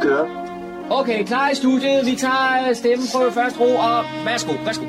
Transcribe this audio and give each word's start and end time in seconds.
Kører. 0.00 0.26
Okay, 0.90 1.24
klar 1.24 1.50
i 1.50 1.54
studiet. 1.54 2.06
Vi 2.06 2.16
tager 2.16 2.72
stemmeprøve 2.74 3.32
først 3.32 3.60
ro, 3.60 3.76
og 3.76 4.04
værsgo, 4.24 4.52
værsgo. 4.64 4.84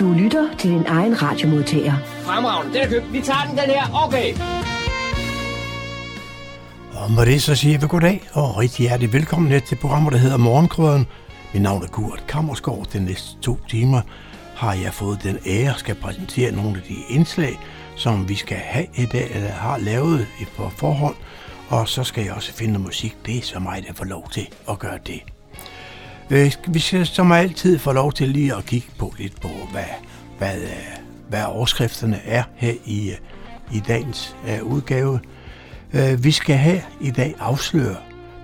Du 0.00 0.12
lytter 0.12 0.48
til 0.58 0.70
din 0.70 0.86
egen 0.86 1.22
radiomodtager. 1.22 1.94
Fremragende, 2.22 2.74
den 2.74 2.82
er 2.82 2.88
købt. 2.88 3.12
Vi 3.12 3.20
tager 3.20 3.44
den, 3.48 3.58
den 3.58 3.70
her. 3.70 4.04
Okay. 4.06 4.34
Og 6.94 7.12
med 7.12 7.26
det 7.26 7.42
så 7.42 7.54
siger 7.54 7.78
vi 7.78 7.86
goddag 7.86 8.28
og 8.32 8.56
rigtig 8.56 8.82
hjertelig 8.82 9.12
velkommen 9.12 9.52
her 9.52 9.58
til 9.58 9.76
programmet, 9.76 10.12
der 10.12 10.18
hedder 10.18 10.36
Morgenkrøden. 10.36 11.06
Mit 11.52 11.62
navn 11.62 11.82
er 11.82 11.88
Kurt 11.88 12.24
Kammersgaard. 12.28 12.86
Den 12.92 13.02
næste 13.02 13.40
to 13.40 13.58
timer 13.68 14.00
har 14.56 14.74
jeg 14.74 14.94
fået 14.94 15.22
den 15.22 15.38
ære 15.46 15.74
skal 15.76 15.94
præsentere 15.94 16.52
nogle 16.52 16.76
af 16.76 16.82
de 16.88 16.96
indslag, 17.08 17.60
som 17.96 18.28
vi 18.28 18.34
skal 18.34 18.56
have 18.56 18.86
i 18.94 19.06
dag, 19.06 19.30
eller 19.34 19.50
har 19.50 19.78
lavet 19.78 20.26
på 20.56 20.70
forhånd. 20.76 21.14
Og 21.68 21.88
så 21.88 22.04
skal 22.04 22.24
jeg 22.24 22.32
også 22.32 22.52
finde 22.52 22.78
musik. 22.78 23.16
Det 23.26 23.38
er 23.38 23.42
så 23.42 23.58
mig, 23.58 23.84
der 23.86 23.92
får 23.92 24.04
lov 24.04 24.30
til 24.30 24.48
at 24.70 24.78
gøre 24.78 24.98
det. 25.06 25.22
Øh, 26.30 26.52
vi 26.68 26.78
skal 26.78 27.06
som 27.06 27.32
altid 27.32 27.78
få 27.78 27.92
lov 27.92 28.12
til 28.12 28.28
lige 28.28 28.54
at 28.54 28.66
kigge 28.66 28.88
på 28.98 29.14
lidt 29.18 29.40
på, 29.40 29.48
hvad, 29.72 29.84
hvad, 30.38 30.62
øh, 30.62 30.70
hvad 31.28 31.44
overskrifterne 31.44 32.20
er 32.24 32.42
her 32.56 32.74
i, 32.84 33.10
øh, 33.10 33.16
i 33.76 33.80
dagens 33.80 34.36
uh, 34.44 34.72
udgave. 34.72 35.20
Uh, 35.94 36.24
vi 36.24 36.30
skal 36.30 36.56
her 36.56 36.80
i 37.00 37.10
dag 37.10 37.34
afsløre, 37.38 37.96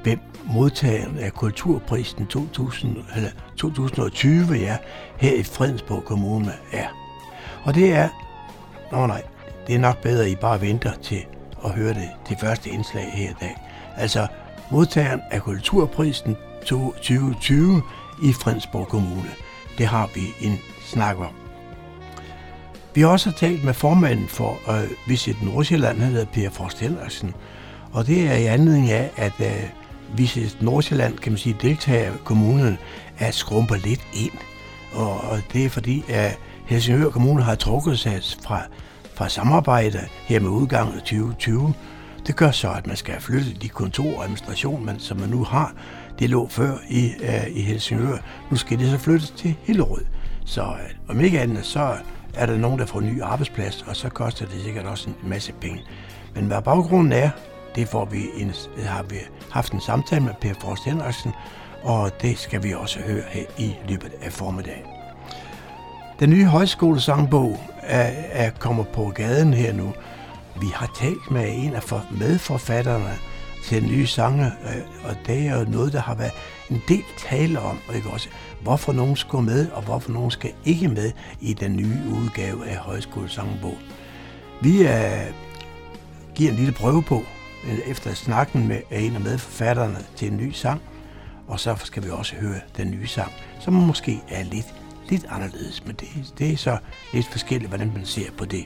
hvem 0.03 0.19
modtageren 0.45 1.19
af 1.19 1.33
Kulturprisen 1.33 2.27
2000, 2.27 2.97
eller 3.17 3.31
2020 3.57 4.53
ja, 4.53 4.77
her 5.17 5.34
i 5.34 5.42
Fredensborg 5.42 6.05
Kommune 6.05 6.53
er. 6.73 6.86
Og 7.64 7.75
det 7.75 7.92
er, 7.92 8.09
nå 8.92 9.07
nej, 9.07 9.23
det 9.67 9.75
er 9.75 9.79
nok 9.79 10.03
bedre, 10.03 10.25
at 10.25 10.31
I 10.31 10.36
bare 10.36 10.61
venter 10.61 10.92
til 11.03 11.25
at 11.65 11.71
høre 11.71 11.95
det 11.95 12.11
det 12.29 12.41
første 12.41 12.71
indslag 12.71 13.13
her 13.13 13.31
i 13.31 13.35
dag. 13.41 13.57
Altså 13.97 14.27
modtageren 14.71 15.21
af 15.31 15.43
Kulturprisen 15.43 16.37
2020 16.67 17.83
i 18.23 18.33
Fredensborg 18.33 18.89
Kommune. 18.89 19.31
Det 19.79 19.87
har 19.87 20.11
vi 20.15 20.47
en 20.47 20.59
snak 20.85 21.19
om. 21.19 21.35
Vi 22.95 23.01
har 23.01 23.09
også 23.09 23.33
talt 23.33 23.65
med 23.65 23.75
formanden 23.75 24.29
for 24.29 24.59
øh, 24.71 24.91
Visit 25.07 25.43
Nordsjælland, 25.43 25.99
han 25.99 26.13
hedder 26.13 26.27
Per 26.27 26.51
Forst 26.51 26.81
Henriksen, 26.81 27.35
og 27.93 28.07
det 28.07 28.29
er 28.29 28.35
i 28.35 28.47
anledning 28.47 28.91
af, 28.91 29.11
at 29.17 29.33
øh, 29.41 29.69
Visit 30.17 30.63
Nordsjælland, 30.63 31.19
kan 31.19 31.33
man 31.33 31.39
sige, 31.39 31.57
deltager 31.63 32.13
kommunen 32.25 32.79
at 33.19 33.35
skrumper 33.35 33.77
lidt 33.77 34.07
ind. 34.15 34.33
Og, 34.95 35.20
og 35.20 35.41
det 35.53 35.65
er 35.65 35.69
fordi, 35.69 36.05
at 36.09 36.39
Helsingør 36.67 37.11
Kommune 37.11 37.42
har 37.42 37.55
trukket 37.55 37.98
sig 37.98 38.20
fra, 38.42 38.63
fra 39.14 39.28
samarbejde 39.28 39.98
her 40.24 40.40
med 40.40 40.50
udgangen 40.50 40.95
af 40.95 41.00
2020. 41.00 41.74
Det 42.27 42.36
gør 42.36 42.50
så, 42.50 42.70
at 42.70 42.86
man 42.86 42.96
skal 42.96 43.20
flytte 43.20 43.52
de 43.62 43.68
kontor 43.68 44.17
og 44.17 44.23
administration, 44.23 44.86
man, 44.86 45.00
som 45.00 45.18
man 45.18 45.28
nu 45.28 45.45
har. 45.45 45.74
Det 46.18 46.30
lå 46.30 46.48
før 46.48 46.77
i, 46.89 47.12
øh, 47.20 47.56
i 47.56 47.61
Helsingør. 47.62 48.17
Nu 48.50 48.56
skal 48.56 48.78
det 48.78 48.90
så 48.90 48.98
flyttes 48.98 49.30
til 49.30 49.55
Hillerød. 49.62 50.05
Så 50.45 50.62
øh, 50.62 51.08
om 51.08 51.20
ikke 51.20 51.40
andet, 51.40 51.64
så 51.64 51.96
er 52.34 52.46
der 52.46 52.56
nogen, 52.58 52.78
der 52.78 52.86
får 52.86 52.98
en 53.00 53.06
ny 53.06 53.23
arbejdsplads, 53.23 53.84
og 53.89 53.96
så 53.96 54.08
koster 54.08 54.46
det 54.46 54.62
sikkert 54.62 54.86
også 54.86 55.11
en 55.11 55.29
masse 55.29 55.52
penge. 55.52 55.80
Men 56.34 56.46
hvad 56.46 56.62
baggrunden 56.62 57.12
er, 57.12 57.30
det 57.74 57.89
får 57.89 58.05
vi 58.05 58.23
en, 58.36 58.52
har 58.84 59.02
vi 59.02 59.17
haft 59.50 59.73
en 59.73 59.80
samtale 59.80 60.24
med 60.24 60.33
Per 60.40 60.55
Forst 60.61 60.84
Henriksen, 60.84 61.33
og 61.83 62.23
det 62.23 62.39
skal 62.39 62.62
vi 62.62 62.74
også 62.74 63.00
høre 63.00 63.23
her 63.29 63.44
i 63.58 63.74
løbet 63.89 64.12
af 64.23 64.33
formiddagen. 64.33 64.92
Den 66.20 66.30
nye 66.30 66.45
højskolesangbog 66.45 67.61
er, 67.83 68.11
er 68.30 68.50
kommer 68.50 68.84
på 68.84 69.12
gaden 69.14 69.55
her 69.55 69.73
nu. 69.73 69.92
Vi 70.61 70.67
har 70.74 70.90
talt 70.95 71.30
med 71.30 71.48
en 71.55 71.74
af 71.74 71.83
medforfatterne 72.11 73.12
til 73.64 73.83
den 73.83 73.90
nye 73.90 74.06
sange, 74.06 74.46
øh, 74.46 75.08
og 75.08 75.17
det 75.27 75.46
er 75.46 75.58
jo 75.58 75.70
noget, 75.70 75.92
der 75.92 76.00
har 76.00 76.14
været 76.14 76.33
en 76.70 76.83
del 76.89 77.05
tale 77.18 77.61
om, 77.61 77.78
ikke 77.95 78.11
også, 78.11 78.28
hvorfor 78.61 78.92
nogen 78.92 79.17
skal 79.17 79.39
med, 79.39 79.70
og 79.70 79.83
hvorfor 79.83 80.12
nogen 80.12 80.30
skal 80.30 80.52
ikke 80.64 80.89
med 80.89 81.12
i 81.40 81.52
den 81.52 81.77
nye 81.77 81.98
udgave 82.12 82.68
af 82.68 82.77
højskolesangbog. 82.77 83.79
Vi 84.62 84.83
er, 84.83 85.24
giver 86.34 86.50
en 86.50 86.56
lille 86.56 86.73
prøve 86.73 87.02
på, 87.02 87.23
øh, 87.67 87.79
efter 87.86 88.14
snakken 88.14 88.68
med 88.68 88.80
en 88.90 89.14
af 89.14 89.20
medforfatterne 89.20 89.98
til 90.17 90.29
en 90.29 90.36
ny 90.36 90.50
sang, 90.50 90.83
og 91.48 91.61
så 91.61 91.77
skal 91.84 92.05
vi 92.05 92.11
også 92.11 92.36
høre 92.36 92.61
den 92.77 92.90
nye 92.90 93.06
sang, 93.06 93.33
som 93.61 93.74
måske 93.74 94.20
er 94.29 94.44
lidt, 94.44 94.74
lidt 95.08 95.27
anderledes, 95.29 95.86
men 95.86 95.96
det, 96.01 96.08
det 96.39 96.52
er 96.52 96.57
så 96.57 96.79
lidt 97.13 97.27
forskelligt, 97.27 97.68
hvordan 97.68 97.92
man 97.95 98.07
ser 98.07 98.30
på 98.39 98.45
det. 98.45 98.64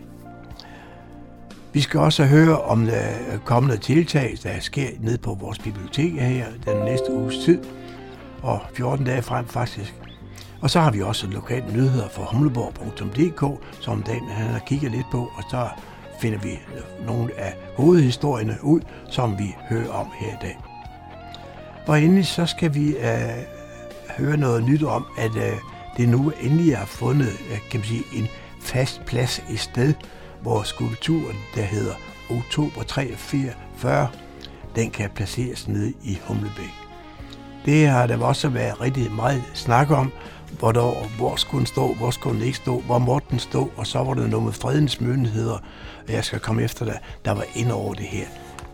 Vi 1.72 1.80
skal 1.80 2.00
også 2.00 2.24
høre 2.24 2.62
om 2.62 2.86
der 2.86 3.04
kommende 3.44 3.76
tiltag, 3.76 4.36
der 4.42 4.60
sker 4.60 4.88
ned 5.00 5.18
på 5.18 5.34
vores 5.34 5.58
bibliotek 5.58 6.12
her 6.12 6.46
den 6.64 6.84
næste 6.84 7.12
uges 7.12 7.38
tid, 7.44 7.64
og 8.42 8.60
14 8.74 9.06
dage 9.06 9.22
frem 9.22 9.46
faktisk. 9.46 9.94
Og 10.60 10.70
så 10.70 10.80
har 10.80 10.90
vi 10.90 11.02
også 11.02 11.26
lokale 11.26 11.72
nyheder 11.72 12.08
fra 12.08 12.24
humleborg.dk, 12.24 13.64
som 13.80 14.02
Dan 14.02 14.28
han 14.28 14.46
har 14.46 14.58
kigget 14.58 14.90
lidt 14.90 15.06
på, 15.12 15.18
og 15.18 15.42
så 15.50 15.68
finder 16.20 16.38
vi 16.38 16.50
øh, 16.50 17.06
nogle 17.06 17.40
af 17.40 17.54
hovedhistorierne 17.76 18.58
ud, 18.62 18.80
som 19.10 19.38
vi 19.38 19.54
hører 19.68 19.90
om 19.90 20.06
her 20.20 20.28
i 20.28 20.38
dag. 20.42 20.58
Og 21.86 22.02
endelig 22.02 22.26
så 22.26 22.46
skal 22.46 22.74
vi 22.74 22.94
uh, 22.96 23.42
høre 24.18 24.36
noget 24.36 24.64
nyt 24.64 24.82
om, 24.82 25.06
at 25.18 25.30
uh, 25.30 25.75
det 25.96 26.08
nu 26.08 26.32
endelig 26.40 26.76
har 26.78 26.86
fundet 26.86 27.28
øh, 27.50 27.58
kan 27.70 27.80
man 27.80 27.86
sige, 27.86 28.02
en 28.12 28.28
fast 28.60 29.02
plads 29.06 29.42
i 29.50 29.56
sted, 29.56 29.94
hvor 30.42 30.62
skulpturen, 30.62 31.36
der 31.54 31.62
hedder 31.62 31.94
Oktober 32.30 32.82
43, 32.82 34.08
den 34.76 34.90
kan 34.90 35.10
placeres 35.14 35.68
nede 35.68 35.92
i 36.04 36.18
Humlebæk. 36.24 36.74
Det 37.64 37.88
har 37.88 38.06
der 38.06 38.18
også 38.18 38.48
været 38.48 38.80
rigtig 38.80 39.12
meget 39.12 39.42
snak 39.54 39.90
om, 39.90 40.12
hvor, 40.58 40.72
der, 40.72 41.16
hvor 41.16 41.36
skulle 41.36 41.58
den 41.58 41.66
stå, 41.66 41.94
hvor 41.94 42.10
skulle 42.10 42.36
den 42.38 42.46
ikke 42.46 42.56
stå, 42.58 42.80
hvor 42.80 42.98
måtte 42.98 43.26
den 43.30 43.38
stå, 43.38 43.70
og 43.76 43.86
så 43.86 43.98
var 43.98 44.14
der 44.14 44.26
noget 44.26 44.44
med 44.44 44.52
fredens 44.52 45.00
myndigheder, 45.00 45.58
og 46.06 46.12
jeg 46.12 46.24
skal 46.24 46.40
komme 46.40 46.62
efter 46.62 46.84
dig, 46.84 46.98
der 47.24 47.32
var 47.32 47.44
ind 47.54 47.70
over 47.70 47.94
det 47.94 48.06
her. 48.06 48.26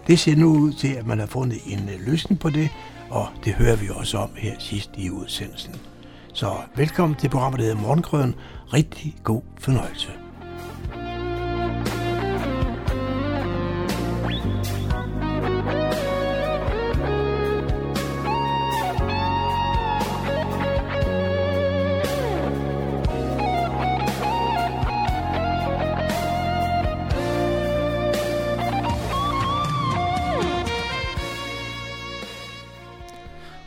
Det 0.07 0.19
ser 0.19 0.37
nu 0.37 0.57
ud 0.57 0.73
til, 0.73 0.89
at 0.89 1.07
man 1.07 1.19
har 1.19 1.27
fundet 1.27 1.59
en 1.67 1.89
øh, 1.89 2.07
løsning 2.07 2.41
på 2.41 2.51
det, 2.51 2.69
og 3.11 3.27
det 3.45 3.53
hører 3.53 3.77
vi 3.77 3.89
også 3.95 4.19
om 4.19 4.31
her 4.37 4.55
sidst 4.59 4.91
i 4.97 5.11
udsendelsen. 5.11 5.92
Så 6.35 6.53
velkommen 6.77 7.17
til 7.17 7.29
programmet, 7.31 7.59
der 7.61 7.67
hedder 7.67 7.81
Morgenkrøden. 7.81 8.35
Rigtig 8.73 9.15
god 9.25 9.43
fornøjelse. 9.59 10.09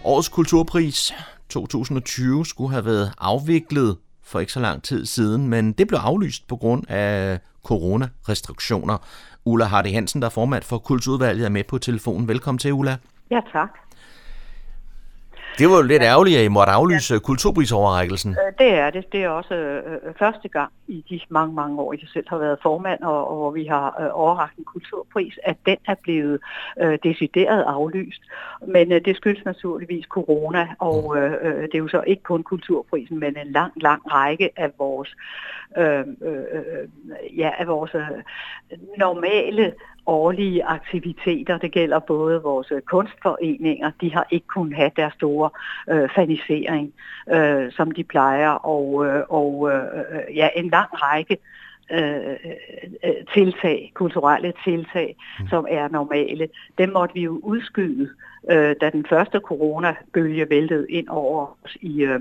Årets 0.03 0.29
kulturpris 0.29 1.13
2020 1.55 2.45
skulle 2.45 2.71
have 2.71 2.85
været 2.85 3.13
afviklet 3.17 3.97
for 4.23 4.39
ikke 4.39 4.51
så 4.51 4.59
lang 4.59 4.83
tid 4.83 5.05
siden, 5.05 5.49
men 5.49 5.71
det 5.71 5.87
blev 5.87 5.99
aflyst 5.99 6.47
på 6.47 6.55
grund 6.55 6.83
af 6.89 7.39
coronarestriktioner. 7.63 8.97
Ulla 9.45 9.65
Hardy 9.65 9.93
Hansen, 9.93 10.21
der 10.21 10.25
er 10.25 10.31
formand 10.31 10.63
for 10.63 10.77
Kulturudvalget, 10.77 11.45
er 11.45 11.49
med 11.49 11.63
på 11.63 11.77
telefonen. 11.77 12.27
Velkommen 12.27 12.59
til, 12.59 12.73
Ulla. 12.73 12.97
Ja, 13.31 13.39
tak. 13.53 13.69
Det 15.59 15.69
var 15.69 15.75
jo 15.75 15.81
lidt 15.81 16.03
ærgerligt, 16.03 16.37
at 16.37 16.45
I 16.45 16.47
måtte 16.47 16.73
aflyse 16.73 17.13
ja. 17.13 17.19
kulturprisoverrækkelsen. 17.19 18.31
Øh, 18.31 18.53
det 18.59 18.73
er 18.73 18.89
det. 18.89 19.11
Det 19.11 19.23
er 19.23 19.29
også 19.29 19.55
øh, 19.55 20.13
første 20.19 20.47
gang 20.49 20.71
i 20.87 21.03
de 21.09 21.19
mange, 21.29 21.55
mange 21.55 21.79
år, 21.79 21.93
jeg 21.93 22.09
selv 22.13 22.25
har 22.29 22.37
været 22.37 22.57
formand, 22.61 23.01
og, 23.01 23.29
og 23.29 23.35
hvor 23.37 23.51
vi 23.51 23.65
har 23.65 23.87
øh, 24.01 24.09
overragt 24.11 24.57
en 24.57 24.63
kulturpris, 24.63 25.39
at 25.43 25.57
den 25.65 25.77
er 25.87 25.95
blevet 26.03 26.39
øh, 26.81 26.99
decideret 27.03 27.63
aflyst. 27.63 28.21
Men 28.67 28.91
øh, 28.91 29.01
det 29.05 29.15
skyldes 29.17 29.45
naturligvis 29.45 30.05
corona, 30.05 30.67
og 30.79 31.13
mm. 31.15 31.21
øh, 31.21 31.33
øh, 31.41 31.61
det 31.61 31.75
er 31.75 31.79
jo 31.79 31.87
så 31.87 32.03
ikke 32.07 32.23
kun 32.23 32.43
kulturprisen, 32.43 33.19
men 33.19 33.37
en 33.37 33.51
lang, 33.51 33.73
lang 33.75 34.01
række 34.11 34.49
af 34.55 34.71
vores, 34.79 35.15
øh, 35.77 35.99
øh, 35.99 36.87
ja, 37.37 37.51
af 37.59 37.67
vores 37.67 37.95
øh, 37.95 38.01
normale 38.97 39.73
årlige 40.07 40.65
aktiviteter. 40.65 41.57
Det 41.57 41.71
gælder 41.71 41.99
både 41.99 42.41
vores 42.41 42.71
kunstforeninger, 42.85 43.91
de 44.01 44.13
har 44.13 44.27
ikke 44.31 44.47
kunnet 44.47 44.75
have 44.75 44.91
deres 44.95 45.13
store 45.13 45.49
øh, 45.89 46.09
fanisering, 46.15 46.93
øh, 47.33 47.71
som 47.71 47.91
de 47.91 48.03
plejer, 48.03 48.49
og, 48.49 49.05
øh, 49.05 49.23
og 49.29 49.71
øh, 49.71 49.83
øh 49.83 50.35
ja, 50.35 50.49
en 50.55 50.69
lang 50.69 50.89
række 50.93 51.37
øh, 51.91 52.35
øh, 53.03 53.13
tiltag, 53.33 53.91
kulturelle 53.93 54.53
tiltag, 54.63 55.15
mm. 55.39 55.47
som 55.47 55.65
er 55.69 55.87
normale, 55.87 56.47
dem 56.77 56.89
måtte 56.89 57.13
vi 57.13 57.21
jo 57.21 57.39
udskyde, 57.43 58.09
øh, 58.51 58.75
da 58.81 58.89
den 58.89 59.05
første 59.09 59.39
coronabølge 59.39 60.49
væltede 60.49 60.91
ind 60.91 61.07
over 61.07 61.57
os 61.63 61.77
i 61.81 62.03
øh, 62.03 62.19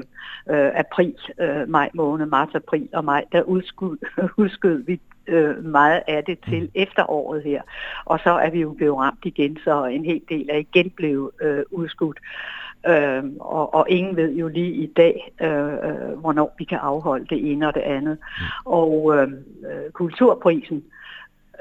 øh, 0.51 0.71
april, 0.75 1.15
øh, 1.41 1.69
maj 1.69 1.91
måned, 1.95 2.27
marts, 2.27 2.55
april 2.55 2.89
og 2.93 3.05
maj, 3.05 3.25
der 3.33 3.43
udskød, 3.43 3.99
udskød 4.43 4.83
vi 4.87 5.01
øh, 5.27 5.65
meget 5.65 6.03
af 6.09 6.25
det 6.25 6.39
til 6.49 6.63
mm. 6.63 6.71
efteråret 6.75 7.43
her. 7.43 7.63
Og 8.05 8.21
så 8.25 8.31
er 8.31 8.51
vi 8.51 8.61
jo 8.61 8.73
blevet 8.73 8.99
ramt 8.99 9.25
igen, 9.25 9.59
så 9.65 9.85
en 9.85 10.05
hel 10.05 10.23
del 10.29 10.49
er 10.53 10.59
igen 10.59 10.91
blevet 10.91 11.31
øh, 11.43 11.63
udskudt. 11.71 12.19
Øh, 12.19 12.64
og, 13.41 13.75
og 13.75 13.87
ingen 13.89 14.17
ved 14.17 14.35
jo 14.35 14.49
lige 14.49 14.73
i 14.73 14.87
dag, 14.87 15.33
øh, 15.41 15.73
øh, 15.73 16.19
hvornår 16.19 16.55
vi 16.59 16.65
kan 16.65 16.79
afholde 16.79 17.27
det 17.31 17.53
ene 17.53 17.69
og 17.69 17.75
det 17.75 17.81
andet. 17.81 18.19
Mm. 18.39 18.45
Og 18.65 19.17
øh, 19.17 19.29
kulturprisen 19.93 20.85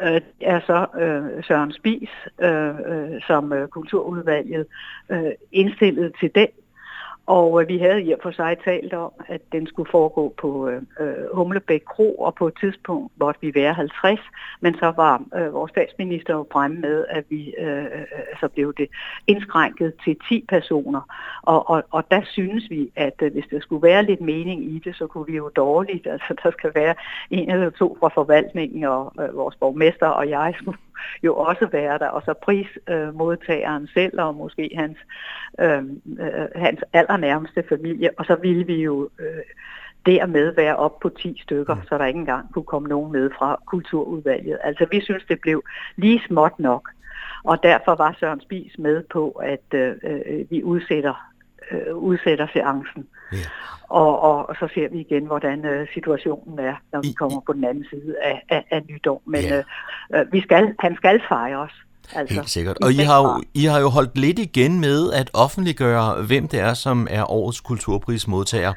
øh, 0.01 0.21
er 0.41 0.59
så 0.59 0.85
øh, 1.01 1.43
Søren 1.43 1.71
Spis, 1.71 2.09
øh, 2.41 2.75
øh, 2.85 3.21
som 3.27 3.53
øh, 3.53 3.67
kulturudvalget 3.67 4.65
øh, 5.09 5.31
indstillet 5.51 6.13
til 6.19 6.31
den 6.35 6.47
og 7.25 7.61
øh, 7.61 7.67
vi 7.67 7.77
havde 7.77 8.03
i 8.03 8.11
og 8.11 8.19
for 8.23 8.31
sig 8.31 8.57
talt 8.65 8.93
om, 8.93 9.11
at 9.27 9.41
den 9.51 9.67
skulle 9.67 9.91
foregå 9.91 10.33
på 10.37 10.69
øh, 10.69 10.81
øh 10.99 11.13
Humlebæk 11.33 11.81
Kro, 11.85 12.15
og 12.15 12.35
på 12.35 12.47
et 12.47 12.53
tidspunkt 12.59 13.13
måtte 13.19 13.41
vi 13.41 13.55
være 13.55 13.73
50, 13.73 14.19
men 14.61 14.75
så 14.75 14.93
var 14.95 15.23
øh, 15.35 15.53
vores 15.53 15.69
statsminister 15.69 16.33
jo 16.33 16.47
fremme 16.51 16.77
med, 16.77 17.05
at 17.09 17.23
vi 17.29 17.53
øh, 17.57 17.77
øh, 17.77 17.83
øh 17.85 18.07
så 18.39 18.47
blev 18.47 18.73
det 18.77 18.89
indskrænket 19.27 19.93
til 20.03 20.17
10 20.29 20.45
personer. 20.49 21.01
Og, 21.41 21.69
og, 21.69 21.83
og 21.91 22.03
der 22.11 22.21
synes 22.23 22.69
vi, 22.69 22.91
at 22.95 23.13
øh, 23.21 23.31
hvis 23.31 23.45
der 23.51 23.59
skulle 23.59 23.83
være 23.83 24.03
lidt 24.03 24.21
mening 24.21 24.63
i 24.65 24.79
det, 24.79 24.95
så 24.95 25.07
kunne 25.07 25.25
vi 25.25 25.35
jo 25.35 25.49
dårligt, 25.55 26.07
altså 26.13 26.35
der 26.43 26.51
skal 26.51 26.71
være 26.75 26.95
en 27.29 27.51
eller 27.51 27.69
to 27.69 27.97
fra 27.99 28.09
forvaltningen, 28.13 28.83
og 28.83 29.13
øh, 29.21 29.37
vores 29.37 29.55
borgmester 29.55 30.07
og 30.07 30.29
jeg 30.29 30.53
skulle 30.57 30.77
jo 31.23 31.35
også 31.35 31.67
være 31.71 31.97
der, 31.97 32.07
og 32.07 32.21
så 32.25 32.33
prismodtageren 32.33 33.83
øh, 33.83 33.89
selv, 33.93 34.21
og 34.21 34.35
måske 34.35 34.71
hans, 34.75 34.97
øh, 35.59 35.83
øh, 36.19 36.47
hans 36.55 36.79
allernærmeste 36.93 37.63
familie, 37.69 38.09
og 38.17 38.25
så 38.25 38.35
ville 38.35 38.65
vi 38.65 38.83
jo 38.83 39.09
øh, 39.19 39.43
dermed 40.05 40.55
være 40.55 40.75
op 40.75 40.99
på 40.99 41.09
10 41.09 41.41
stykker, 41.43 41.75
så 41.89 41.97
der 41.97 42.05
ikke 42.05 42.19
engang 42.19 42.53
kunne 42.53 42.65
komme 42.65 42.87
nogen 42.87 43.11
med 43.11 43.29
fra 43.37 43.59
kulturudvalget. 43.65 44.57
Altså 44.63 44.85
vi 44.91 45.01
synes, 45.01 45.23
det 45.29 45.41
blev 45.41 45.63
lige 45.95 46.21
småt 46.27 46.59
nok, 46.59 46.89
og 47.43 47.63
derfor 47.63 47.95
var 47.95 48.15
Søren 48.19 48.41
Spis 48.41 48.77
med 48.77 49.03
på, 49.11 49.29
at 49.29 49.73
øh, 49.73 49.95
øh 50.03 50.45
vi 50.49 50.63
udsætter 50.63 51.32
øh, 51.71 51.95
udsætter 51.95 52.47
seancen. 52.53 53.07
Yeah. 53.33 53.45
Og, 53.89 54.21
og, 54.21 54.49
og 54.49 54.55
så 54.59 54.67
ser 54.73 54.89
vi 54.89 54.99
igen, 54.99 55.25
hvordan 55.25 55.65
øh, 55.65 55.87
situationen 55.93 56.59
er, 56.59 56.75
når 56.93 57.01
vi 57.01 57.11
kommer 57.11 57.39
på 57.45 57.53
den 57.53 57.63
anden 57.63 57.85
side 57.89 58.15
af, 58.23 58.41
af, 58.49 58.63
af 58.71 58.81
nytår. 58.89 59.21
Men 59.25 59.43
yeah. 59.43 59.63
øh, 60.13 60.19
øh, 60.19 60.33
vi 60.33 60.41
skal, 60.41 60.75
han 60.79 60.95
skal 60.95 61.21
fejre 61.29 61.57
os. 61.57 61.73
Altså, 62.15 62.35
Helt 62.35 62.49
sikkert. 62.49 62.77
Og 62.83 62.91
I 62.91 62.95
har, 62.95 63.21
jo, 63.21 63.43
I 63.53 63.65
har 63.65 63.79
jo 63.79 63.89
holdt 63.89 64.17
lidt 64.17 64.39
igen 64.39 64.79
med 64.79 65.13
at 65.13 65.29
offentliggøre, 65.33 66.23
hvem 66.27 66.47
det 66.47 66.59
er, 66.59 66.73
som 66.73 67.07
er 67.09 67.31
årets 67.31 67.61
kulturprismodtager. 67.61 68.73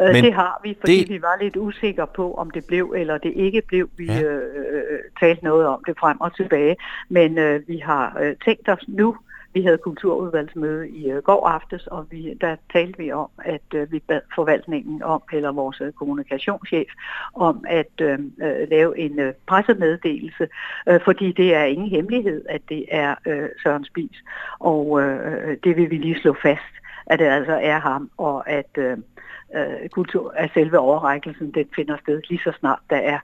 Øh, 0.00 0.12
Men 0.12 0.24
det 0.24 0.34
har 0.34 0.60
vi, 0.64 0.76
fordi 0.80 1.00
det... 1.00 1.08
vi 1.08 1.22
var 1.22 1.42
lidt 1.42 1.56
usikre 1.56 2.06
på, 2.06 2.34
om 2.34 2.50
det 2.50 2.64
blev 2.64 2.94
eller 2.96 3.18
det 3.18 3.32
ikke 3.36 3.62
blev. 3.68 3.90
Vi 3.96 4.06
ja. 4.06 4.22
øh, 4.22 4.42
øh 4.56 4.98
talte 5.20 5.44
noget 5.44 5.66
om 5.66 5.84
det 5.86 5.94
frem 6.00 6.20
og 6.20 6.36
tilbage. 6.36 6.76
Men 7.08 7.38
øh, 7.38 7.68
vi 7.68 7.78
har 7.78 8.18
øh, 8.20 8.34
tænkt 8.44 8.68
os 8.68 8.84
nu 8.88 9.16
vi 9.52 9.62
havde 9.62 9.78
kulturudvalgsmøde 9.78 10.90
i 10.90 11.10
øh, 11.10 11.22
går 11.22 11.46
aftes, 11.48 11.86
og 11.86 12.06
vi, 12.10 12.34
der 12.40 12.56
talte 12.72 12.98
vi 12.98 13.12
om, 13.12 13.28
at 13.44 13.74
øh, 13.74 13.92
vi 13.92 13.98
bad 13.98 14.20
forvaltningen 14.34 15.02
om, 15.02 15.22
eller 15.32 15.52
vores 15.52 15.80
øh, 15.80 15.92
kommunikationschef, 15.92 16.88
om 17.34 17.64
at 17.68 18.00
øh, 18.00 18.18
lave 18.70 18.98
en 18.98 19.32
pressemeddelelse, 19.46 20.48
øh, 20.88 21.00
fordi 21.04 21.32
det 21.32 21.54
er 21.54 21.64
ingen 21.64 21.88
hemmelighed, 21.88 22.44
at 22.48 22.62
det 22.68 22.84
er 22.90 23.14
øh, 23.26 23.48
Søren 23.62 23.84
Spis, 23.84 24.24
og 24.58 25.02
øh, 25.02 25.56
det 25.64 25.76
vil 25.76 25.90
vi 25.90 25.96
lige 25.96 26.20
slå 26.20 26.36
fast, 26.42 26.74
at 27.06 27.18
det 27.18 27.24
altså 27.24 27.58
er 27.62 27.78
ham, 27.78 28.10
og 28.16 28.50
at 28.50 28.70
øh 28.78 28.96
kultur, 29.92 30.34
at 30.36 30.50
selve 30.54 30.78
overrækkelsen, 30.78 31.50
den 31.50 31.66
finder 31.76 31.96
sted 32.02 32.22
lige 32.28 32.40
så 32.44 32.52
snart 32.60 32.78
der 32.90 32.96
er 32.96 33.18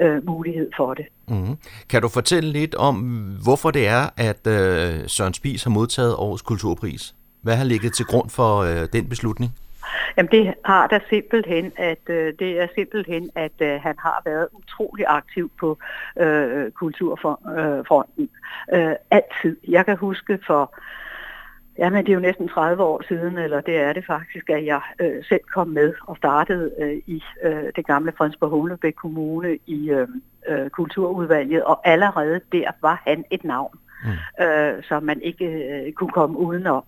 øh, 0.00 0.26
mulighed 0.26 0.70
for 0.76 0.94
det. 0.94 1.06
Mm. 1.32 1.56
Kan 1.90 2.02
du 2.02 2.08
fortælle 2.08 2.52
lidt 2.52 2.74
om, 2.74 2.96
hvorfor 3.44 3.70
det 3.70 3.88
er, 3.88 4.04
at 4.16 4.46
øh, 4.46 5.08
Søren 5.08 5.34
Spis 5.34 5.64
har 5.64 5.70
modtaget 5.70 6.16
årets 6.16 6.42
kulturpris? 6.42 7.14
Hvad 7.42 7.56
har 7.56 7.64
ligget 7.64 7.92
til 7.94 8.06
grund 8.06 8.30
for 8.30 8.58
øh, 8.58 8.88
den 8.92 9.08
beslutning? 9.08 9.52
Jamen 10.16 10.30
det 10.32 10.54
har 10.64 10.86
der 10.86 10.98
simpelthen, 11.08 11.72
at 11.76 12.04
øh, 12.08 12.32
det 12.38 12.60
er 12.60 12.66
simpelthen, 12.74 13.30
at 13.34 13.52
øh, 13.60 13.80
han 13.82 13.94
har 13.98 14.22
været 14.24 14.48
utrolig 14.52 15.04
aktiv 15.08 15.50
på 15.60 15.78
øh, 16.20 16.70
kulturfronten. 16.70 18.28
Øh, 18.72 18.88
øh, 18.88 18.94
altid. 19.10 19.56
Jeg 19.68 19.84
kan 19.84 19.96
huske 19.96 20.38
for 20.46 20.74
Ja, 21.78 21.90
men 21.90 22.04
det 22.04 22.08
er 22.08 22.14
jo 22.14 22.20
næsten 22.20 22.48
30 22.48 22.82
år 22.82 23.02
siden, 23.08 23.38
eller 23.38 23.60
det 23.60 23.76
er 23.76 23.92
det 23.92 24.06
faktisk, 24.06 24.50
at 24.50 24.66
jeg 24.66 24.80
øh, 25.00 25.24
selv 25.24 25.40
kom 25.54 25.68
med 25.68 25.94
og 26.06 26.16
startede 26.16 26.70
øh, 26.78 26.96
i 27.06 27.22
øh, 27.42 27.64
det 27.76 27.86
gamle 27.86 28.12
Fredensborg 28.18 28.50
Humlebæk 28.50 28.94
Kommune 28.94 29.58
i 29.66 29.90
øh, 29.90 30.08
øh, 30.48 30.70
kulturudvalget, 30.70 31.64
og 31.64 31.88
allerede 31.88 32.40
der 32.52 32.70
var 32.82 33.02
han 33.06 33.24
et 33.30 33.44
navn, 33.44 33.78
mm. 34.04 34.44
øh, 34.44 34.82
som 34.82 35.02
man 35.02 35.22
ikke 35.22 35.44
øh, 35.44 35.92
kunne 35.92 36.10
komme 36.10 36.38
udenom. 36.38 36.84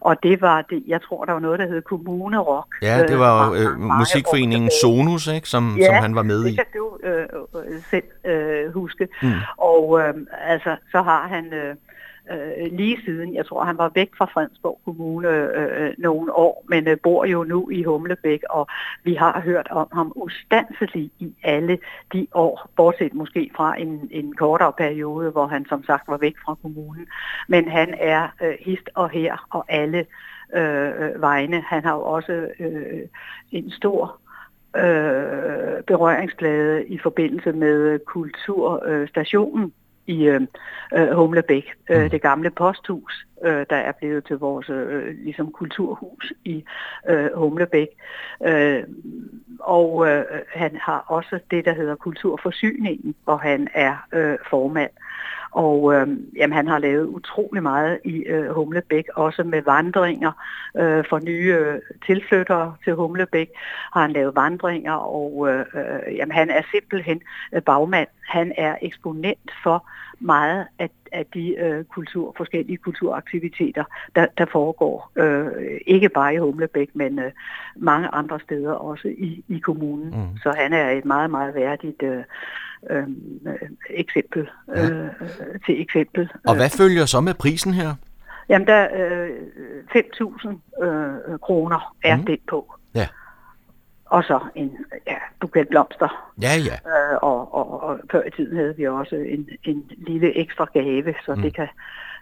Og 0.00 0.22
det 0.22 0.40
var 0.40 0.62
det, 0.62 0.82
jeg 0.86 1.02
tror, 1.02 1.24
der 1.24 1.32
var 1.32 1.40
noget, 1.40 1.58
der 1.58 1.66
hed 1.66 1.82
Kommunerock. 1.82 2.66
Ja, 2.82 3.06
det 3.06 3.18
var 3.18 3.50
øh, 3.50 3.60
øh, 3.60 3.78
musikforeningen 3.80 4.70
Sonus, 4.82 5.26
ikke, 5.26 5.48
som, 5.48 5.76
ja, 5.78 5.86
som 5.86 5.94
han 5.94 6.14
var 6.14 6.22
med 6.22 6.44
i. 6.44 6.48
Det 6.48 6.56
kan 6.56 6.66
du 6.74 6.98
øh, 7.02 7.26
øh, 7.54 7.82
selv 7.90 8.04
øh, 8.24 8.74
huske. 8.74 9.08
Mm. 9.22 9.32
Og 9.56 10.00
øh, 10.00 10.14
altså, 10.40 10.76
så 10.92 11.02
har 11.02 11.26
han... 11.28 11.52
Øh, 11.52 11.74
øh, 12.30 12.72
lige 12.72 12.98
siden. 13.04 13.34
Jeg 13.34 13.46
tror, 13.46 13.64
han 13.64 13.78
var 13.78 13.90
væk 13.94 14.10
fra 14.18 14.24
Fredensborg 14.24 14.80
Kommune 14.84 15.28
øh, 15.28 15.86
øh, 15.86 15.94
nogle 15.98 16.32
år, 16.32 16.64
men 16.68 16.88
øh, 16.88 16.96
bor 17.02 17.24
jo 17.24 17.44
nu 17.44 17.70
i 17.70 17.82
Humlebæk, 17.82 18.42
og 18.50 18.66
vi 19.02 19.14
har 19.14 19.40
hørt 19.40 19.68
om 19.70 19.88
ham 19.92 20.12
ustandselig 20.16 21.10
i 21.18 21.34
alle 21.42 21.78
de 22.12 22.26
år, 22.34 22.70
bortset 22.76 23.14
måske 23.14 23.50
fra 23.56 23.80
en, 23.80 24.08
en 24.10 24.34
kortere 24.34 24.72
periode, 24.72 25.30
hvor 25.30 25.46
han 25.46 25.66
som 25.68 25.84
sagt 25.84 26.08
var 26.08 26.16
væk 26.16 26.34
fra 26.44 26.54
kommunen. 26.62 27.06
Men 27.48 27.68
han 27.68 27.94
er 27.98 28.28
øh, 28.42 28.54
hist 28.60 28.90
og 28.94 29.10
her 29.10 29.46
og 29.50 29.64
alle 29.68 30.06
øh, 30.54 30.88
øh 30.88 31.20
vegne. 31.20 31.60
Han 31.60 31.84
har 31.84 31.94
jo 31.94 32.02
også 32.02 32.48
øh, 32.60 33.08
en 33.52 33.70
stor 33.70 34.20
øh, 34.76 35.82
berøringsplade 35.86 36.86
i 36.86 36.98
forbindelse 36.98 37.52
med 37.52 37.76
øh, 37.76 37.98
kulturstationen 37.98 39.72
i 40.06 40.24
øh, 40.24 40.40
øh, 40.94 41.08
Humlebæk, 41.08 41.74
øh, 41.90 42.02
mm. 42.02 42.10
det 42.10 42.22
gamle 42.22 42.50
posthus, 42.50 43.26
øh, 43.44 43.66
der 43.70 43.76
er 43.76 43.92
blevet 43.92 44.26
til 44.26 44.38
vores 44.38 44.70
øh, 44.70 45.14
ligesom 45.24 45.52
kulturhus 45.52 46.32
i 46.44 46.64
øh, 47.08 47.28
Humlebæk. 47.34 47.88
Øh, 48.46 48.82
og 49.60 50.08
øh, 50.08 50.24
han 50.54 50.76
har 50.76 51.04
også 51.08 51.38
det, 51.50 51.64
der 51.64 51.74
hedder 51.74 51.94
Kulturforsyningen, 51.94 53.14
hvor 53.24 53.36
han 53.36 53.68
er 53.74 54.06
øh, 54.12 54.38
formand. 54.50 54.90
Og 55.54 55.94
øh, 55.94 56.08
jamen, 56.36 56.56
han 56.56 56.68
har 56.68 56.78
lavet 56.78 57.06
utrolig 57.06 57.62
meget 57.62 57.98
i 58.04 58.16
øh, 58.16 58.50
Humlebæk, 58.50 59.04
også 59.14 59.42
med 59.42 59.62
vandringer 59.62 60.32
øh, 60.76 61.04
for 61.08 61.18
nye 61.18 61.56
øh, 61.58 61.80
tilflyttere 62.06 62.74
til 62.84 62.94
Humlebæk. 62.94 63.48
Har 63.92 64.00
han 64.00 64.12
lavet 64.12 64.36
vandringer, 64.36 64.92
og 64.92 65.48
øh, 65.48 65.64
øh, 65.74 66.16
jamen, 66.16 66.32
han 66.32 66.50
er 66.50 66.62
simpelthen 66.70 67.22
øh, 67.52 67.62
bagmand. 67.62 68.08
Han 68.28 68.52
er 68.56 68.76
eksponent 68.82 69.50
for 69.62 69.88
meget 70.20 70.66
af, 70.78 70.90
af 71.12 71.26
de 71.34 71.56
øh, 71.58 71.84
kultur, 71.84 72.34
forskellige 72.36 72.76
kulturaktiviteter, 72.76 73.84
der, 74.14 74.26
der 74.38 74.46
foregår. 74.52 75.10
Øh, 75.16 75.46
ikke 75.86 76.08
bare 76.08 76.34
i 76.34 76.38
Humlebæk, 76.38 76.88
men 76.94 77.18
øh, 77.18 77.32
mange 77.76 78.08
andre 78.08 78.40
steder 78.40 78.72
også 78.72 79.08
i, 79.08 79.44
i 79.48 79.58
kommunen. 79.58 80.06
Mm. 80.06 80.38
Så 80.42 80.54
han 80.56 80.72
er 80.72 80.90
et 80.90 81.04
meget, 81.04 81.30
meget 81.30 81.54
værdigt 81.54 82.02
øh, 82.02 82.24
øh, 82.90 83.06
eksempel 83.90 84.48
ja. 84.68 84.90
øh, 84.90 85.10
til 85.66 85.80
eksempel. 85.80 86.30
Og 86.46 86.56
hvad 86.56 86.70
følger 86.70 87.06
så 87.06 87.20
med 87.20 87.34
prisen 87.34 87.74
her? 87.74 87.94
Jamen, 88.48 88.66
der 88.66 88.88
øh, 88.94 89.30
5.000 89.96 90.84
øh, 90.84 91.38
kroner 91.38 91.94
er 92.04 92.16
mm. 92.16 92.24
det 92.24 92.38
på. 92.48 92.74
Ja. 92.94 93.06
Og 94.16 94.24
så 94.24 94.38
en 94.54 94.70
ja, 95.06 95.16
buket 95.40 95.68
blomster. 95.68 96.32
Ja, 96.42 96.54
ja. 96.68 96.76
Øh, 96.92 97.18
og, 97.22 97.54
og, 97.54 97.82
og 97.82 97.98
før 98.12 98.22
i 98.26 98.30
tiden 98.30 98.56
havde 98.56 98.76
vi 98.76 98.86
også 98.86 99.16
en, 99.16 99.48
en 99.64 99.90
lille 99.96 100.38
ekstra 100.38 100.64
gave, 100.72 101.14
så 101.26 101.34
mm. 101.34 101.42
det 101.42 101.54
kan 101.54 101.68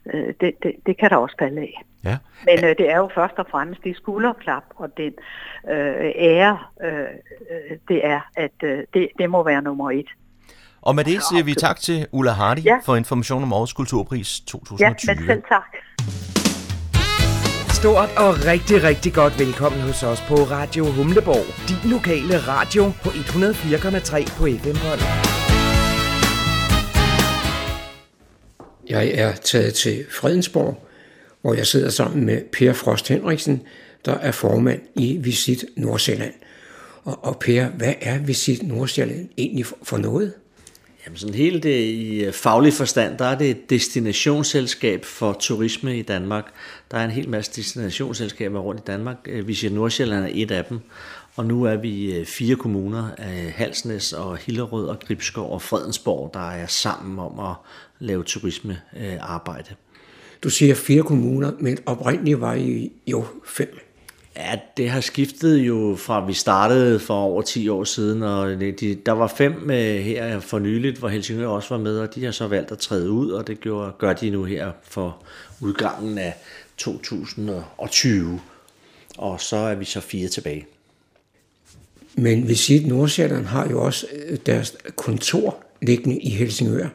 øh, 0.07 0.35
det, 0.41 0.51
det, 0.63 0.73
det 0.87 0.99
kan 0.99 1.11
der 1.11 1.17
også 1.17 1.37
falde 1.39 1.61
af. 1.61 1.83
Ja. 2.05 2.17
Men 2.45 2.65
øh, 2.65 2.71
det 2.79 2.91
er 2.91 2.97
jo 2.97 3.11
først 3.15 3.35
og 3.39 3.47
fremmest 3.51 3.85
det 3.85 3.97
skulderklap 3.97 4.65
og 4.77 4.97
den 4.97 5.13
øh, 5.71 6.11
ære, 6.15 6.59
øh, 6.85 7.77
det 7.89 8.07
er, 8.07 8.21
at 8.37 8.59
øh, 8.63 8.79
det, 8.95 9.09
det 9.19 9.31
må 9.31 9.43
være 9.43 9.63
nummer 9.63 9.91
et. 9.91 10.09
Og 10.83 10.95
med 10.95 11.05
det 11.05 11.23
siger 11.23 11.45
vi 11.45 11.55
tak 11.55 11.77
til 11.81 12.07
Ulla 12.13 12.33
Hardy 12.33 12.65
ja. 12.65 12.79
for 12.85 12.97
information 12.97 13.43
om 13.43 13.53
Årets 13.53 13.73
Kulturpris 13.73 14.41
2020. 14.41 14.87
Ja, 14.87 14.91
men 14.91 15.27
selv 15.27 15.43
tak 15.49 15.77
stort 17.83 18.11
og 18.17 18.45
rigtig, 18.45 18.83
rigtig 18.83 19.13
godt 19.13 19.39
velkommen 19.39 19.81
hos 19.81 20.03
os 20.03 20.21
på 20.21 20.35
Radio 20.35 20.85
Humleborg. 20.85 21.69
Din 21.69 21.91
lokale 21.91 22.39
radio 22.39 22.93
på 23.03 23.09
104,3 23.09 24.37
på 24.37 24.45
FM-bånd. 24.63 25.01
Jeg 28.89 29.09
er 29.15 29.33
taget 29.33 29.75
til 29.75 30.05
Fredensborg, 30.11 30.89
hvor 31.41 31.55
jeg 31.55 31.67
sidder 31.67 31.91
sammen 31.91 32.27
med 32.27 32.43
Per 32.53 32.73
Frost 32.73 33.09
Henriksen, 33.09 33.63
der 34.05 34.15
er 34.15 34.33
formand 34.33 34.81
i 34.95 35.17
Visit 35.17 35.65
Nordsjælland. 35.77 36.35
Og, 37.05 37.25
og 37.25 37.39
Per, 37.39 37.69
hvad 37.69 37.95
er 38.01 38.19
Visit 38.19 38.63
Nordsjælland 38.63 39.29
egentlig 39.39 39.67
for, 39.67 39.77
for 39.83 39.99
noget? 39.99 40.33
Jamen 41.07 41.17
sådan 41.17 41.35
hele 41.35 41.61
det, 41.61 41.85
i 41.85 42.25
øh, 42.25 42.33
faglig 42.33 42.73
forstand, 42.73 43.19
der 43.19 43.25
er 43.25 43.39
det 43.39 43.51
et 43.51 43.71
destinationsselskab 43.71 45.05
for 45.05 45.33
turisme 45.41 45.99
i 45.99 46.03
Danmark. 46.03 46.53
Der 46.91 46.99
er 46.99 47.05
en 47.05 47.11
hel 47.11 47.29
masse 47.29 47.53
destinationsselskaber 47.57 48.61
rundt 48.61 48.81
i 48.81 48.85
Danmark. 48.87 49.17
Øh, 49.27 49.49
Visit 49.49 49.73
Nordsjælland 49.73 50.25
er 50.25 50.31
et 50.33 50.51
af 50.51 50.65
dem. 50.65 50.81
Og 51.37 51.47
nu 51.47 51.65
er 51.65 51.77
vi 51.77 52.15
øh, 52.15 52.27
fire 52.27 52.57
kommuner, 52.57 53.09
Halsnæs 53.55 54.13
og 54.13 54.37
Hillerød 54.37 54.87
og 54.87 55.01
Gribskov 55.01 55.53
og 55.53 55.63
Fredensborg, 55.63 56.31
der 56.35 56.51
er 56.51 56.67
sammen 56.67 57.19
om 57.19 57.39
at 57.41 57.55
lave 57.99 58.23
turismearbejde. 58.23 59.71
Øh, 59.71 59.77
du 60.43 60.51
siger 60.51 60.75
fire 60.75 61.03
kommuner, 61.03 61.53
men 61.61 61.79
oprindeligt 61.87 62.41
var 62.41 62.55
I 62.55 62.93
jo 63.07 63.25
fem. 63.45 63.92
Ja, 64.37 64.59
det 64.77 64.91
har 64.91 65.01
skiftet 65.01 65.59
jo 65.59 65.97
fra 65.99 66.27
vi 66.27 66.33
startede 66.33 67.01
for 67.01 67.15
over 67.15 67.43
10 67.43 67.69
år 67.69 67.85
siden, 67.85 68.23
og 68.23 68.61
de, 68.61 68.99
der 69.07 69.13
var 69.13 69.27
fem 69.27 69.71
øh, 69.71 70.01
her 70.01 70.41
for 70.41 70.59
nyligt, 70.59 70.99
hvor 70.99 71.09
Helsingør 71.09 71.47
også 71.47 71.75
var 71.75 71.83
med, 71.83 71.99
og 71.99 72.15
de 72.15 72.25
har 72.25 72.33
så 72.33 72.47
valgt 72.47 72.73
at 72.73 72.79
træde 72.79 73.11
ud, 73.11 73.31
og 73.31 73.47
det 73.47 73.61
gjorde, 73.61 73.93
gør 73.99 74.13
de 74.13 74.31
nu 74.31 74.45
her 74.45 74.73
for 74.83 75.23
udgangen 75.61 76.19
af 76.19 76.35
2020. 76.77 78.41
Og 79.19 79.41
så 79.41 79.57
er 79.57 79.75
vi 79.75 79.85
så 79.85 80.01
fire 80.01 80.29
tilbage. 80.29 80.67
Men 82.15 82.49
Visit 82.49 82.87
Nordsjælland 82.87 83.47
har 83.47 83.69
jo 83.69 83.83
også 83.83 84.07
øh, 84.13 84.39
deres 84.47 84.77
kontor 84.97 85.65
liggende 85.83 86.19
i 86.19 86.31
Helsingør. 86.31 86.89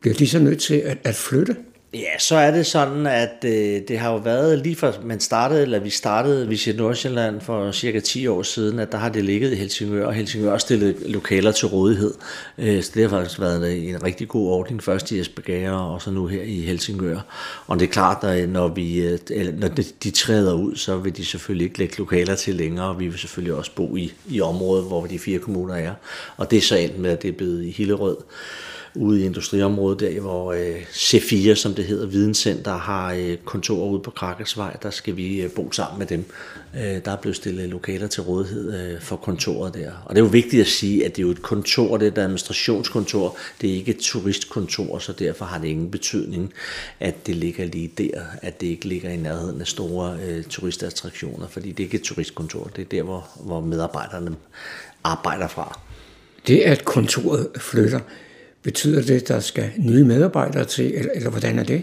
Bliver 0.00 0.14
de 0.14 0.28
så 0.28 0.38
nødt 0.38 0.60
til 0.60 0.74
at, 0.74 0.98
at 1.04 1.14
flytte? 1.14 1.56
Ja, 2.00 2.18
så 2.18 2.36
er 2.36 2.50
det 2.50 2.66
sådan, 2.66 3.06
at 3.06 3.44
øh, 3.44 3.80
det 3.88 3.98
har 3.98 4.10
jo 4.10 4.16
været 4.16 4.58
lige 4.58 4.76
fra 4.76 4.92
man 5.02 5.20
startede, 5.20 5.62
eller 5.62 5.78
vi 5.78 5.90
startede 5.90 6.48
Visit 6.48 6.76
Nordsjælland 6.76 7.40
for 7.40 7.72
cirka 7.72 8.00
10 8.00 8.26
år 8.26 8.42
siden, 8.42 8.78
at 8.78 8.92
der 8.92 8.98
har 8.98 9.08
det 9.08 9.24
ligget 9.24 9.52
i 9.52 9.54
Helsingør, 9.54 10.06
og 10.06 10.14
Helsingør 10.14 10.58
stillet 10.58 10.96
lokaler 11.06 11.52
til 11.52 11.68
rådighed. 11.68 12.14
Øh, 12.58 12.82
så 12.82 12.90
det 12.94 13.02
har 13.02 13.08
faktisk 13.08 13.40
været 13.40 13.88
en 13.88 14.02
rigtig 14.02 14.28
god 14.28 14.48
ordning, 14.48 14.82
først 14.82 15.10
i 15.10 15.20
Esbjerg 15.20 15.72
og 15.72 16.02
så 16.02 16.10
nu 16.10 16.26
her 16.26 16.42
i 16.42 16.60
Helsingør. 16.60 17.20
Og 17.66 17.80
det 17.80 17.88
er 17.88 17.92
klart, 17.92 18.24
at 18.24 18.48
når, 18.48 18.68
vi, 18.68 19.00
øh, 19.00 19.18
når 19.58 19.68
de 20.02 20.10
træder 20.10 20.54
ud, 20.54 20.76
så 20.76 20.96
vil 20.96 21.16
de 21.16 21.24
selvfølgelig 21.24 21.64
ikke 21.64 21.78
lægge 21.78 21.98
lokaler 21.98 22.34
til 22.34 22.54
længere, 22.54 22.86
og 22.86 23.00
vi 23.00 23.08
vil 23.08 23.18
selvfølgelig 23.18 23.54
også 23.54 23.70
bo 23.76 23.96
i, 23.96 24.12
i 24.28 24.40
området, 24.40 24.84
hvor 24.84 25.06
de 25.06 25.18
fire 25.18 25.38
kommuner 25.38 25.74
er. 25.74 25.92
Og 26.36 26.50
det 26.50 26.56
er 26.56 26.62
så 26.62 26.76
endt 26.76 26.98
med, 26.98 27.10
at 27.10 27.22
det 27.22 27.28
er 27.28 27.36
blevet 27.36 27.64
i 27.64 27.70
Hillerød 27.70 28.16
ude 28.96 29.20
i 29.22 29.24
industriområdet, 29.24 30.00
der 30.00 30.20
hvor 30.20 30.52
øh, 30.52 30.82
C4, 30.92 31.54
som 31.54 31.74
det 31.74 31.84
hedder, 31.84 32.06
Videnscenter, 32.06 32.76
har 32.76 33.12
øh, 33.12 33.36
kontor 33.44 33.88
ude 33.88 34.00
på 34.00 34.10
Krakersvej. 34.10 34.76
Der 34.82 34.90
skal 34.90 35.16
vi 35.16 35.40
øh, 35.40 35.50
bo 35.50 35.72
sammen 35.72 35.98
med 35.98 36.06
dem. 36.06 36.24
Øh, 36.76 37.04
der 37.04 37.10
er 37.10 37.16
blevet 37.16 37.36
stillet 37.36 37.68
lokaler 37.68 38.06
til 38.06 38.22
rådighed 38.22 38.92
øh, 38.94 39.00
for 39.00 39.16
kontoret 39.16 39.74
der. 39.74 39.92
Og 40.04 40.14
det 40.14 40.20
er 40.20 40.24
jo 40.24 40.30
vigtigt 40.30 40.60
at 40.60 40.66
sige, 40.66 41.04
at 41.04 41.16
det 41.16 41.22
er 41.22 41.26
jo 41.26 41.30
et 41.30 41.42
kontor, 41.42 41.96
det 41.96 42.06
er 42.06 42.12
et 42.12 42.18
administrationskontor, 42.18 43.38
det 43.60 43.70
er 43.70 43.74
ikke 43.74 43.90
et 43.90 44.00
turistkontor, 44.00 44.98
så 44.98 45.12
derfor 45.12 45.44
har 45.44 45.58
det 45.58 45.68
ingen 45.68 45.90
betydning, 45.90 46.52
at 47.00 47.26
det 47.26 47.36
ligger 47.36 47.64
lige 47.64 47.92
der, 47.98 48.22
at 48.42 48.60
det 48.60 48.66
ikke 48.66 48.88
ligger 48.88 49.10
i 49.10 49.16
nærheden 49.16 49.60
af 49.60 49.66
store 49.66 50.18
øh, 50.28 50.44
turistattraktioner, 50.44 51.48
fordi 51.48 51.68
det 51.72 51.80
er 51.80 51.84
ikke 51.84 51.96
et 51.96 52.02
turistkontor, 52.02 52.70
det 52.76 52.82
er 52.82 52.88
der, 52.88 53.02
hvor, 53.02 53.28
hvor 53.40 53.60
medarbejderne 53.60 54.36
arbejder 55.04 55.48
fra. 55.48 55.80
Det, 56.46 56.60
at 56.60 56.84
kontoret 56.84 57.48
flytter, 57.58 58.00
Betyder 58.66 59.02
det, 59.02 59.22
at 59.22 59.28
der 59.28 59.40
skal 59.40 59.70
nye 59.78 60.04
medarbejdere 60.04 60.64
til, 60.64 60.94
eller, 60.94 61.12
eller 61.14 61.30
hvordan 61.30 61.58
er 61.58 61.64
det? 61.64 61.82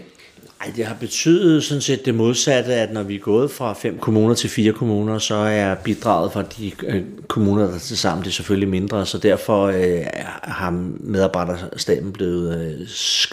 Nej, 0.60 0.72
det 0.76 0.86
har 0.86 0.96
betydet 1.00 1.64
sådan 1.64 1.80
set 1.80 2.04
det 2.04 2.14
modsatte, 2.14 2.74
at 2.74 2.92
når 2.92 3.02
vi 3.02 3.14
er 3.14 3.18
gået 3.18 3.50
fra 3.50 3.72
fem 3.72 3.98
kommuner 3.98 4.34
til 4.34 4.50
fire 4.50 4.72
kommuner, 4.72 5.18
så 5.18 5.34
er 5.34 5.74
bidraget 5.74 6.32
fra 6.32 6.42
de 6.42 6.72
øh, 6.86 7.02
kommuner, 7.28 7.66
der 7.70 7.78
til 7.78 7.98
sammen, 7.98 8.24
det 8.24 8.30
er 8.30 8.34
selvfølgelig 8.34 8.68
mindre, 8.68 9.06
så 9.06 9.18
derfor 9.18 9.66
øh, 9.66 10.06
har 10.42 10.70
medarbejderstaben 11.00 12.12
blevet 12.12 12.78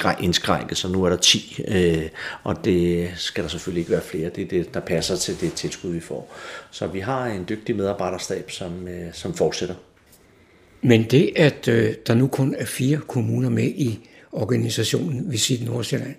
øh, 0.05 0.13
indskrænket, 0.23 0.77
så 0.77 0.87
nu 0.87 1.03
er 1.03 1.09
der 1.09 1.17
10, 1.17 1.61
øh, 1.67 2.03
og 2.43 2.65
det 2.65 3.09
skal 3.15 3.43
der 3.43 3.49
selvfølgelig 3.49 3.81
ikke 3.81 3.91
være 3.91 4.01
flere. 4.01 4.29
Det 4.29 4.43
er 4.43 4.47
det, 4.47 4.73
der 4.73 4.79
passer 4.79 5.15
til 5.15 5.41
det 5.41 5.53
tilskud, 5.53 5.91
vi 5.91 5.99
får. 5.99 6.35
Så 6.71 6.87
vi 6.87 6.99
har 6.99 7.25
en 7.25 7.45
dygtig 7.49 7.75
medarbejderstab, 7.75 8.51
som, 8.51 8.87
øh, 8.87 9.13
som 9.13 9.33
fortsætter. 9.33 9.75
Men 10.81 11.03
det, 11.03 11.31
at 11.35 11.67
øh, 11.67 11.93
der 12.07 12.13
nu 12.13 12.27
kun 12.27 12.55
er 12.57 12.65
fire 12.65 12.97
kommuner 13.07 13.49
med 13.49 13.67
i 13.67 13.99
organisationen 14.31 15.31
Visit 15.31 15.65
Nordsjælland, 15.65 16.15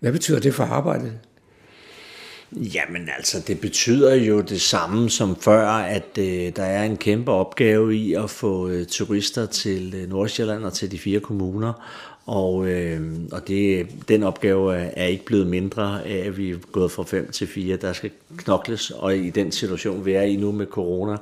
hvad 0.00 0.12
betyder 0.12 0.40
det 0.40 0.54
for 0.54 0.64
arbejdet? 0.64 1.12
Jamen 2.52 3.08
altså, 3.16 3.42
det 3.46 3.60
betyder 3.60 4.14
jo 4.14 4.40
det 4.40 4.60
samme 4.60 5.10
som 5.10 5.36
før, 5.40 5.68
at 5.68 6.18
øh, 6.18 6.52
der 6.56 6.62
er 6.62 6.84
en 6.84 6.96
kæmpe 6.96 7.32
opgave 7.32 7.96
i 7.96 8.14
at 8.14 8.30
få 8.30 8.68
øh, 8.68 8.86
turister 8.86 9.46
til 9.46 9.94
øh, 9.96 10.08
Nordsjælland 10.08 10.64
og 10.64 10.72
til 10.72 10.90
de 10.90 10.98
fire 10.98 11.20
kommuner. 11.20 11.72
Og, 12.30 12.68
øh, 12.68 13.00
og 13.32 13.48
det, 13.48 13.86
den 14.08 14.22
opgave 14.22 14.76
er, 14.76 15.06
ikke 15.06 15.24
blevet 15.24 15.46
mindre 15.46 16.06
af, 16.06 16.26
at 16.26 16.38
vi 16.38 16.50
er 16.50 16.56
gået 16.72 16.90
fra 16.90 17.02
5 17.02 17.30
til 17.30 17.46
4. 17.46 17.76
Der 17.76 17.92
skal 17.92 18.10
knokles, 18.36 18.90
og 18.90 19.16
i 19.16 19.30
den 19.30 19.52
situation, 19.52 20.04
vi 20.04 20.12
er 20.12 20.22
i 20.22 20.36
nu 20.36 20.52
med 20.52 20.66
corona, 20.66 21.16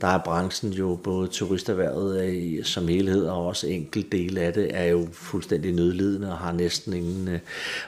der 0.00 0.06
er 0.06 0.18
branchen 0.18 0.72
jo 0.72 0.98
både 1.04 1.28
turisterhvervet 1.28 2.66
som 2.66 2.88
helhed 2.88 3.26
og 3.26 3.46
også 3.46 3.66
enkelt 3.66 4.12
del 4.12 4.38
af 4.38 4.52
det 4.52 4.70
er 4.70 4.84
jo 4.84 5.08
fuldstændig 5.12 5.72
nødlidende 5.72 6.32
og 6.32 6.38
har 6.38 6.52
næsten 6.52 6.92
ingen 6.92 7.28
øh, 7.28 7.38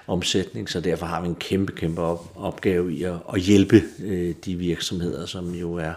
omsætning, 0.07 0.71
så 0.71 0.81
derfor 0.81 1.07
har 1.07 1.23
vi 1.23 1.29
en 1.29 1.35
kæmpe, 1.35 1.73
kæmpe 1.73 2.03
op, 2.03 2.33
opgave 2.37 2.95
i 2.95 3.03
at, 3.03 3.17
at 3.35 3.41
hjælpe 3.41 3.83
øh, 4.05 4.35
de 4.45 4.57
virksomheder, 4.57 5.27
som 5.27 5.55
jo 5.55 5.75
er, 5.75 5.95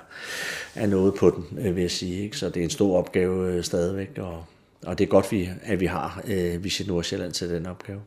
er 0.75 0.87
noget 0.87 1.13
på 1.13 1.29
den, 1.29 1.59
øh, 1.59 1.75
vil 1.75 1.81
jeg 1.81 1.91
sige. 1.91 2.23
Ikke? 2.23 2.37
Så 2.37 2.49
det 2.49 2.57
er 2.57 2.63
en 2.63 2.69
stor 2.69 2.97
opgave 2.97 3.53
øh, 3.53 3.63
stadigvæk, 3.63 4.17
og, 4.17 4.43
og 4.85 4.97
det 4.97 5.03
er 5.03 5.09
godt, 5.09 5.31
vi, 5.31 5.49
at 5.63 5.79
vi 5.79 5.85
har 5.85 6.23
øh, 6.27 6.63
Visit 6.63 6.87
Nordsjælland 6.87 7.31
til 7.31 7.49
den 7.49 7.65
opgave. 7.65 8.01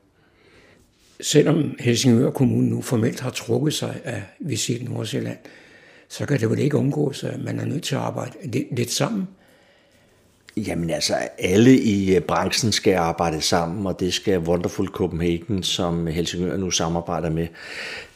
Selvom 1.21 1.77
Helsingør 1.81 2.31
Kommune 2.31 2.71
nu 2.71 2.83
formelt 2.83 3.21
har 3.21 3.31
trukket 3.31 3.75
sig 3.75 4.01
af 4.05 4.23
Visit 4.41 4.91
Nordsjælland, 4.91 5.39
så 6.09 6.27
kan 6.27 6.41
det 6.41 6.51
vel 6.51 6.59
ikke 6.59 6.77
undgås, 6.77 7.25
at 7.25 7.41
man 7.41 7.61
er 7.61 7.65
nødt 7.65 7.83
til 7.83 7.95
at 7.95 8.01
arbejde 8.01 8.33
lidt 8.73 8.91
sammen. 8.91 9.29
Jamen 10.57 10.91
altså, 10.91 11.15
alle 11.39 11.79
i 11.79 12.17
øh, 12.17 12.21
branchen 12.21 12.73
skal 12.73 12.95
arbejde 12.95 13.41
sammen, 13.41 13.87
og 13.87 14.01
det 14.01 14.15
skal 14.15 14.39
Wonderful 14.39 14.87
Copenhagen, 14.87 15.63
som 15.63 16.07
Helsingør 16.07 16.57
nu 16.57 16.71
samarbejder 16.71 17.31
med, 17.31 17.47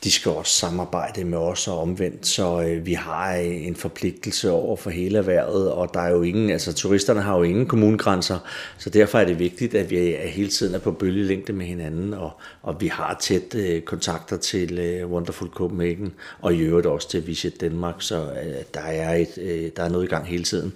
de 0.05 0.11
skal 0.11 0.33
også 0.33 0.53
samarbejde 0.53 1.25
med 1.25 1.39
os 1.39 1.69
og 1.69 1.81
omvendt, 1.81 2.27
så 2.27 2.63
øh, 2.63 2.87
vi 2.87 2.93
har 2.93 3.37
øh, 3.37 3.67
en 3.67 3.77
forpligtelse 3.77 4.51
over 4.51 4.77
for 4.77 4.91
hele 4.91 5.19
erhvervet, 5.19 5.73
og 5.73 5.95
der 5.95 6.01
er 6.01 6.11
jo 6.11 6.23
ingen, 6.23 6.51
altså 6.51 6.73
turisterne 6.73 7.21
har 7.21 7.37
jo 7.37 7.43
ingen 7.43 7.67
kommunegrænser, 7.67 8.39
så 8.79 8.91
derfor 8.91 9.19
er 9.19 9.25
det 9.25 9.39
vigtigt, 9.39 9.75
at 9.75 9.91
vi 9.91 9.97
er 9.97 10.27
hele 10.27 10.49
tiden 10.49 10.75
er 10.75 10.79
på 10.79 10.93
bølgelængde 10.93 11.53
med 11.53 11.67
hinanden, 11.67 12.15
og, 12.15 12.31
og 12.63 12.81
vi 12.81 12.87
har 12.87 13.17
tæt 13.21 13.55
øh, 13.55 13.83
kontakter 13.83 14.37
til 14.37 14.79
øh, 14.79 15.11
Wonderful 15.11 15.49
Copenhagen, 15.49 16.13
og 16.41 16.55
i 16.55 16.59
øvrigt 16.59 16.87
også 16.87 17.11
til 17.11 17.27
Visit 17.27 17.61
Danmark, 17.61 17.95
så 17.99 18.17
øh, 18.17 18.55
der, 18.75 18.81
er 18.81 19.15
et, 19.15 19.39
øh, 19.39 19.71
der 19.77 19.83
er 19.83 19.89
noget 19.89 20.05
i 20.05 20.09
gang 20.09 20.27
hele 20.27 20.45
tiden. 20.45 20.73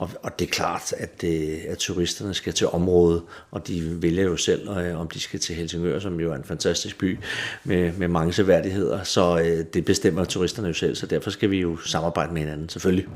Og, 0.00 0.10
og 0.22 0.38
det 0.38 0.46
er 0.46 0.50
klart, 0.50 0.92
at, 0.98 1.24
øh, 1.24 1.58
at 1.68 1.78
turisterne 1.78 2.34
skal 2.34 2.52
til 2.52 2.66
området, 2.66 3.22
og 3.50 3.68
de 3.68 4.02
vælger 4.02 4.24
jo 4.24 4.36
selv, 4.36 4.68
øh, 4.68 5.00
om 5.00 5.08
de 5.08 5.20
skal 5.20 5.40
til 5.40 5.54
Helsingør, 5.54 5.98
som 5.98 6.20
jo 6.20 6.32
er 6.32 6.36
en 6.36 6.44
fantastisk 6.44 6.98
by 6.98 7.18
med, 7.64 7.92
med 7.92 8.08
mange 8.08 8.32
seværdigheder. 8.32 9.04
Så 9.04 9.38
øh, 9.38 9.64
det 9.74 9.84
bestemmer 9.84 10.24
turisterne 10.24 10.68
jo 10.68 10.74
selv, 10.74 10.94
så 10.96 11.06
derfor 11.06 11.30
skal 11.30 11.50
vi 11.50 11.60
jo 11.60 11.76
samarbejde 11.76 12.32
med 12.32 12.40
hinanden, 12.40 12.68
selvfølgelig. 12.68 13.06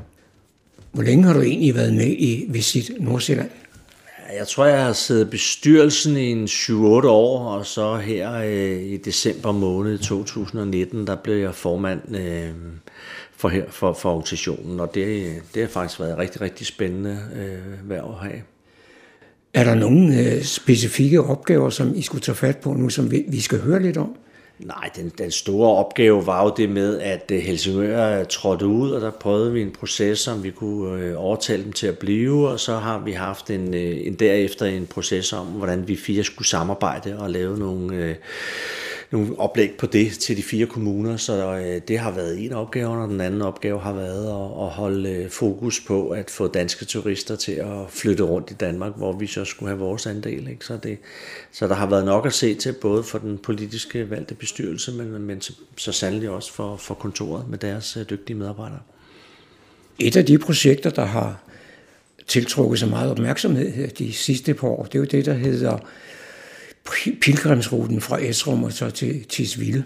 Hvor 0.91 1.03
længe 1.03 1.23
har 1.23 1.33
du 1.33 1.41
egentlig 1.41 1.75
været 1.75 1.93
med 1.93 2.07
i 2.07 2.45
Visit 2.49 2.91
Nordsjælland? 2.99 3.49
Jeg 4.37 4.47
tror, 4.47 4.65
jeg 4.65 4.85
har 4.85 4.93
siddet 4.93 5.29
bestyrelsen 5.29 6.17
i 6.17 6.31
en 6.31 6.45
7-8 6.45 6.73
år, 7.07 7.49
og 7.49 7.65
så 7.65 7.97
her 7.97 8.33
øh, 8.33 8.83
i 8.83 8.97
december 8.97 9.51
måned 9.51 9.97
2019, 9.97 11.07
der 11.07 11.15
blev 11.15 11.35
jeg 11.35 11.55
formand 11.55 12.15
øh, 12.15 12.49
for, 13.45 13.49
her, 13.49 13.65
for, 13.69 13.93
for 13.93 14.09
organisationen, 14.09 14.79
og 14.79 14.95
det, 14.95 15.33
det 15.53 15.61
har 15.61 15.69
faktisk 15.69 15.99
været 15.99 16.17
rigtig, 16.17 16.41
rigtig 16.41 16.67
spændende 16.67 17.19
øh, 17.35 17.87
hver 17.87 18.03
at 18.03 18.29
have. 18.29 18.41
Er 19.53 19.63
der 19.63 19.75
nogle 19.75 20.19
øh, 20.19 20.43
specifikke 20.43 21.21
opgaver, 21.21 21.69
som 21.69 21.95
I 21.95 22.01
skulle 22.01 22.21
tage 22.21 22.35
fat 22.35 22.57
på 22.57 22.73
nu, 22.73 22.89
som 22.89 23.11
vi, 23.11 23.25
vi 23.27 23.41
skal 23.41 23.59
høre 23.59 23.81
lidt 23.81 23.97
om? 23.97 24.15
Nej, 24.59 24.89
den, 24.95 25.11
den 25.17 25.31
store 25.31 25.77
opgave 25.77 26.25
var 26.25 26.43
jo 26.43 26.53
det 26.57 26.69
med, 26.69 26.99
at 26.99 27.31
øh, 27.31 27.39
Helsingør 27.39 28.23
trådte 28.23 28.67
ud, 28.67 28.91
og 28.91 29.01
der 29.01 29.11
prøvede 29.11 29.53
vi 29.53 29.61
en 29.61 29.71
proces, 29.71 30.19
som 30.19 30.43
vi 30.43 30.51
kunne 30.51 31.03
øh, 31.03 31.13
overtale 31.17 31.63
dem 31.63 31.73
til 31.73 31.87
at 31.87 31.97
blive, 31.97 32.49
og 32.49 32.59
så 32.59 32.75
har 32.77 32.99
vi 32.99 33.11
haft 33.11 33.49
en, 33.49 33.73
øh, 33.73 34.07
en 34.07 34.13
derefter 34.13 34.65
en 34.65 34.85
proces 34.85 35.33
om, 35.33 35.45
hvordan 35.45 35.87
vi 35.87 35.95
fire 35.95 36.23
skulle 36.23 36.47
samarbejde 36.47 37.19
og 37.19 37.29
lave 37.29 37.57
nogle, 37.57 38.15
nogle 39.15 39.39
oplæg 39.39 39.71
på 39.77 39.85
det 39.85 40.11
til 40.11 40.37
de 40.37 40.43
fire 40.43 40.65
kommuner, 40.65 41.17
så 41.17 41.55
øh, 41.55 41.81
det 41.87 41.99
har 41.99 42.11
været 42.11 42.45
en 42.45 42.53
opgave, 42.53 42.87
og 42.87 43.07
den 43.07 43.21
anden 43.21 43.41
opgave 43.41 43.79
har 43.79 43.93
været 43.93 44.25
at, 44.25 44.65
at 44.65 44.69
holde 44.69 45.09
øh, 45.09 45.29
fokus 45.29 45.79
på 45.87 46.09
at 46.09 46.31
få 46.31 46.47
danske 46.47 46.85
turister 46.85 47.35
til 47.35 47.51
at 47.51 47.89
flytte 47.89 48.23
rundt 48.23 48.51
i 48.51 48.53
Danmark, 48.53 48.91
hvor 48.97 49.13
vi 49.13 49.27
så 49.27 49.45
skulle 49.45 49.69
have 49.69 49.79
vores 49.79 50.05
andel. 50.05 50.47
Ikke? 50.49 50.65
Så, 50.65 50.77
det, 50.83 50.97
så 51.51 51.67
der 51.67 51.75
har 51.75 51.89
været 51.89 52.05
nok 52.05 52.25
at 52.25 52.33
se 52.33 52.55
til, 52.55 52.73
både 52.73 53.03
for 53.03 53.17
den 53.17 53.37
politiske 53.37 54.09
valgte 54.09 54.35
bestyrelse, 54.35 54.91
men, 54.91 55.21
men 55.21 55.41
så, 55.41 55.53
så 55.77 55.91
sandelig 55.91 56.29
også 56.29 56.53
for, 56.53 56.77
for 56.77 56.93
kontoret 56.93 57.49
med 57.49 57.57
deres 57.57 57.97
øh, 57.97 58.09
dygtige 58.09 58.37
medarbejdere. 58.37 58.79
Et 59.99 60.15
af 60.15 60.25
de 60.25 60.37
projekter, 60.37 60.89
der 60.89 61.05
har 61.05 61.43
tiltrukket 62.27 62.79
så 62.79 62.85
meget 62.85 63.11
opmærksomhed 63.11 63.71
her 63.71 63.87
de 63.87 64.13
sidste 64.13 64.53
par 64.53 64.67
år, 64.67 64.83
det 64.83 64.95
er 64.95 64.99
jo 64.99 65.05
det, 65.05 65.25
der 65.25 65.33
hedder 65.33 65.77
pilgrimsruten 67.21 68.01
fra 68.01 68.21
Esrum 68.21 68.63
og 68.63 68.73
så 68.73 68.89
til 68.89 69.25
Tisvilde. 69.25 69.83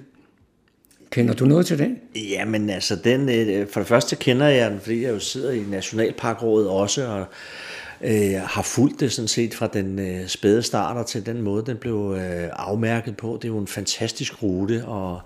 Kender 1.12 1.34
du 1.34 1.46
noget 1.46 1.66
til 1.66 1.80
den? 1.80 1.98
Jamen 2.16 2.70
altså, 2.70 2.96
den, 2.96 3.30
øh, 3.30 3.68
for 3.68 3.80
det 3.80 3.88
første 3.88 4.16
kender 4.16 4.48
jeg 4.48 4.72
den, 4.72 4.80
fordi 4.80 5.04
jeg 5.04 5.10
jo 5.10 5.20
sidder 5.20 5.52
i 5.52 5.60
Nationalparkrådet 5.70 6.70
også, 6.70 7.08
og 7.08 7.26
øh, 8.02 8.42
har 8.46 8.62
fulgt 8.62 9.00
det 9.00 9.12
sådan 9.12 9.28
set 9.28 9.54
fra 9.54 9.68
den 9.68 10.00
øh, 10.00 10.28
spæde 10.28 10.64
starter 10.64 11.04
til 11.04 11.26
den 11.26 11.42
måde, 11.42 11.66
den 11.66 11.78
blev 11.78 12.16
øh, 12.18 12.50
afmærket 12.54 13.18
på. 13.18 13.40
Det 13.42 13.48
er 13.48 13.54
jo 13.54 13.58
en 13.58 13.68
fantastisk 13.68 14.44
rute, 14.44 14.86
og 14.86 15.22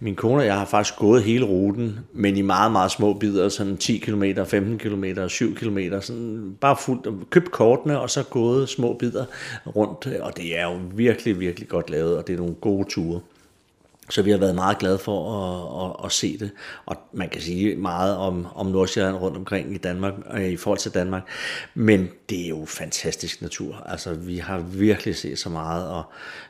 min 0.00 0.14
kone 0.14 0.42
og 0.42 0.46
jeg 0.46 0.58
har 0.58 0.64
faktisk 0.64 0.96
gået 0.98 1.22
hele 1.22 1.44
ruten, 1.44 1.98
men 2.12 2.36
i 2.36 2.42
meget, 2.42 2.72
meget 2.72 2.90
små 2.90 3.12
bidder, 3.12 3.48
sådan 3.48 3.76
10 3.76 3.98
km, 3.98 4.24
15 4.46 4.78
km, 4.78 5.04
7 5.28 5.54
km, 5.54 5.78
sådan 6.00 6.56
bare 6.60 6.76
fuldt, 6.76 7.30
købt 7.30 7.50
kortene 7.50 8.00
og 8.00 8.10
så 8.10 8.22
gået 8.22 8.68
små 8.68 8.92
bidder 8.92 9.24
rundt, 9.76 10.06
og 10.20 10.36
det 10.36 10.58
er 10.58 10.62
jo 10.62 10.78
virkelig, 10.94 11.40
virkelig 11.40 11.68
godt 11.68 11.90
lavet, 11.90 12.16
og 12.16 12.26
det 12.26 12.32
er 12.32 12.38
nogle 12.38 12.54
gode 12.54 12.88
ture. 12.88 13.20
Så 14.10 14.22
vi 14.22 14.30
har 14.30 14.38
været 14.38 14.54
meget 14.54 14.78
glade 14.78 14.98
for 14.98 15.32
at, 15.32 15.90
at, 15.90 16.06
at 16.06 16.12
se 16.12 16.38
det. 16.38 16.50
Og 16.86 16.96
man 17.12 17.28
kan 17.28 17.40
sige 17.40 17.76
meget 17.76 18.16
om, 18.16 18.46
om 18.54 18.66
Nordsjælland 18.66 19.16
rundt 19.16 19.36
omkring 19.36 19.74
i 19.74 19.78
Danmark, 19.78 20.14
øh, 20.34 20.48
i 20.48 20.56
forhold 20.56 20.78
til 20.78 20.94
Danmark. 20.94 21.22
Men 21.74 22.08
det 22.30 22.44
er 22.44 22.48
jo 22.48 22.64
fantastisk 22.66 23.42
natur. 23.42 23.82
Altså, 23.86 24.14
vi 24.14 24.38
har 24.38 24.58
virkelig 24.58 25.16
set 25.16 25.38
så 25.38 25.48
meget, 25.48 25.88
og 25.88 26.02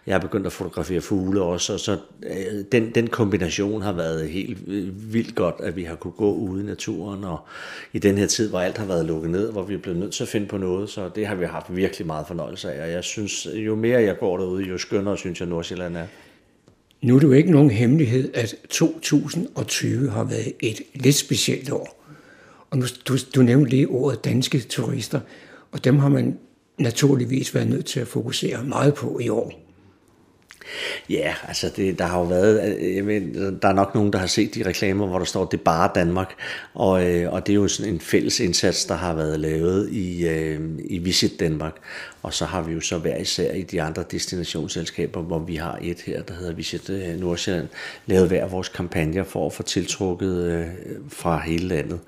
jeg 0.07 0.15
har 0.15 0.21
begyndt 0.21 0.47
at 0.47 0.53
fotografere 0.53 1.01
fugle 1.01 1.43
også. 1.43 1.73
Og 1.73 1.81
så 1.81 1.99
øh, 2.23 2.65
den, 2.73 2.95
den 2.95 3.07
kombination 3.07 3.83
har 3.83 3.93
været 3.93 4.31
helt 4.31 4.59
øh, 4.67 5.13
vildt 5.13 5.35
godt, 5.35 5.55
at 5.59 5.77
vi 5.77 5.85
har 5.85 5.95
kunne 5.95 6.13
gå 6.13 6.33
ude 6.33 6.63
i 6.63 6.67
naturen. 6.67 7.25
Og 7.25 7.39
i 7.93 7.99
den 7.99 8.19
her 8.19 8.27
tid, 8.27 8.51
hvor 8.51 8.61
alt 8.61 8.79
har 8.79 8.87
været 8.87 9.07
lukket 9.07 9.31
ned, 9.31 9.53
hvor 9.53 9.63
vi 9.63 9.75
er 9.75 9.79
blevet 9.79 9.99
nødt 9.99 10.13
til 10.13 10.23
at 10.23 10.29
finde 10.29 10.47
på 10.47 10.59
noget, 10.59 10.91
så 10.91 11.11
det 11.15 11.27
har 11.27 11.35
vi 11.35 11.45
haft 11.45 11.77
virkelig 11.77 12.07
meget 12.07 12.27
fornøjelse 12.27 12.73
af. 12.73 12.83
Og 12.83 12.91
jeg 12.93 13.05
synes, 13.05 13.49
jo 13.55 13.75
mere 13.75 14.03
jeg 14.03 14.19
går 14.19 14.39
derude, 14.39 14.65
jo 14.65 14.79
skønnere 14.79 15.17
synes 15.17 15.41
jeg 15.41 15.49
Nordsjælland 15.49 15.97
er. 15.97 16.07
Nu 17.03 17.17
er 17.17 17.21
det 17.21 17.27
jo 17.27 17.33
ikke 17.33 17.51
nogen 17.51 17.71
hemmelighed, 17.71 18.31
at 18.35 18.55
2020 18.71 20.11
har 20.11 20.25
været 20.25 20.53
et 20.61 20.81
lidt 20.95 21.15
specielt 21.15 21.71
år. 21.71 22.05
Og 22.71 22.79
nu, 22.79 22.85
du, 23.09 23.17
du 23.35 23.43
nævnte 23.43 23.71
lige 23.71 23.89
ordet 23.89 24.25
danske 24.25 24.61
turister, 24.61 25.21
og 25.73 25.85
dem 25.85 25.99
har 25.99 26.09
man 26.09 26.39
naturligvis 26.79 27.55
været 27.55 27.69
nødt 27.69 27.87
til 27.87 28.01
at 28.01 28.09
fokusere 28.09 28.65
meget 28.65 28.95
på 28.95 29.19
i 29.19 29.29
år. 29.29 29.69
Ja, 31.11 31.35
altså 31.49 31.71
det, 31.77 31.99
der 31.99 32.05
har 32.05 32.19
jo 32.19 32.25
været, 32.25 32.79
jeg 32.97 33.07
ved, 33.07 33.53
der 33.61 33.69
er 33.69 33.73
nok 33.73 33.95
nogen, 33.95 34.13
der 34.13 34.19
har 34.19 34.27
set 34.27 34.55
de 34.55 34.67
reklamer, 34.67 35.07
hvor 35.07 35.19
der 35.19 35.25
står, 35.25 35.45
det 35.45 35.59
er 35.61 35.65
bare 35.65 35.91
Danmark, 35.95 36.35
og, 36.75 37.07
øh, 37.07 37.33
og 37.33 37.47
det 37.47 37.53
er 37.53 37.57
jo 37.57 37.69
sådan 37.69 37.93
en 37.93 38.01
fælles 38.01 38.41
indsats, 38.41 38.85
der 38.85 38.95
har 38.95 39.15
været 39.15 39.41
lavet 39.41 39.91
i, 39.91 40.29
øh, 40.29 40.61
i 40.85 40.99
Visit 40.99 41.41
Danmark, 41.41 41.77
og 42.23 42.35
så 42.35 42.45
har 42.45 42.63
vi 42.63 42.73
jo 42.73 42.81
så 42.81 42.99
hver 42.99 43.17
især 43.17 43.53
i 43.53 43.63
de 43.63 43.83
andre 43.83 44.05
destinationsselskaber, 44.11 45.23
hvor 45.23 45.39
vi 45.39 45.57
har 45.57 45.79
et 45.83 46.01
her, 46.01 46.23
der 46.23 46.35
hedder 46.35 46.55
Visit 46.55 46.91
øh, 46.91 47.21
Nordsjælland, 47.21 47.69
lavet 48.07 48.29
hver 48.29 48.47
vores 48.47 48.69
kampagner 48.69 49.25
for 49.25 49.47
at 49.47 49.53
få 49.53 49.63
tiltrukket 49.63 50.45
øh, 50.45 50.67
fra 51.09 51.41
hele 51.41 51.69
landet. 51.69 52.01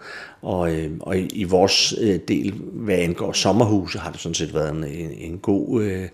Og, 0.42 0.74
øh, 0.74 0.90
og 1.00 1.18
i, 1.18 1.26
i 1.26 1.44
vores 1.44 1.94
øh, 2.00 2.20
del, 2.28 2.52
hvad 2.72 2.96
angår 2.96 3.32
sommerhuse, 3.32 3.98
har 3.98 4.10
det 4.10 4.20
sådan 4.20 4.34
set 4.34 4.54
været 4.54 4.70
en, 4.70 4.84
en, 4.84 5.10
en 5.12 5.38
god, 5.38 5.82
øh, 5.82 6.08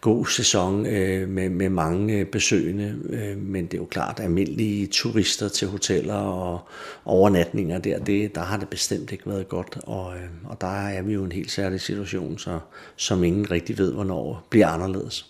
god 0.00 0.26
sæson 0.26 0.86
øh, 0.86 1.28
med, 1.28 1.48
med 1.48 1.68
mange 1.68 2.14
øh, 2.14 2.26
besøgende. 2.26 2.98
Øh, 3.10 3.38
men 3.38 3.64
det 3.64 3.74
er 3.74 3.78
jo 3.78 3.84
klart, 3.84 4.18
at 4.18 4.24
almindelige 4.24 4.86
turister 4.86 5.48
til 5.48 5.68
hoteller 5.68 6.14
og 6.14 6.60
overnatninger 7.04 7.78
der, 7.78 7.98
det, 7.98 8.34
der 8.34 8.40
har 8.40 8.56
det 8.56 8.68
bestemt 8.68 9.12
ikke 9.12 9.30
været 9.30 9.48
godt. 9.48 9.78
Og, 9.82 10.14
øh, 10.14 10.28
og 10.44 10.60
der 10.60 10.86
er 10.88 11.02
vi 11.02 11.12
jo 11.12 11.24
en 11.24 11.32
helt 11.32 11.50
særlig 11.50 11.80
situation, 11.80 12.38
så, 12.38 12.58
som 12.96 13.24
ingen 13.32 13.50
rigtig 13.50 13.78
ved, 13.78 13.92
hvornår 13.92 14.46
bliver 14.50 14.68
anderledes. 14.68 15.26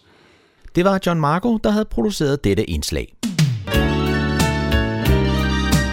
Det 0.75 0.85
var 0.85 1.01
John 1.07 1.21
Marco, 1.21 1.57
der 1.57 1.71
havde 1.71 1.85
produceret 1.85 2.45
dette 2.45 2.65
indslag. 2.71 3.17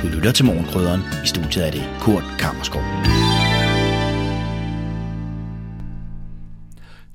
Du 0.01 0.07
lytter 0.15 0.31
til 0.31 0.45
Morgenkrydderen. 0.45 1.01
I 1.23 1.27
studiet 1.27 1.67
er 1.67 1.71
det 1.71 1.83
Kurt 2.01 2.23
Kammerskov. 2.39 2.81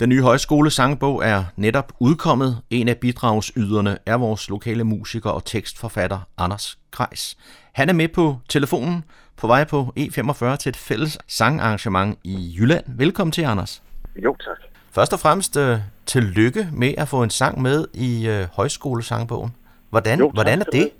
Den 0.00 0.08
nye 0.08 0.22
højskole 0.22 0.70
sangbog 0.70 1.24
er 1.24 1.44
netop 1.56 1.92
udkommet. 2.00 2.58
En 2.70 2.88
af 2.88 2.96
bidragsyderne 2.98 3.98
er 4.06 4.16
vores 4.16 4.48
lokale 4.48 4.84
musiker 4.84 5.30
og 5.30 5.44
tekstforfatter 5.44 6.28
Anders 6.38 6.78
Grejs. 6.90 7.36
Han 7.72 7.88
er 7.88 7.92
med 7.92 8.08
på 8.08 8.36
telefonen 8.48 9.04
på 9.36 9.46
vej 9.46 9.64
på 9.64 9.92
E45 9.98 10.56
til 10.56 10.68
et 10.68 10.76
fælles 10.76 11.18
sangarrangement 11.28 12.18
i 12.24 12.54
Jylland. 12.58 12.84
Velkommen 12.88 13.32
til, 13.32 13.42
Anders. 13.42 13.82
Jo, 14.24 14.36
tak. 14.40 14.73
Først 14.94 15.12
og 15.12 15.20
fremmest 15.24 15.56
uh, 15.56 15.78
tillykke 16.06 16.62
med 16.72 16.94
at 16.98 17.08
få 17.08 17.22
en 17.22 17.30
sang 17.30 17.62
med 17.62 17.78
i 17.94 18.10
uh, 18.32 18.56
højskolesangbogen. 18.58 19.56
Hvordan, 19.90 20.18
Jo, 20.18 20.26
tak 20.26 20.34
hvordan 20.34 20.60
er 20.60 20.64
det? 20.64 20.90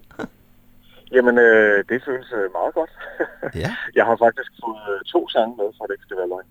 Jamen, 1.16 1.38
øh, 1.38 1.84
det 1.88 1.98
føles 2.06 2.28
øh, 2.38 2.46
meget 2.58 2.74
godt. 2.78 2.92
Ja. 3.62 3.70
Jeg 3.98 4.04
har 4.08 4.16
faktisk 4.24 4.50
fået 4.64 4.84
øh, 4.92 5.00
to 5.14 5.20
sange 5.34 5.52
med, 5.60 5.68
for 5.76 5.82
det 5.86 5.92
ikke 5.94 6.06
skal 6.08 6.16
være 6.20 6.30
løgn. 6.34 6.48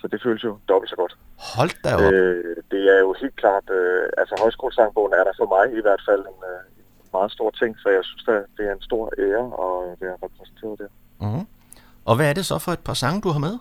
Så 0.00 0.04
det 0.12 0.18
føles 0.24 0.44
jo 0.48 0.52
dobbelt 0.68 0.90
så 0.90 0.96
godt. 1.02 1.14
Hold 1.54 1.72
da 1.84 1.90
op. 1.94 2.12
Øh, 2.12 2.56
det 2.72 2.82
er 2.94 2.98
jo 3.06 3.10
helt 3.22 3.36
klart, 3.42 3.66
øh, 3.78 4.04
altså 4.20 4.34
højskolesangbogen 4.42 5.12
er 5.18 5.24
der 5.28 5.34
for 5.40 5.48
mig 5.54 5.64
i 5.78 5.82
hvert 5.86 6.02
fald 6.08 6.22
en, 6.32 6.40
øh, 6.52 6.60
en 6.78 7.08
meget 7.16 7.30
stor 7.36 7.50
ting, 7.60 7.70
så 7.82 7.88
jeg 7.96 8.04
synes, 8.08 8.24
at 8.28 8.42
det 8.56 8.64
er 8.68 8.74
en 8.78 8.84
stor 8.88 9.04
ære 9.24 9.46
at 9.66 9.76
være 10.02 10.16
repræsenteret 10.24 10.76
der. 10.82 10.90
Mm. 11.24 11.44
Og 12.08 12.16
hvad 12.16 12.26
er 12.30 12.34
det 12.38 12.46
så 12.46 12.56
for 12.64 12.72
et 12.72 12.84
par 12.88 12.98
sange, 13.02 13.18
du 13.24 13.28
har 13.34 13.42
med? 13.48 13.54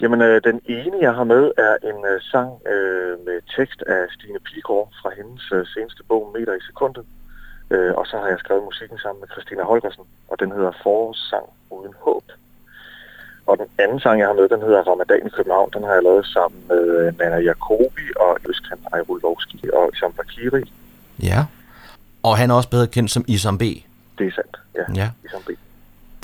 Jamen, 0.00 0.20
øh, 0.22 0.40
den 0.44 0.60
ene, 0.66 0.96
jeg 1.00 1.14
har 1.14 1.24
med, 1.24 1.44
er 1.56 1.74
en 1.90 1.98
øh, 2.12 2.20
sang 2.32 2.50
øh, 2.72 3.14
med 3.26 3.38
tekst 3.56 3.82
af 3.82 4.00
Stine 4.14 4.40
Pilgaard 4.46 4.88
fra 5.02 5.10
hendes 5.16 5.44
øh, 5.52 5.66
seneste 5.74 6.02
bog, 6.08 6.32
Meter 6.34 6.54
i 6.54 6.66
sekundet. 6.66 7.04
Øh, 7.70 7.92
og 7.94 8.06
så 8.06 8.16
har 8.18 8.28
jeg 8.28 8.38
skrevet 8.38 8.64
musikken 8.64 8.98
sammen 8.98 9.20
med 9.20 9.28
Christina 9.28 9.62
Holgersen, 9.62 10.04
og 10.28 10.40
den 10.40 10.52
hedder 10.52 10.72
Forårssang 10.82 11.46
uden 11.70 11.94
håb. 12.04 12.24
Og 13.46 13.58
den 13.58 13.68
anden 13.78 14.00
sang, 14.00 14.20
jeg 14.20 14.28
har 14.28 14.34
med, 14.34 14.48
den 14.48 14.62
hedder 14.62 14.82
Ramadan 14.82 15.26
i 15.26 15.30
København. 15.30 15.70
Den 15.74 15.82
har 15.84 15.92
jeg 15.92 16.02
lavet 16.02 16.26
sammen 16.26 16.60
med 16.68 16.82
øh, 16.98 17.18
Nana 17.18 17.36
Jacobi 17.36 18.06
og 18.16 18.38
Østkan 18.48 18.78
Ejrulovski 18.92 19.60
og 19.72 19.90
Isam 19.94 20.12
Bakiri. 20.12 20.72
Ja. 21.22 21.40
Og 22.22 22.36
han 22.36 22.50
er 22.50 22.54
også 22.54 22.70
bedre 22.70 22.86
kendt 22.86 23.10
som 23.10 23.24
Isam 23.28 23.58
B. 23.58 23.62
Det 24.18 24.26
er 24.26 24.32
sandt, 24.38 24.56
ja. 24.74 24.84
Ja. 24.94 25.10
Isam 25.24 25.42
B. 25.42 25.50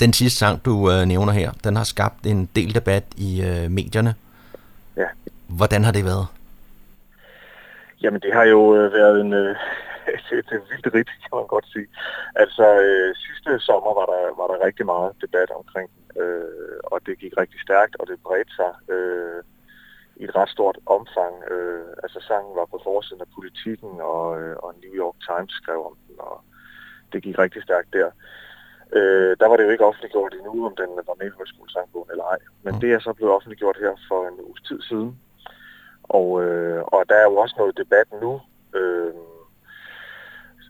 Den 0.03 0.13
sidste 0.13 0.39
sang, 0.39 0.65
du 0.65 0.73
øh, 0.91 1.05
nævner 1.05 1.33
her, 1.33 1.51
den 1.63 1.75
har 1.75 1.83
skabt 1.83 2.25
en 2.25 2.49
del 2.57 2.75
debat 2.75 3.05
i 3.27 3.29
øh, 3.47 3.71
medierne. 3.71 4.13
Ja. 4.97 5.07
Hvordan 5.59 5.83
har 5.83 5.91
det 5.91 6.05
været? 6.05 6.27
Jamen, 8.01 8.21
det 8.21 8.33
har 8.33 8.43
jo 8.43 8.61
øh, 8.75 8.93
været 8.93 9.21
en, 9.21 9.33
øh, 9.33 9.55
et, 10.37 10.47
et 10.55 10.63
vildt 10.69 10.93
rigt, 10.95 11.11
kan 11.23 11.33
man 11.39 11.47
godt 11.47 11.67
sige. 11.73 11.87
Altså, 12.35 12.65
øh, 12.85 13.15
sidste 13.25 13.65
sommer 13.67 13.91
var 13.99 14.05
der, 14.13 14.23
var 14.39 14.47
der 14.51 14.65
rigtig 14.65 14.85
meget 14.85 15.11
debat 15.21 15.49
omkring 15.59 15.89
den, 15.95 16.21
øh, 16.23 16.77
og 16.83 16.97
det 17.05 17.19
gik 17.19 17.33
rigtig 17.37 17.59
stærkt, 17.67 17.95
og 17.99 18.07
det 18.07 18.17
bredte 18.25 18.53
sig 18.59 18.73
øh, 18.95 19.41
i 20.15 20.23
et 20.23 20.35
ret 20.35 20.49
stort 20.49 20.77
omfang. 20.85 21.33
Øh, 21.51 21.87
altså, 22.03 22.19
sangen 22.27 22.55
var 22.59 22.65
på 22.73 22.81
forsiden 22.83 23.21
af 23.21 23.29
politikken, 23.37 23.93
og, 24.13 24.41
øh, 24.41 24.55
og 24.63 24.69
New 24.83 24.93
York 25.03 25.17
Times 25.29 25.53
skrev 25.61 25.79
om 25.89 25.95
den, 26.07 26.15
og 26.19 26.37
det 27.11 27.23
gik 27.23 27.37
rigtig 27.39 27.63
stærkt 27.63 27.93
der. 27.93 28.11
Øh, 28.97 29.37
der 29.39 29.47
var 29.47 29.55
det 29.57 29.63
jo 29.63 29.69
ikke 29.69 29.85
offentliggjort 29.85 30.33
endnu, 30.33 30.65
om 30.65 30.75
den 30.75 30.89
var 31.07 31.15
med 31.19 31.27
i 31.27 31.35
højskolesangbogen 31.37 32.11
eller 32.11 32.23
ej. 32.23 32.37
Men 32.63 32.73
Mm. 32.73 32.79
det 32.81 32.93
er 32.93 32.99
så 32.99 33.13
blevet 33.13 33.33
offentliggjort 33.33 33.77
her 33.79 33.93
for 34.07 34.27
en 34.27 34.39
uges 34.47 34.61
tid 34.61 34.81
siden. 34.81 35.19
Og, 36.03 36.43
øh, 36.43 36.83
og 36.83 37.09
der 37.09 37.15
er 37.15 37.23
jo 37.23 37.35
også 37.35 37.55
noget 37.57 37.77
debat 37.77 38.07
nu. 38.21 38.41
Øh, 38.79 39.13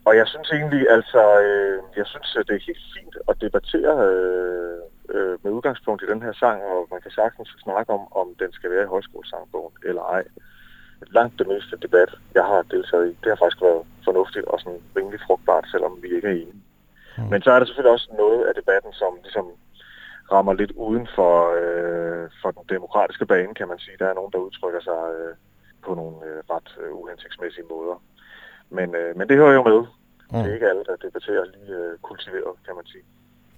og 0.06 0.16
jeg 0.18 0.28
synes 0.28 0.50
egentlig, 0.52 0.90
altså, 0.90 1.22
øh, 1.42 1.78
jeg 1.98 2.06
synes, 2.06 2.38
det 2.48 2.56
er 2.56 2.68
helt 2.68 2.86
fint 2.98 3.16
at 3.30 3.42
debattere 3.42 3.96
øh, 4.10 4.80
øh, 5.10 5.38
med 5.44 5.52
udgangspunkt 5.52 6.04
i 6.04 6.08
den 6.12 6.22
her 6.22 6.34
sang, 6.34 6.64
og 6.64 6.88
man 6.92 7.02
kan 7.02 7.12
sagtens 7.12 7.50
snakke 7.64 7.94
om, 7.94 8.14
om 8.22 8.28
den 8.40 8.52
skal 8.52 8.72
være 8.72 8.84
i 8.84 8.94
højskolesangbogen 8.96 9.74
eller 9.86 10.02
ej. 10.04 10.24
Langt 11.12 11.40
det 11.40 11.48
meste 11.48 11.78
debat, 11.78 12.10
jeg 12.34 12.46
har 12.46 12.62
deltaget 12.62 13.06
i, 13.08 13.18
det 13.24 13.30
har 13.32 13.36
faktisk 13.36 13.62
været 13.62 13.84
fornuftigt 14.04 14.46
og 14.46 14.60
sådan 14.60 14.82
rimelig 14.98 15.20
frugtbart, 15.28 15.66
selvom 15.72 16.00
vi 16.02 16.08
ikke 16.16 16.28
er 16.28 16.32
enige. 16.32 16.62
Mm. 17.18 17.24
Men 17.32 17.42
så 17.42 17.52
er 17.52 17.60
der 17.60 17.66
selvfølgelig 17.66 17.94
også 17.98 18.10
noget 18.18 18.46
af 18.46 18.54
debatten, 18.56 18.94
som 18.94 19.12
ligesom 19.22 19.46
rammer 20.32 20.54
lidt 20.54 20.72
uden 20.72 21.08
for, 21.16 21.34
øh, 21.62 22.30
for 22.42 22.52
den 22.52 22.64
demokratiske 22.70 23.26
bane, 23.26 23.54
kan 23.54 23.68
man 23.68 23.80
sige. 23.80 23.98
Der 24.00 24.08
er 24.08 24.14
nogen, 24.14 24.32
der 24.32 24.38
udtrykker 24.38 24.82
sig 24.82 25.02
øh, 25.18 25.34
på 25.86 25.96
nogle 25.96 26.18
øh, 26.28 26.40
ret 26.54 26.70
øh, 26.82 26.92
uhensigtsmæssige 27.00 27.68
måder. 27.74 27.98
Men, 28.70 28.96
øh, 28.96 29.18
men 29.18 29.30
det 29.30 29.38
hører 29.38 29.54
jo 29.54 29.64
med. 29.64 29.80
Mm. 30.32 30.40
Det 30.40 30.50
er 30.50 30.54
ikke 30.54 30.70
alle, 30.70 30.84
der 30.90 30.96
debatterer 30.96 31.46
lige 31.56 31.74
øh, 31.82 31.98
kultiveret, 32.02 32.56
kan 32.66 32.76
man 32.76 32.86
sige. 32.86 33.04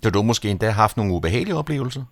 Så 0.03 0.09
du 0.09 0.21
måske 0.21 0.49
endda 0.49 0.69
haft 0.69 0.97
nogle 0.97 1.13
ubehagelige 1.13 1.57
oplevelser? 1.61 2.03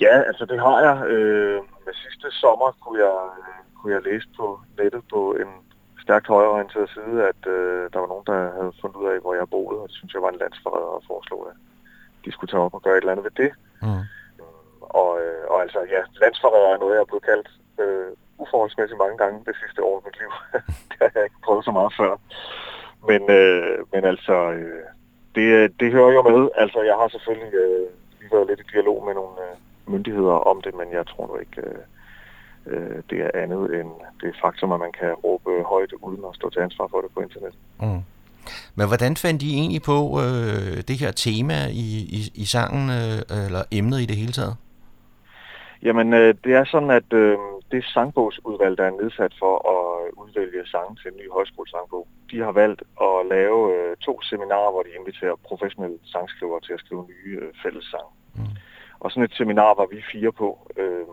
Ja, 0.00 0.22
altså 0.22 0.44
det 0.50 0.58
har 0.60 0.78
jeg. 0.86 0.96
Øh, 1.06 1.60
med 1.86 1.94
sidste 2.04 2.30
sommer 2.30 2.68
kunne 2.82 2.98
jeg, 3.06 3.18
øh, 3.38 3.54
kunne 3.76 3.92
jeg 3.94 4.02
læse 4.02 4.28
på 4.38 4.60
nettet 4.78 5.02
på 5.12 5.20
en 5.42 5.50
stærkt 6.06 6.26
højreorienteret 6.36 6.88
side, 6.96 7.16
at 7.30 7.42
øh, 7.56 7.82
der 7.92 7.98
var 8.02 8.10
nogen, 8.12 8.26
der 8.30 8.38
havde 8.58 8.78
fundet 8.80 8.96
ud 9.02 9.08
af, 9.12 9.18
hvor 9.24 9.34
jeg 9.40 9.52
boede, 9.54 9.78
og 9.82 9.88
det 9.88 9.96
synes 9.96 10.14
jeg 10.14 10.22
var 10.22 10.32
en 10.32 10.42
landsforræder 10.42 10.92
at 10.98 11.06
foreslå, 11.10 11.38
at 11.50 11.56
de 12.24 12.30
skulle 12.32 12.50
tage 12.50 12.64
op 12.66 12.74
og 12.74 12.82
gøre 12.82 12.96
et 12.96 13.02
eller 13.02 13.14
andet 13.14 13.28
ved 13.28 13.36
det. 13.42 13.50
Mm. 13.86 14.04
Og, 15.00 15.10
øh, 15.22 15.42
og 15.52 15.56
altså, 15.64 15.80
ja, 15.94 16.00
landsforræder 16.22 16.70
er 16.72 16.78
noget, 16.82 16.94
jeg 16.94 17.04
er 17.04 17.10
blevet 17.10 17.28
kaldt 17.30 17.48
øh, 17.82 18.10
uforholdsmæssigt 18.42 19.02
mange 19.04 19.18
gange 19.22 19.36
det 19.48 19.56
sidste 19.62 19.80
år 19.88 19.94
i 20.00 20.04
mit 20.06 20.18
liv. 20.20 20.30
det 20.90 20.98
har 21.00 21.10
jeg 21.14 21.24
ikke 21.28 21.44
prøvet 21.46 21.64
så 21.64 21.72
meget 21.78 21.92
før. 22.00 22.12
Men, 23.10 23.22
øh, 23.38 23.78
men 23.92 24.02
altså, 24.12 24.36
øh, 24.58 24.84
det, 25.36 25.48
det 25.80 25.92
hører 25.96 26.12
jo 26.16 26.22
med. 26.30 26.40
Altså, 26.62 26.80
jeg 26.90 26.96
har 27.00 27.08
selvfølgelig 27.08 27.54
øh, 27.64 27.86
lige 28.18 28.32
været 28.34 28.48
lidt 28.48 28.60
i 28.60 28.70
dialog 28.72 28.98
med 29.06 29.14
nogle 29.14 29.36
øh, 29.46 29.54
myndigheder 29.92 30.38
om 30.50 30.56
det, 30.62 30.74
men 30.80 30.88
jeg 30.92 31.06
tror 31.06 31.26
nu 31.26 31.36
ikke, 31.44 31.60
øh, 31.66 31.82
øh, 32.66 33.02
det 33.10 33.18
er 33.26 33.30
andet 33.42 33.80
end 33.80 33.90
det 34.20 34.34
faktum, 34.44 34.72
at 34.72 34.80
man 34.80 34.92
kan 35.00 35.12
råbe 35.14 35.50
højt 35.62 35.92
uden 35.92 36.24
at 36.28 36.34
stå 36.34 36.50
til 36.50 36.60
ansvar 36.60 36.86
for 36.90 37.00
det 37.00 37.10
på 37.14 37.20
internet. 37.20 37.54
Mm. 37.80 38.02
Men 38.74 38.86
hvordan 38.86 39.16
fandt 39.16 39.42
I 39.42 39.50
egentlig 39.54 39.82
på 39.82 39.98
øh, 40.24 40.76
det 40.88 40.96
her 41.02 41.10
tema 41.10 41.58
i, 41.70 41.88
i, 42.18 42.20
i 42.34 42.44
sangen, 42.44 42.90
øh, 42.90 43.44
eller 43.46 43.62
emnet 43.72 44.00
i 44.00 44.06
det 44.06 44.16
hele 44.16 44.32
taget? 44.32 44.56
Jamen, 45.82 46.12
øh, 46.12 46.34
det 46.44 46.52
er 46.54 46.64
sådan, 46.64 46.90
at 46.90 47.12
øh, 47.12 47.38
det 47.72 47.84
sangbogsudvalg, 47.84 48.78
der 48.78 48.84
er 48.84 48.98
nedsat 49.02 49.32
for 49.38 49.54
at 49.76 50.10
udvælge 50.22 50.66
sange 50.66 50.96
til 50.96 51.10
en 51.10 51.16
ny 51.16 51.30
højskolesangbog, 51.30 52.06
de 52.30 52.38
har 52.38 52.52
valgt 52.52 52.82
at 53.06 53.16
lave 53.30 53.58
øh, 53.74 53.96
to 53.96 54.22
seminarer, 54.22 54.70
hvor 54.72 54.82
de 54.82 54.98
inviterer 54.98 55.34
professionelle 55.48 55.98
sangskrivere 56.04 56.60
til 56.60 56.72
at 56.72 56.80
skrive 56.80 57.06
nye 57.12 57.38
øh, 57.42 57.52
fællessange. 57.62 58.10
Mm. 58.34 58.56
Og 59.00 59.10
sådan 59.10 59.22
et 59.22 59.34
seminar 59.38 59.74
var 59.80 59.86
vi 59.94 60.02
fire 60.12 60.32
på. 60.32 60.48
Øh, 60.76 61.06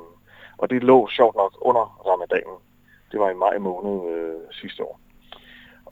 og 0.58 0.70
det 0.70 0.84
lå 0.84 1.08
sjovt 1.08 1.36
nok 1.36 1.54
under 1.62 1.86
ramadanen. 2.10 2.58
Det 3.12 3.20
var 3.20 3.30
i 3.30 3.42
maj 3.46 3.58
måned 3.58 4.16
øh, 4.16 4.42
sidste 4.52 4.84
år. 4.84 5.00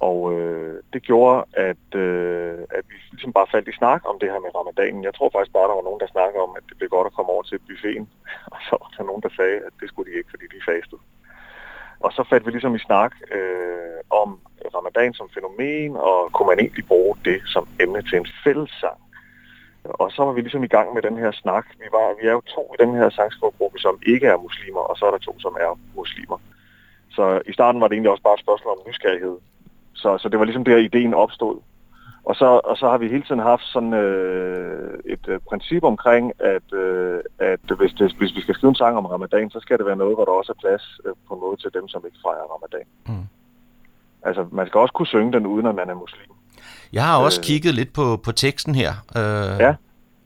Og 0.08 0.34
øh, 0.34 0.84
det 0.94 1.02
gjorde, 1.02 1.46
at, 1.54 1.96
øh, 1.96 2.60
at 2.78 2.84
vi 2.90 2.96
ligesom 3.12 3.34
bare 3.34 3.52
faldt 3.52 3.68
i 3.68 3.80
snak 3.80 4.02
om 4.06 4.20
det 4.20 4.32
her 4.32 4.40
med 4.40 4.56
ramadanen. 4.56 5.04
Jeg 5.04 5.14
tror 5.16 5.30
faktisk 5.30 5.54
bare, 5.54 5.70
der 5.70 5.80
var 5.80 5.88
nogen, 5.90 6.00
der 6.00 6.16
snakkede 6.16 6.44
om, 6.44 6.54
at 6.58 6.64
det 6.70 6.78
blev 6.78 6.90
godt 6.90 7.08
at 7.08 7.14
komme 7.14 7.32
over 7.32 7.44
til 7.44 7.60
buffeten. 7.68 8.10
Og 8.54 8.60
så 8.68 8.74
var 8.82 8.90
der 8.98 9.04
nogen, 9.04 9.22
der 9.26 9.32
sagde, 9.40 9.58
at 9.68 9.74
det 9.80 9.88
skulle 9.90 10.12
de 10.12 10.18
ikke, 10.18 10.30
fordi 10.34 10.46
de 10.54 10.68
fastede. 10.72 11.02
Og 12.06 12.12
så 12.14 12.22
faldt 12.30 12.46
vi 12.46 12.52
ligesom 12.52 12.76
i 12.76 12.86
snak 12.88 13.14
øh, 13.38 14.00
om 14.10 14.30
ramadan 14.76 15.14
som 15.14 15.30
fænomen, 15.36 15.96
og 15.96 16.32
kunne 16.32 16.50
man 16.52 16.60
egentlig 16.60 16.86
bruge 16.88 17.16
det 17.26 17.40
som 17.46 17.68
emne 17.80 18.02
til 18.02 18.18
en 18.18 18.28
fællessang. 18.44 19.00
Og 19.84 20.12
så 20.12 20.24
var 20.26 20.32
vi 20.32 20.42
ligesom 20.42 20.64
i 20.64 20.68
gang 20.68 20.94
med 20.94 21.02
den 21.02 21.18
her 21.18 21.32
snak. 21.32 21.66
Vi, 21.80 21.86
var, 21.92 22.22
vi 22.22 22.28
er 22.28 22.32
jo 22.32 22.42
to 22.42 22.74
i 22.74 22.84
den 22.84 22.96
her 22.96 23.10
sangskrivegruppe, 23.10 23.80
som 23.80 24.00
ikke 24.08 24.28
er 24.28 24.38
muslimer, 24.38 24.80
og 24.80 24.98
så 24.98 25.06
er 25.06 25.12
der 25.12 25.18
to, 25.18 25.40
som 25.40 25.54
er 25.60 25.80
muslimer. 25.96 26.38
Så 27.10 27.42
i 27.48 27.54
starten 27.54 27.82
var 27.82 27.88
det 27.88 27.96
egentlig 27.96 28.12
også 28.12 28.24
bare 28.24 28.34
et 28.34 28.40
spørgsmål 28.40 28.74
om 28.78 28.84
nysgerrighed. 28.88 29.38
Så, 29.94 30.18
så 30.18 30.30
det 30.30 30.40
var 30.40 30.46
ligesom 30.46 30.64
der, 30.64 30.78
ideen 30.78 31.14
opstod. 31.14 31.60
Og 32.24 32.36
så, 32.36 32.62
og 32.64 32.78
så 32.78 32.90
har 32.90 32.98
vi 32.98 33.08
hele 33.08 33.24
tiden 33.24 33.40
haft 33.40 33.64
sådan 33.64 33.94
øh, 33.94 35.00
et 35.06 35.28
øh, 35.28 35.40
princip 35.50 35.84
omkring, 35.84 36.32
at, 36.40 36.74
øh, 36.74 37.20
at 37.40 37.60
hvis, 37.78 37.94
det, 37.94 38.14
hvis 38.14 38.36
vi 38.36 38.42
skal 38.42 38.56
skrive 38.56 38.70
en 38.70 38.76
sang 38.76 38.98
om 38.98 39.06
ramadan, 39.06 39.50
så 39.50 39.60
skal 39.60 39.78
det 39.78 39.86
være 39.86 39.96
noget, 39.96 40.16
hvor 40.16 40.26
der 40.26 40.32
også 40.32 40.52
er 40.52 40.62
plads 40.62 41.00
øh, 41.06 41.14
på 41.28 41.34
en 41.34 41.40
måde 41.40 41.58
til 41.58 41.74
dem, 41.74 41.88
som 41.88 42.04
ikke 42.06 42.18
fejrer 42.26 42.54
ramadan. 42.54 42.88
Mm. 43.08 43.28
Altså, 44.24 44.48
man 44.52 44.68
skal 44.68 44.80
også 44.80 44.94
kunne 44.94 45.08
synge 45.08 45.34
den, 45.34 45.46
uden 45.46 45.66
at 45.66 45.76
man 45.76 45.90
er 45.90 45.94
muslim. 45.94 46.31
Jeg 46.94 47.06
har 47.06 47.18
også 47.18 47.40
øh, 47.42 47.46
kigget 47.46 47.76
lidt 47.76 47.94
på, 47.94 48.22
på 48.24 48.32
teksten 48.32 48.76
her. 48.76 48.94
Øh, 49.16 49.60
ja. 49.60 49.74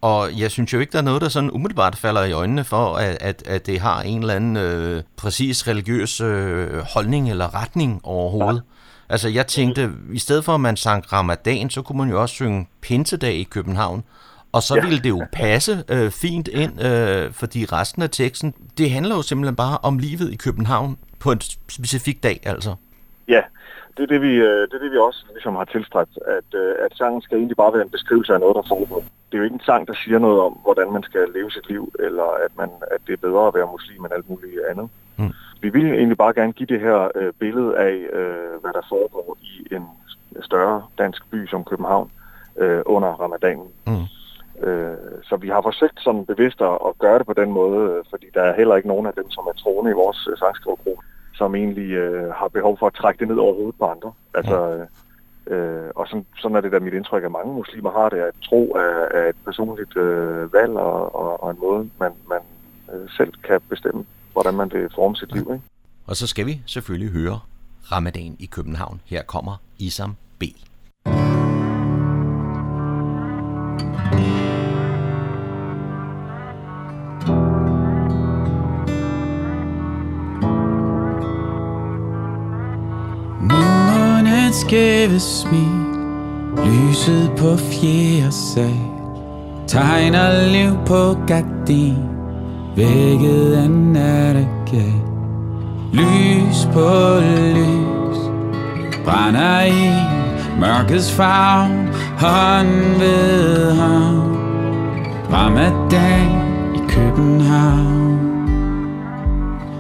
Og 0.01 0.39
jeg 0.39 0.51
synes 0.51 0.73
jo 0.73 0.79
ikke, 0.79 0.91
der 0.91 0.97
er 0.97 1.03
noget, 1.03 1.21
der 1.21 1.29
sådan 1.29 1.51
umiddelbart 1.51 1.95
falder 1.95 2.23
i 2.23 2.31
øjnene 2.31 2.63
for, 2.63 2.95
at, 2.95 3.17
at, 3.21 3.43
at 3.45 3.65
det 3.65 3.79
har 3.79 4.01
en 4.01 4.19
eller 4.19 4.33
anden 4.33 4.57
øh, 4.57 5.03
præcis 5.17 5.67
religiøs 5.67 6.21
øh, 6.21 6.77
holdning 6.93 7.29
eller 7.29 7.61
retning 7.61 8.01
overhovedet. 8.03 8.61
Ja. 9.09 9.13
Altså 9.13 9.29
jeg 9.29 9.47
tænkte, 9.47 9.91
i 10.13 10.19
stedet 10.19 10.45
for 10.45 10.53
at 10.53 10.59
man 10.59 10.77
sang 10.77 11.13
ramadan, 11.13 11.69
så 11.69 11.81
kunne 11.81 11.97
man 11.97 12.09
jo 12.09 12.21
også 12.21 12.35
synge 12.35 12.67
pinsedag 12.81 13.33
i 13.33 13.43
København. 13.43 14.03
Og 14.51 14.63
så 14.63 14.75
ja. 14.75 14.81
ville 14.81 14.99
det 14.99 15.09
jo 15.09 15.25
passe 15.31 15.83
øh, 15.89 16.11
fint 16.11 16.47
ind, 16.47 16.81
øh, 16.83 17.33
fordi 17.33 17.65
resten 17.65 18.01
af 18.01 18.09
teksten, 18.09 18.53
det 18.77 18.91
handler 18.91 19.15
jo 19.15 19.21
simpelthen 19.21 19.55
bare 19.55 19.77
om 19.83 19.99
livet 19.99 20.33
i 20.33 20.35
København 20.35 20.97
på 21.19 21.31
en 21.31 21.41
specifik 21.69 22.23
dag, 22.23 22.39
altså. 22.43 22.75
Ja, 23.27 23.41
det 23.97 24.03
er 24.03 24.07
det, 24.07 24.21
vi, 24.21 24.33
øh, 24.33 24.61
det, 24.67 24.73
er 24.73 24.83
det, 24.83 24.91
vi 24.91 24.97
også 24.97 25.25
ligesom 25.31 25.55
har 25.55 25.65
tilstræbt, 25.65 26.19
at, 26.37 26.59
øh, 26.59 26.75
at 26.85 26.97
sangen 26.97 27.21
skal 27.21 27.37
egentlig 27.37 27.57
bare 27.57 27.73
være 27.73 27.81
en 27.81 27.89
beskrivelse 27.89 28.33
af 28.33 28.39
noget, 28.39 28.55
der 28.55 28.61
foregår. 28.67 28.99
Det 28.99 29.33
er 29.33 29.37
jo 29.37 29.43
ikke 29.43 29.53
en 29.53 29.69
sang, 29.69 29.87
der 29.87 29.93
siger 30.03 30.19
noget 30.19 30.39
om, 30.41 30.53
hvordan 30.53 30.91
man 30.91 31.03
skal 31.03 31.29
leve 31.33 31.51
sit 31.51 31.69
liv, 31.69 31.93
eller 31.99 32.27
at, 32.45 32.51
man, 32.57 32.69
at 32.91 33.01
det 33.07 33.13
er 33.13 33.27
bedre 33.27 33.47
at 33.47 33.53
være 33.53 33.71
muslim 33.71 34.05
end 34.05 34.13
alt 34.13 34.29
muligt 34.29 34.65
andet. 34.69 34.89
Mm. 35.17 35.33
Vi 35.61 35.69
vil 35.69 35.93
egentlig 35.93 36.17
bare 36.17 36.33
gerne 36.33 36.53
give 36.53 36.67
det 36.67 36.79
her 36.79 37.11
øh, 37.15 37.33
billede 37.39 37.77
af, 37.77 37.95
øh, 38.19 38.61
hvad 38.61 38.73
der 38.73 38.85
foregår 38.89 39.37
i 39.41 39.75
en 39.75 39.85
større 40.41 40.83
dansk 40.97 41.31
by 41.31 41.47
som 41.47 41.63
København 41.63 42.11
øh, 42.57 42.81
under 42.85 43.09
ramadanen. 43.09 43.67
Mm. 43.87 44.05
Øh, 44.67 44.97
så 45.23 45.35
vi 45.35 45.49
har 45.49 45.61
forsøgt 45.61 45.99
sådan 46.01 46.25
bevidst 46.25 46.61
at, 46.61 46.97
gøre 46.99 47.17
det 47.19 47.25
på 47.25 47.33
den 47.33 47.51
måde, 47.51 47.91
øh, 47.91 48.03
fordi 48.09 48.27
der 48.33 48.41
er 48.41 48.55
heller 48.55 48.75
ikke 48.75 48.87
nogen 48.87 49.05
af 49.05 49.13
dem, 49.13 49.29
som 49.29 49.43
er 49.47 49.53
troende 49.53 49.91
i 49.91 49.99
vores 50.03 50.27
øh, 50.31 50.37
sangskrivegruppe, 50.37 51.03
som 51.35 51.55
egentlig 51.55 51.91
øh, 51.91 52.33
har 52.33 52.47
behov 52.47 52.77
for 52.79 52.87
at 52.87 52.93
trække 52.93 53.19
det 53.19 53.27
ned 53.27 53.37
over 53.37 53.53
hovedet 53.53 53.75
på 53.79 53.85
andre. 53.85 54.11
Altså, 54.33 54.85
øh, 55.47 55.89
og 55.95 56.07
sådan, 56.07 56.25
sådan 56.41 56.57
er 56.57 56.61
det 56.61 56.71
da 56.71 56.79
mit 56.79 56.93
indtryk, 56.93 57.23
at 57.23 57.31
mange 57.31 57.53
muslimer 57.53 57.91
har 57.91 58.09
det, 58.09 58.17
at 58.17 58.33
tro 58.43 58.71
er, 58.71 59.19
er 59.19 59.29
et 59.29 59.35
personligt 59.45 59.97
øh, 59.97 60.53
valg 60.53 60.71
og, 60.71 61.15
og, 61.15 61.43
og 61.43 61.51
en 61.51 61.57
måde, 61.59 61.89
man, 61.99 62.11
man 62.29 62.39
øh, 62.93 63.09
selv 63.17 63.33
kan 63.43 63.61
bestemme, 63.69 64.05
hvordan 64.33 64.53
man 64.53 64.71
vil 64.73 64.89
forme 64.95 65.15
sit 65.15 65.33
liv. 65.33 65.49
Ikke? 65.53 65.63
Og 66.07 66.15
så 66.15 66.27
skal 66.27 66.45
vi 66.45 66.61
selvfølgelig 66.65 67.11
høre 67.11 67.39
Ramadan 67.91 68.35
i 68.39 68.45
København. 68.45 69.01
Her 69.05 69.23
kommer 69.23 69.55
Isam 69.79 70.15
B. 70.39 70.43
skæve 84.55 85.19
smil. 85.19 85.85
Lyset 86.65 87.31
på 87.37 87.57
fjerde 87.57 88.31
sal 88.31 88.79
Tegner 89.67 90.51
liv 90.51 90.77
på 90.85 91.17
gardin. 91.27 91.97
Vækket 92.75 93.53
af 93.53 93.69
nattegal 93.69 95.01
Lys 95.93 96.67
på 96.73 97.19
lys 97.55 98.17
Brænder 99.05 99.61
i 99.61 99.91
mørkets 100.59 101.11
farve 101.11 101.87
Hånd 102.17 102.99
ved 102.99 103.71
hånd. 103.71 104.35
Ramadan 105.33 106.31
i 106.75 106.79
København. 106.89 108.19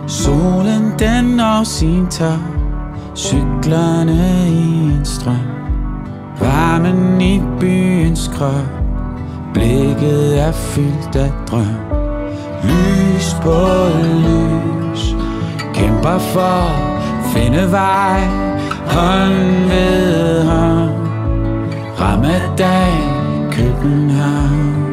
Solen 0.07 0.93
den 0.99 1.25
når 1.25 1.63
sin 1.63 2.07
top 2.07 2.54
Cyklerne 3.15 4.49
i 4.49 4.95
en 4.95 5.05
strøm. 5.05 5.47
Varmen 6.39 7.21
i 7.21 7.41
byens 7.59 8.31
krop. 8.33 8.69
Blikket 9.53 10.41
er 10.41 10.51
fyldt 10.51 11.15
af 11.15 11.31
drøm. 11.47 11.75
Lys 12.63 13.35
på 13.41 13.67
lys. 14.25 15.15
Kæmper 15.73 16.17
for 16.17 16.95
finde 17.33 17.71
vej 17.71 18.19
Hånd 18.85 19.69
ved 19.69 20.43
hånd. 20.43 20.91
Ramadan 21.99 23.51
København. 23.51 24.85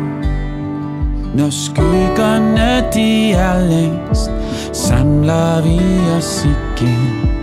Når 1.35 1.51
skyggerne 1.51 2.85
de 2.95 3.33
er 3.33 3.65
længst 3.65 4.31
Samler 4.73 5.63
vi 5.63 5.81
os 6.19 6.45
igen. 6.45 7.42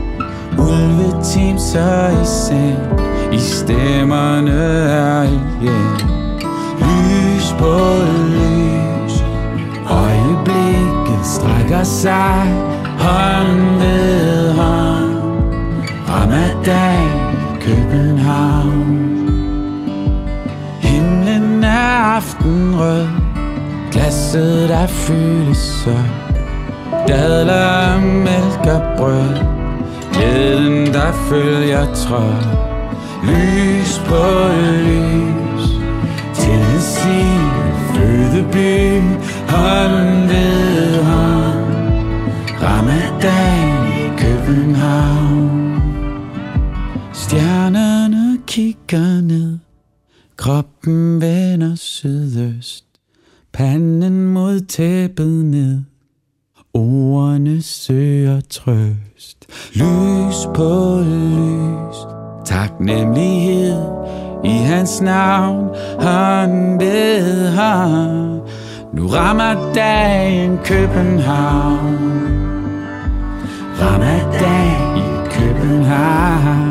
Ulvetimser 0.59 2.21
i 2.21 2.25
seng. 2.25 2.77
I 3.31 3.37
stemmerne 3.39 4.51
er 4.51 5.23
igen 5.23 6.09
Lys 6.79 7.55
på 7.59 7.77
lys. 8.33 9.23
Øjeblikket 9.89 11.25
strækker 11.25 11.83
sig. 11.83 12.53
Hånd 12.99 13.79
ved 13.79 14.51
hånd. 14.51 15.19
Ramadan 16.09 17.29
København. 17.61 19.09
Himlen 20.81 21.63
er 21.63 22.15
aftenrød. 22.15 23.07
Glasset 23.91 24.69
der 24.69 24.87
fyldes 24.87 25.57
så 25.57 25.97
Dadler, 27.07 27.99
mælk 28.01 28.75
og 28.75 28.81
brød. 28.97 29.58
Glæden 30.19 30.93
der 30.93 31.11
følger 31.29 31.93
tråd. 31.93 32.43
Lys 33.23 33.99
på 34.09 34.25
lys. 34.87 35.65
Tennessee, 36.33 37.39
fødeby 37.93 39.01
Hånd 39.47 40.27
ved 40.27 41.03
hånd. 41.03 41.69
Ramadan 42.63 43.87
i 43.87 44.17
København. 44.17 45.81
Stjernerne 47.13 48.37
kigger 48.47 49.21
ned. 49.21 49.57
Kroppen 50.37 51.21
vender 51.21 51.75
sydøst. 51.75 52.85
Panden 53.53 54.27
mod 54.33 54.59
tæppet 54.59 55.45
ned. 55.45 55.81
Ordene 56.73 57.61
søger 57.61 58.41
trøst. 58.49 59.45
Lys 59.73 60.47
på 60.55 61.01
lys. 61.03 61.97
Taknemmelighed. 62.45 63.83
I 64.43 64.49
hans 64.49 65.01
navn. 65.01 65.69
Han 65.99 66.79
ved 66.79 67.47
ham 67.49 68.39
Nu 68.93 69.07
rammer 69.07 69.73
dagen 69.73 70.57
København. 70.63 71.97
Rammer 73.81 74.31
dagen 74.39 75.31
København. 75.31 76.68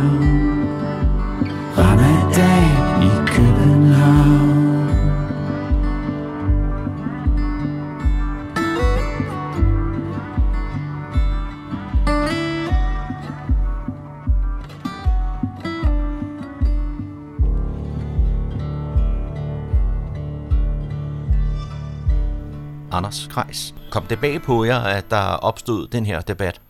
Anders 22.93 23.29
Krejs. 23.33 23.75
Kom 23.91 24.03
det 24.03 24.21
bag 24.21 24.43
på 24.43 24.65
jer, 24.65 24.81
at 24.99 25.11
der 25.11 25.37
opstod 25.43 25.87
den 25.87 26.07
her 26.07 26.21
debat? 26.21 26.61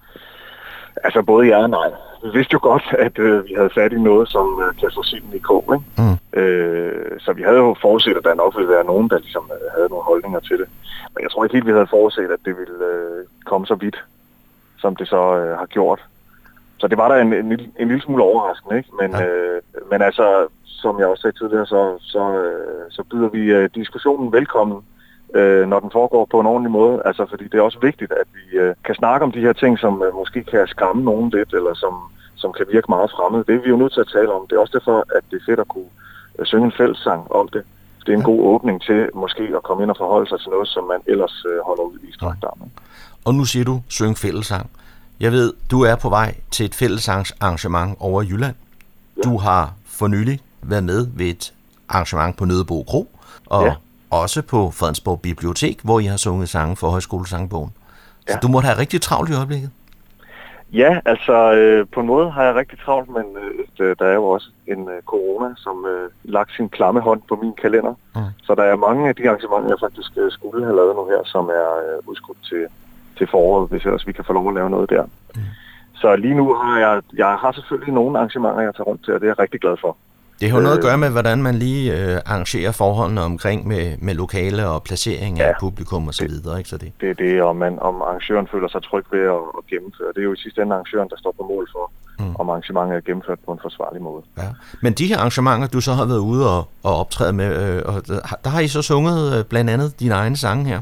Altså 1.05 1.23
både 1.23 1.47
ja 1.47 1.63
og 1.63 1.71
nej. 1.71 1.91
Vi 2.23 2.29
vidste 2.33 2.53
jo 2.53 2.59
godt, 2.63 2.87
at 2.99 3.19
øh, 3.19 3.45
vi 3.45 3.55
havde 3.57 3.71
fat 3.75 3.93
i 3.93 4.01
noget, 4.01 4.29
som 4.29 4.63
øh, 4.65 4.81
kan 4.81 4.91
få 4.95 5.03
silen 5.03 5.33
i 5.35 5.39
kog. 5.39 5.65
Ikke? 5.75 6.03
Mm. 6.03 6.41
Øh, 6.41 7.21
så 7.21 7.33
vi 7.33 7.43
havde 7.43 7.57
jo 7.57 7.77
forudset, 7.81 8.17
at 8.17 8.25
der 8.25 8.35
nok 8.35 8.57
ville 8.57 8.71
være 8.71 8.85
nogen, 8.85 9.09
der 9.11 9.19
ligesom 9.19 9.51
øh, 9.55 9.71
havde 9.77 9.89
nogle 9.89 10.05
holdninger 10.05 10.41
til 10.41 10.59
det. 10.59 10.69
Men 11.15 11.23
jeg 11.23 11.31
tror 11.31 11.45
ikke 11.45 11.57
helt, 11.57 11.67
vi 11.67 11.73
havde 11.73 11.87
forudset, 11.91 12.31
at 12.31 12.41
det 12.45 12.55
ville 12.59 12.85
øh, 12.85 13.25
komme 13.45 13.67
så 13.67 13.75
vidt, 13.75 14.05
som 14.79 14.97
det 14.97 15.09
så 15.09 15.37
øh, 15.37 15.59
har 15.59 15.67
gjort. 15.67 16.01
Så 16.79 16.89
det 16.89 16.99
var 16.99 17.09
da 17.09 17.21
en, 17.21 17.33
en, 17.33 17.53
en 17.79 17.89
lille 17.89 18.03
smule 18.03 18.23
overraskende, 18.23 18.77
ikke? 18.77 18.91
Men, 19.01 19.11
ja. 19.11 19.27
øh, 19.27 19.63
men 19.91 20.03
altså, 20.03 20.47
som 20.65 20.99
jeg 20.99 21.07
også 21.07 21.23
sagde 21.23 21.39
tidligere, 21.39 21.67
så, 21.67 21.99
så, 22.01 22.33
øh, 22.33 22.91
så 22.91 23.03
byder 23.11 23.29
vi 23.29 23.39
øh, 23.39 23.71
diskussionen 23.75 24.33
velkommen 24.33 24.83
øh, 25.35 25.69
når 25.69 25.81
den 25.81 25.91
foregår 25.91 26.25
på 26.31 26.41
en 26.41 26.47
ordentlig 26.47 26.71
måde. 26.71 27.03
Altså, 27.05 27.27
fordi 27.31 27.45
det 27.45 27.55
er 27.55 27.63
også 27.63 27.79
vigtigt, 27.83 28.13
at 28.13 28.29
vi 28.39 28.57
øh, 28.59 28.75
kan 28.85 28.95
snakke 28.95 29.25
om 29.25 29.33
de 29.33 29.41
her 29.41 29.53
ting, 29.53 29.79
som 29.79 30.03
øh, 30.03 30.15
måske 30.15 30.45
kan 30.45 30.67
skræmme 30.67 31.05
nogen 31.05 31.31
lidt, 31.31 31.53
eller 31.53 31.75
som, 31.75 31.95
som 32.37 32.53
kan 32.53 32.67
virke 32.73 32.87
meget 32.89 33.11
fremmede. 33.11 33.45
Det 33.47 33.55
er 33.55 33.63
vi 33.63 33.69
jo 33.69 33.77
nødt 33.77 33.93
til 33.93 34.01
at 34.01 34.13
tale 34.13 34.33
om. 34.33 34.47
Det 34.47 34.57
er 34.57 34.61
også 34.61 34.79
derfor, 34.79 34.99
at 35.17 35.23
det 35.31 35.37
er 35.37 35.45
fedt 35.47 35.61
at 35.61 35.69
kunne 35.69 35.93
øh, 36.39 36.47
synge 36.47 36.65
en 36.65 36.73
fællessang 36.73 37.33
om 37.33 37.49
det. 37.49 37.63
Det 38.07 38.15
er 38.15 38.19
en 38.19 38.31
god 38.33 38.41
åbning 38.41 38.83
til 38.83 39.09
måske 39.15 39.43
at 39.43 39.63
komme 39.63 39.83
ind 39.83 39.91
og 39.91 39.97
forholde 39.97 40.29
sig 40.29 40.41
til 40.41 40.51
noget, 40.51 40.69
som 40.69 40.85
man 40.85 41.01
ellers 41.07 41.45
øh, 41.51 41.61
holder 41.67 41.83
ud 41.83 41.99
i 42.09 42.13
strakt. 42.13 42.45
Og 43.25 43.35
nu 43.35 43.45
siger 43.45 43.65
du, 43.65 43.81
syng 43.89 44.19
fællessang. 44.19 44.71
Jeg 45.21 45.33
ved, 45.33 45.53
du 45.71 45.83
er 45.83 45.97
på 45.97 46.09
vej 46.09 46.35
til 46.51 46.67
et 46.67 46.75
fællessangsarrangement 46.75 47.97
over 48.01 48.23
Jylland. 48.23 48.55
Ja. 49.17 49.23
Du 49.23 49.39
har 49.39 49.73
for 49.87 50.07
nylig 50.07 50.41
været 50.63 50.85
med 50.85 51.07
ved 51.17 51.27
et 51.27 51.53
arrangement 51.89 52.37
på 52.37 52.45
Nødebo 52.45 52.83
Kro, 52.83 53.09
og 53.47 53.65
ja 53.65 53.75
også 54.11 54.43
på 54.43 54.71
Fredensborg 54.71 55.21
Bibliotek, 55.21 55.81
hvor 55.85 56.01
I 56.01 56.05
har 56.05 56.17
sunget 56.17 56.49
sange 56.49 56.77
for 56.77 56.89
Højskolesangbogen. 56.89 57.71
Ja. 58.29 58.33
Så 58.33 58.39
du 58.43 58.49
må 58.49 58.61
have 58.61 58.79
rigtig 58.79 59.01
travlt 59.01 59.31
i 59.31 59.35
øjeblikket. 59.35 59.71
Ja, 60.73 61.01
altså 61.05 61.53
øh, 61.53 61.87
på 61.95 62.01
en 62.01 62.07
måde 62.07 62.31
har 62.31 62.45
jeg 62.45 62.55
rigtig 62.55 62.79
travlt, 62.85 63.11
men 63.11 63.25
øh, 63.81 63.97
der 63.99 64.07
er 64.07 64.15
jo 64.15 64.25
også 64.25 64.49
en 64.67 64.89
øh, 64.89 65.03
corona, 65.03 65.55
som 65.57 65.87
øh, 65.87 66.11
lagt 66.25 66.53
sin 66.57 66.69
klamme 66.69 67.01
hånd 67.01 67.23
på 67.29 67.37
min 67.43 67.53
kalender. 67.63 67.95
Mm. 68.15 68.21
Så 68.43 68.55
der 68.55 68.63
er 68.63 68.77
mange 68.77 69.09
af 69.09 69.15
de 69.17 69.29
arrangementer, 69.29 69.69
jeg 69.69 69.79
faktisk 69.81 70.13
øh, 70.17 70.31
skulle 70.31 70.65
have 70.65 70.77
lavet 70.77 70.97
nu 70.97 71.05
her, 71.05 71.21
som 71.25 71.45
er 71.49 71.69
øh, 71.85 72.09
udskudt 72.09 72.39
til, 72.45 72.67
til 73.19 73.27
foråret, 73.31 73.71
hvis 73.71 73.85
ellers 73.85 74.07
vi 74.07 74.13
kan 74.13 74.25
få 74.25 74.33
lov 74.33 74.49
at 74.49 74.55
lave 74.55 74.71
noget 74.71 74.91
der. 74.91 75.05
Mm. 75.35 75.43
Så 75.95 76.17
lige 76.17 76.35
nu 76.35 76.55
har 76.55 76.79
jeg, 76.79 77.03
jeg 77.17 77.33
har 77.43 77.53
selvfølgelig 77.53 77.95
nogle 77.95 78.19
arrangementer, 78.19 78.61
jeg 78.61 78.75
tager 78.75 78.89
rundt 78.91 79.05
til, 79.05 79.15
og 79.15 79.21
det 79.21 79.27
er 79.27 79.31
jeg 79.31 79.39
rigtig 79.39 79.61
glad 79.61 79.77
for. 79.81 79.97
Det 80.41 80.51
har 80.51 80.59
jo 80.59 80.63
noget 80.63 80.77
at 80.77 80.83
gøre 80.83 80.99
med, 80.99 81.11
hvordan 81.11 81.43
man 81.43 81.55
lige 81.55 81.85
øh, 81.99 82.21
arrangerer 82.27 82.73
forholdene 82.73 83.21
omkring 83.21 83.67
med, 83.67 83.97
med 83.99 84.15
lokale 84.15 84.67
og 84.69 84.83
placering 84.83 85.41
af 85.41 85.49
ja, 85.49 85.61
publikum 85.61 86.13
så 86.13 86.25
det, 86.25 86.31
videre. 86.31 86.59
Ikke? 86.59 86.71
Så 86.71 86.77
det. 86.77 86.93
det 87.01 87.11
er 87.11 87.15
det, 87.15 87.43
om, 87.43 87.57
man, 87.57 87.79
om 87.79 88.03
arrangøren 88.03 88.49
føler 88.53 88.69
sig 88.69 88.83
tryg 88.83 89.05
ved 89.13 89.21
at, 89.21 89.43
at 89.59 89.67
gennemføre. 89.71 90.09
Det 90.09 90.19
er 90.19 90.23
jo 90.23 90.33
i 90.33 90.37
sidste 90.37 90.63
ende 90.63 90.75
arrangøren, 90.75 91.09
der 91.09 91.17
står 91.17 91.35
på 91.39 91.43
mål 91.43 91.69
for, 91.73 91.91
mm. 92.19 92.37
om 92.37 92.51
arrangementet 92.51 92.97
er 92.97 93.01
gennemført 93.01 93.39
på 93.47 93.53
en 93.53 93.59
forsvarlig 93.63 94.03
måde. 94.03 94.23
Ja. 94.39 94.49
Men 94.83 94.93
de 94.93 95.07
her 95.07 95.19
arrangementer, 95.19 95.69
du 95.69 95.81
så 95.81 95.93
har 95.93 96.07
været 96.07 96.19
ude 96.19 96.57
og, 96.57 96.69
og 96.83 96.97
optræde 97.01 97.33
med, 97.33 97.51
øh, 97.63 97.83
og 97.87 98.07
der 98.45 98.51
har 98.51 98.61
I 98.61 98.69
så 98.69 98.83
sunget 98.83 99.39
øh, 99.39 99.45
blandt 99.45 99.71
andet 99.71 100.01
dine 100.01 100.15
egne 100.15 100.37
sange 100.37 100.65
her? 100.65 100.81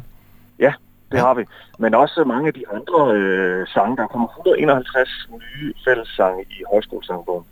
Ja, 0.58 0.72
det 1.10 1.18
ja. 1.18 1.22
har 1.26 1.34
vi. 1.34 1.44
Men 1.78 1.94
også 1.94 2.24
mange 2.26 2.46
af 2.48 2.54
de 2.54 2.64
andre 2.74 3.16
øh, 3.16 3.66
sange. 3.66 3.96
Der 3.96 4.06
kommer 4.06 4.28
151 4.28 5.28
nye 5.30 5.74
fællessange 5.84 6.42
i 6.42 6.62
højskolesangbogen. 6.72 7.44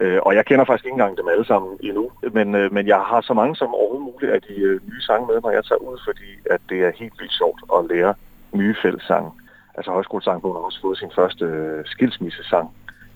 Øh, 0.00 0.18
og 0.22 0.34
jeg 0.34 0.44
kender 0.44 0.64
faktisk 0.64 0.84
ikke 0.86 0.94
engang 0.94 1.16
dem 1.16 1.28
alle 1.28 1.44
sammen 1.44 1.78
endnu, 1.80 2.10
men, 2.32 2.54
øh, 2.54 2.72
men 2.72 2.86
jeg 2.86 2.96
har 2.96 3.20
så 3.20 3.34
mange 3.34 3.56
som 3.56 3.74
overhovedet 3.74 4.12
muligt 4.12 4.32
af 4.32 4.42
de 4.42 4.54
øh, 4.60 4.80
nye 4.88 5.02
sange 5.02 5.26
med, 5.26 5.40
når 5.40 5.50
jeg 5.50 5.64
tager 5.64 5.78
ud, 5.88 5.98
fordi 6.04 6.30
at 6.50 6.60
det 6.68 6.78
er 6.86 6.90
helt 7.00 7.14
vildt 7.18 7.32
sjovt 7.32 7.60
at 7.76 7.80
lære 7.90 8.14
nye 8.52 8.74
fællessange. 8.82 9.30
Altså 9.74 9.90
Højskolesangbogen 9.90 10.56
har 10.56 10.62
også 10.62 10.80
fået 10.80 10.98
sin 10.98 11.10
første 11.14 11.44
øh, 11.44 11.84
skilsmissesang. 11.84 12.70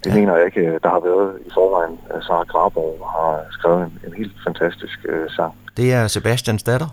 Det 0.05 0.11
ja. 0.11 0.15
mener 0.15 0.37
jeg 0.37 0.47
ikke, 0.47 0.61
øh, 0.61 0.81
der 0.83 0.89
har 0.89 1.01
været 1.01 1.39
i 1.47 1.51
forvejen. 1.55 1.99
Øh, 2.15 2.23
Sara 2.23 2.45
Graborg 2.45 2.99
har 3.17 3.45
skrevet 3.51 3.83
en, 3.83 4.01
en 4.07 4.15
helt 4.15 4.33
fantastisk 4.45 4.99
øh, 5.09 5.31
sang. 5.31 5.55
Det 5.77 5.93
er 5.93 6.07
Sebastians 6.07 6.63
datter? 6.63 6.89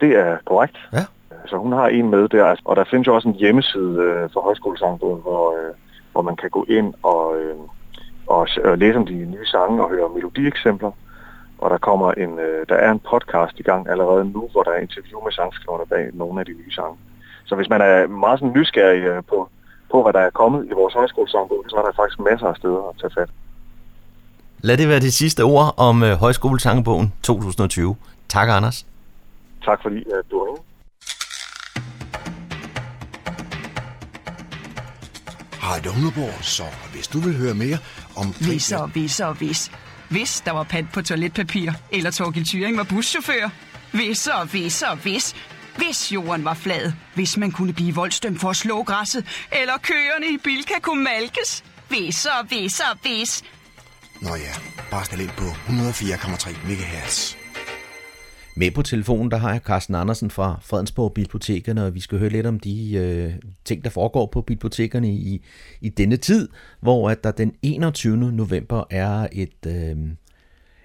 Det 0.00 0.16
er 0.16 0.36
korrekt. 0.44 0.76
Ja. 0.92 1.04
Så 1.46 1.56
hun 1.56 1.72
har 1.72 1.88
en 1.88 2.10
med 2.10 2.28
der, 2.28 2.56
og 2.64 2.76
der 2.76 2.84
findes 2.84 3.06
jo 3.06 3.14
også 3.14 3.28
en 3.28 3.34
hjemmeside 3.34 3.96
øh, 4.00 4.30
for 4.32 4.40
Højskolesangbogen, 4.40 5.20
hvor, 5.22 5.44
øh, 5.58 5.74
hvor 6.12 6.22
man 6.22 6.36
kan 6.36 6.50
gå 6.50 6.64
ind 6.68 6.94
og... 7.02 7.36
Øh, 7.40 7.56
og, 8.26 8.48
og 8.64 8.78
læse 8.78 8.98
om 8.98 9.06
de 9.06 9.14
nye 9.14 9.46
sange 9.46 9.84
og 9.84 9.90
høre 9.90 10.08
melodieksempler. 10.14 10.90
Og 11.58 11.70
der 11.70 11.78
kommer 11.78 12.12
en, 12.12 12.38
øh, 12.38 12.66
der 12.68 12.74
er 12.74 12.90
en 12.92 13.00
podcast 13.10 13.58
i 13.58 13.62
gang 13.62 13.88
allerede 13.88 14.24
nu, 14.24 14.48
hvor 14.52 14.62
der 14.62 14.70
er 14.70 14.80
interview 14.80 15.20
med 15.24 15.32
sangskriverne 15.32 15.86
bag 15.86 16.10
nogle 16.12 16.40
af 16.40 16.46
de 16.46 16.52
nye 16.52 16.72
sange. 16.72 16.96
Så 17.44 17.54
hvis 17.54 17.68
man 17.68 17.80
er 17.80 18.06
meget 18.06 18.38
sådan 18.38 18.54
nysgerrig 18.56 19.02
øh, 19.02 19.22
på, 19.28 19.48
på, 19.90 20.02
hvad 20.02 20.12
der 20.12 20.20
er 20.20 20.30
kommet 20.30 20.66
i 20.70 20.72
vores 20.74 20.94
højskolesangbog, 20.94 21.64
så 21.68 21.76
er 21.76 21.82
der 21.82 21.92
faktisk 21.92 22.20
masser 22.20 22.46
af 22.46 22.56
steder 22.56 22.88
at 22.88 22.94
tage 23.00 23.14
fat. 23.18 23.30
Lad 24.58 24.76
det 24.76 24.88
være 24.88 25.00
det 25.00 25.12
sidste 25.12 25.42
ord 25.42 25.74
om 25.76 26.02
øh, 26.02 26.12
højskolesangbogen 26.12 27.12
2020. 27.22 27.96
Tak, 28.28 28.48
Anders. 28.50 28.86
Tak 29.64 29.82
fordi 29.82 29.98
at 29.98 30.30
du 30.30 30.46
inde. 30.46 30.60
Radio 35.62 35.90
Humleborg, 35.92 36.44
så 36.44 36.66
hvis 36.92 37.06
du 37.08 37.18
vil 37.18 37.34
høre 37.42 37.54
mere 37.54 37.78
om... 38.16 38.26
Hvis 38.26 38.72
og 38.72 38.88
hvis 38.88 39.20
og 39.20 39.34
hvis. 39.34 39.70
Hvis 40.08 40.40
der 40.40 40.52
var 40.52 40.62
pant 40.62 40.92
på 40.92 41.02
toiletpapir, 41.02 41.72
eller 41.92 42.10
Torgild 42.10 42.46
Thyring 42.46 42.76
var 42.76 42.84
buschauffør. 42.84 43.50
Hvis 43.92 44.26
og 44.26 44.46
hvis 44.46 44.82
og 44.82 44.96
hvis. 44.96 45.34
Hvis 45.76 46.12
jorden 46.12 46.44
var 46.44 46.54
flad. 46.54 46.92
Hvis 47.14 47.36
man 47.36 47.52
kunne 47.52 47.72
blive 47.72 47.94
voldstømt 47.94 48.40
for 48.40 48.50
at 48.50 48.56
slå 48.56 48.82
græsset. 48.82 49.26
Eller 49.52 49.78
køerne 49.82 50.26
i 50.26 50.38
Bilka 50.44 50.74
kunne 50.82 51.04
malkes. 51.04 51.64
Hvis 51.88 52.26
og 52.26 52.46
hvis 52.46 52.80
og 52.80 52.98
hvis. 53.02 53.42
Nå 54.20 54.34
ja, 54.34 54.52
bare 54.90 55.04
stil 55.04 55.20
ind 55.20 55.30
på 55.30 55.44
104,3 55.44 56.66
MHz. 56.66 57.43
Med 58.56 58.70
på 58.70 58.82
telefonen, 58.82 59.30
der 59.30 59.36
har 59.36 59.52
jeg 59.52 59.60
Carsten 59.60 59.94
Andersen 59.94 60.30
fra 60.30 60.58
Fredensborg 60.62 61.14
Bibliotekerne, 61.14 61.86
og 61.86 61.94
vi 61.94 62.00
skal 62.00 62.18
høre 62.18 62.30
lidt 62.30 62.46
om 62.46 62.60
de 62.60 62.94
øh, 62.94 63.32
ting, 63.64 63.84
der 63.84 63.90
foregår 63.90 64.26
på 64.26 64.42
bibliotekerne 64.42 65.08
i, 65.08 65.44
i 65.80 65.88
denne 65.88 66.16
tid, 66.16 66.48
hvor 66.80 67.10
at 67.10 67.24
der 67.24 67.30
den 67.30 67.54
21. 67.62 68.16
november 68.16 68.84
er 68.90 69.26
et, 69.32 69.66
øh, 69.66 69.96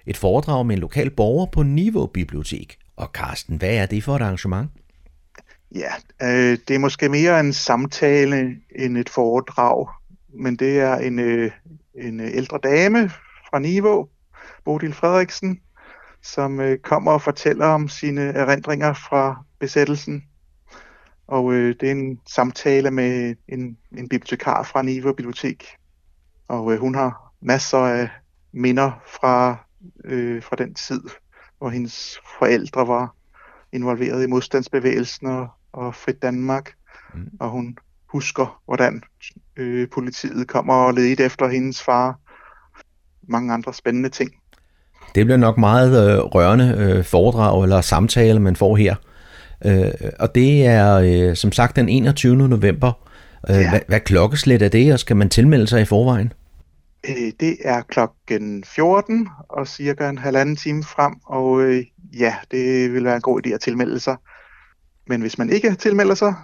et 0.06 0.16
foredrag 0.16 0.66
med 0.66 0.74
en 0.74 0.80
lokal 0.80 1.10
borger 1.10 1.46
på 1.46 1.62
Niveau 1.62 2.06
Bibliotek. 2.06 2.78
Og 2.96 3.10
Carsten, 3.14 3.56
hvad 3.56 3.74
er 3.74 3.86
det 3.86 4.04
for 4.04 4.16
et 4.16 4.22
arrangement? 4.22 4.70
Ja, 5.74 5.92
øh, 6.22 6.58
det 6.68 6.74
er 6.74 6.78
måske 6.78 7.08
mere 7.08 7.40
en 7.40 7.52
samtale 7.52 8.56
end 8.76 8.98
et 8.98 9.08
foredrag, 9.08 9.88
men 10.28 10.56
det 10.56 10.80
er 10.80 10.96
en, 10.96 11.18
øh, 11.18 11.50
en 11.94 12.20
øh, 12.20 12.30
ældre 12.34 12.58
dame 12.62 13.08
fra 13.50 13.58
Niveau, 13.58 14.08
Bodil 14.64 14.92
Frederiksen, 14.92 15.60
som 16.22 16.60
øh, 16.60 16.78
kommer 16.78 17.12
og 17.12 17.22
fortæller 17.22 17.66
om 17.66 17.88
sine 17.88 18.22
erindringer 18.22 18.92
fra 18.92 19.44
besættelsen. 19.58 20.24
Og 21.26 21.52
øh, 21.52 21.74
det 21.80 21.86
er 21.86 21.92
en 21.92 22.20
samtale 22.26 22.90
med 22.90 23.34
en, 23.48 23.78
en 23.96 24.08
bibliotekar 24.08 24.62
fra 24.62 24.82
Niva 24.82 25.12
Bibliotek. 25.12 25.66
Og 26.48 26.72
øh, 26.72 26.80
hun 26.80 26.94
har 26.94 27.32
masser 27.40 27.78
af 27.78 28.08
minder 28.52 29.02
fra, 29.06 29.56
øh, 30.04 30.42
fra 30.42 30.56
den 30.56 30.74
tid, 30.74 31.02
hvor 31.58 31.68
hendes 31.68 32.18
forældre 32.38 32.88
var 32.88 33.14
involveret 33.72 34.24
i 34.24 34.26
modstandsbevægelsen 34.26 35.26
og, 35.26 35.48
og 35.72 35.94
Frit 35.94 36.22
Danmark. 36.22 36.72
Mm. 37.14 37.30
Og 37.40 37.50
hun 37.50 37.76
husker, 38.06 38.62
hvordan 38.64 39.02
øh, 39.56 39.88
politiet 39.90 40.48
kommer 40.48 40.74
og 40.74 40.94
ledte 40.94 41.24
efter 41.24 41.48
hendes 41.48 41.82
far. 41.82 42.18
Mange 43.22 43.52
andre 43.52 43.74
spændende 43.74 44.08
ting. 44.08 44.39
Det 45.14 45.26
bliver 45.26 45.36
nok 45.36 45.58
meget 45.58 46.12
øh, 46.12 46.18
rørende 46.18 46.76
øh, 46.78 47.04
foredrag 47.04 47.62
eller 47.62 47.80
samtale, 47.80 48.40
man 48.40 48.56
får 48.56 48.76
her. 48.76 48.94
Øh, 49.64 49.90
og 50.18 50.34
det 50.34 50.66
er 50.66 50.94
øh, 50.94 51.36
som 51.36 51.52
sagt 51.52 51.76
den 51.76 51.88
21. 51.88 52.36
november. 52.36 52.92
Øh, 53.50 53.56
ja. 53.56 53.70
hvad, 53.70 53.80
hvad 53.88 54.00
klokkeslæt 54.00 54.62
er 54.62 54.68
det, 54.68 54.92
og 54.92 54.98
skal 54.98 55.16
man 55.16 55.28
tilmelde 55.28 55.66
sig 55.66 55.82
i 55.82 55.84
forvejen? 55.84 56.32
Øh, 57.08 57.32
det 57.40 57.56
er 57.64 57.82
klokken 57.82 58.64
14 58.64 59.28
og 59.48 59.68
cirka 59.68 60.08
en 60.08 60.18
halvanden 60.18 60.56
time 60.56 60.84
frem, 60.84 61.14
og 61.26 61.62
øh, 61.62 61.84
ja, 62.18 62.34
det 62.50 62.92
vil 62.92 63.04
være 63.04 63.16
en 63.16 63.22
god 63.22 63.46
idé 63.46 63.50
at 63.50 63.60
tilmelde 63.60 64.00
sig. 64.00 64.16
Men 65.06 65.20
hvis 65.20 65.38
man 65.38 65.50
ikke 65.50 65.74
tilmelder 65.74 66.14
sig, 66.14 66.34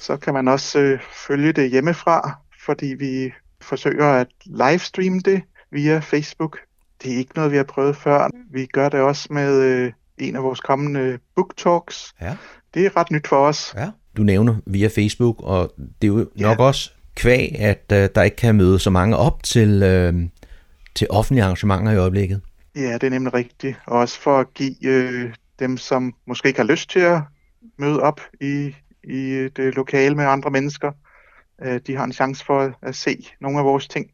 så 0.00 0.16
kan 0.16 0.34
man 0.34 0.48
også 0.48 0.78
øh, 0.78 1.00
følge 1.26 1.52
det 1.52 1.70
hjemmefra, 1.70 2.38
fordi 2.64 2.86
vi 2.86 3.32
forsøger 3.60 4.06
at 4.06 4.26
livestreame 4.44 5.20
det 5.20 5.42
via 5.70 5.98
Facebook. 5.98 6.58
Det 7.02 7.12
er 7.12 7.16
ikke 7.16 7.32
noget, 7.36 7.52
vi 7.52 7.56
har 7.56 7.64
prøvet 7.64 7.96
før. 7.96 8.30
Vi 8.50 8.66
gør 8.66 8.88
det 8.88 9.00
også 9.00 9.28
med 9.30 9.62
øh, 9.62 9.92
en 10.18 10.36
af 10.36 10.42
vores 10.42 10.60
kommende 10.60 11.18
book 11.36 11.56
talks. 11.56 12.14
Ja. 12.20 12.36
Det 12.74 12.86
er 12.86 12.96
ret 12.96 13.10
nyt 13.10 13.28
for 13.28 13.36
os. 13.36 13.74
Ja. 13.76 13.90
Du 14.16 14.22
nævner 14.22 14.56
via 14.66 14.88
Facebook, 14.88 15.36
og 15.38 15.72
det 15.76 16.08
er 16.08 16.12
jo 16.12 16.30
ja. 16.38 16.42
nok 16.42 16.58
også 16.58 16.90
kvæg, 17.16 17.56
at 17.58 17.84
øh, 17.92 18.08
der 18.14 18.22
ikke 18.22 18.36
kan 18.36 18.54
møde 18.54 18.78
så 18.78 18.90
mange 18.90 19.16
op 19.16 19.42
til, 19.42 19.82
øh, 19.82 20.14
til 20.94 21.06
offentlige 21.10 21.44
arrangementer 21.44 21.92
i 21.92 21.96
øjeblikket. 21.96 22.40
Ja, 22.76 22.94
det 22.94 23.02
er 23.02 23.10
nemlig 23.10 23.34
rigtigt. 23.34 23.76
Og 23.86 23.98
også 23.98 24.20
for 24.20 24.40
at 24.40 24.54
give 24.54 24.84
øh, 24.84 25.34
dem, 25.58 25.76
som 25.76 26.14
måske 26.26 26.48
ikke 26.48 26.60
har 26.60 26.66
lyst 26.66 26.90
til 26.90 27.00
at 27.00 27.20
møde 27.78 28.00
op 28.00 28.20
i, 28.40 28.74
i 29.04 29.48
det 29.56 29.74
lokale 29.74 30.14
med 30.14 30.24
andre 30.24 30.50
mennesker, 30.50 30.92
øh, 31.62 31.80
de 31.86 31.96
har 31.96 32.04
en 32.04 32.12
chance 32.12 32.44
for 32.44 32.72
at 32.82 32.94
se 32.94 33.28
nogle 33.40 33.58
af 33.58 33.64
vores 33.64 33.88
ting. 33.88 34.10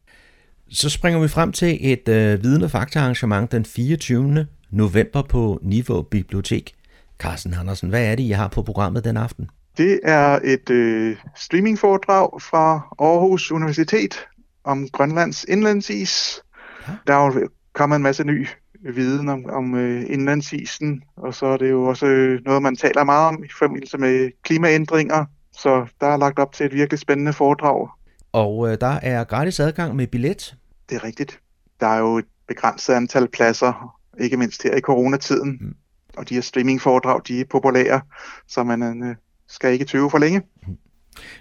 Så 0.69 0.89
springer 0.89 1.19
vi 1.19 1.27
frem 1.27 1.51
til 1.51 1.77
et 1.81 2.07
øh, 2.09 2.43
viden- 2.43 2.63
og 2.63 2.71
faktaarrangement 2.71 3.51
den 3.51 3.65
24. 3.65 4.47
november 4.71 5.21
på 5.21 5.59
Niveau 5.61 6.01
Bibliotek. 6.01 6.73
Carsten 7.19 7.53
Andersen, 7.53 7.89
hvad 7.89 8.05
er 8.05 8.15
det, 8.15 8.23
I 8.23 8.29
har 8.29 8.47
på 8.47 8.61
programmet 8.61 9.03
den 9.03 9.17
aften? 9.17 9.49
Det 9.77 9.99
er 10.03 10.39
et 10.43 10.69
øh, 10.69 11.15
streamingforedrag 11.35 12.41
fra 12.41 12.95
Aarhus 12.99 13.51
Universitet 13.51 14.25
om 14.63 14.89
Grønlands 14.89 15.43
indlandsis. 15.43 16.41
Ja. 16.87 16.93
Der 17.07 17.13
er 17.13 17.25
jo 17.25 17.49
kommet 17.73 17.95
en 17.95 18.03
masse 18.03 18.23
ny 18.23 18.47
viden 18.93 19.29
om, 19.29 19.45
om 19.49 19.75
øh, 19.75 20.03
indlandsisen, 20.09 21.03
og 21.17 21.33
så 21.33 21.45
er 21.45 21.57
det 21.57 21.69
jo 21.69 21.83
også 21.83 22.05
øh, 22.05 22.41
noget, 22.45 22.61
man 22.61 22.75
taler 22.75 23.03
meget 23.03 23.27
om 23.27 23.43
i 23.43 23.47
forbindelse 23.59 23.97
med 23.97 24.31
klimaændringer. 24.43 25.25
Så 25.51 25.85
der 26.01 26.07
er 26.07 26.17
lagt 26.17 26.39
op 26.39 26.53
til 26.53 26.65
et 26.65 26.73
virkelig 26.73 26.99
spændende 26.99 27.33
foredrag. 27.33 27.89
Og 28.35 28.71
øh, 28.71 28.77
der 28.81 28.99
er 29.01 29.23
gratis 29.23 29.59
adgang 29.59 29.95
med 29.95 30.07
billet? 30.07 30.55
Det 30.89 30.95
er 30.95 31.03
rigtigt. 31.03 31.39
Der 31.79 31.87
er 31.87 31.99
jo 31.99 32.17
et 32.17 32.25
begrænset 32.47 32.93
antal 32.93 33.27
pladser, 33.27 33.97
ikke 34.19 34.37
mindst 34.37 34.63
her 34.63 34.75
i 34.75 34.81
coronatiden. 34.81 35.57
Mm. 35.61 35.75
Og 36.17 36.29
de 36.29 36.33
her 36.33 36.41
streamingforedrag, 36.41 37.21
de 37.27 37.39
er 37.39 37.45
populære, 37.49 38.01
så 38.47 38.63
man 38.63 39.03
øh, 39.03 39.15
skal 39.47 39.73
ikke 39.73 39.85
tøve 39.85 40.11
for 40.11 40.17
længe. 40.17 40.41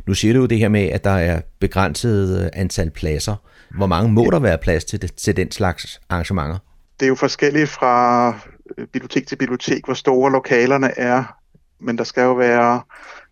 Nu 0.06 0.14
siger 0.14 0.34
du 0.34 0.40
jo 0.40 0.46
det 0.46 0.58
her 0.58 0.68
med, 0.68 0.88
at 0.88 1.04
der 1.04 1.10
er 1.10 1.40
begrænset 1.60 2.44
øh, 2.44 2.50
antal 2.52 2.90
pladser. 2.90 3.36
Hvor 3.76 3.86
mange 3.86 4.12
må 4.12 4.30
der 4.30 4.38
være 4.38 4.58
plads 4.58 4.84
til, 4.84 5.02
det, 5.02 5.14
til 5.14 5.36
den 5.36 5.50
slags 5.50 6.00
arrangementer? 6.08 6.58
Det 7.00 7.06
er 7.06 7.08
jo 7.08 7.14
forskelligt 7.14 7.68
fra 7.68 8.28
øh, 8.78 8.86
bibliotek 8.86 9.26
til 9.26 9.36
bibliotek, 9.36 9.84
hvor 9.84 9.94
store 9.94 10.32
lokalerne 10.32 10.98
er. 10.98 11.24
Men 11.80 11.98
der 11.98 12.04
skal 12.04 12.22
jo 12.22 12.32
være 12.32 12.82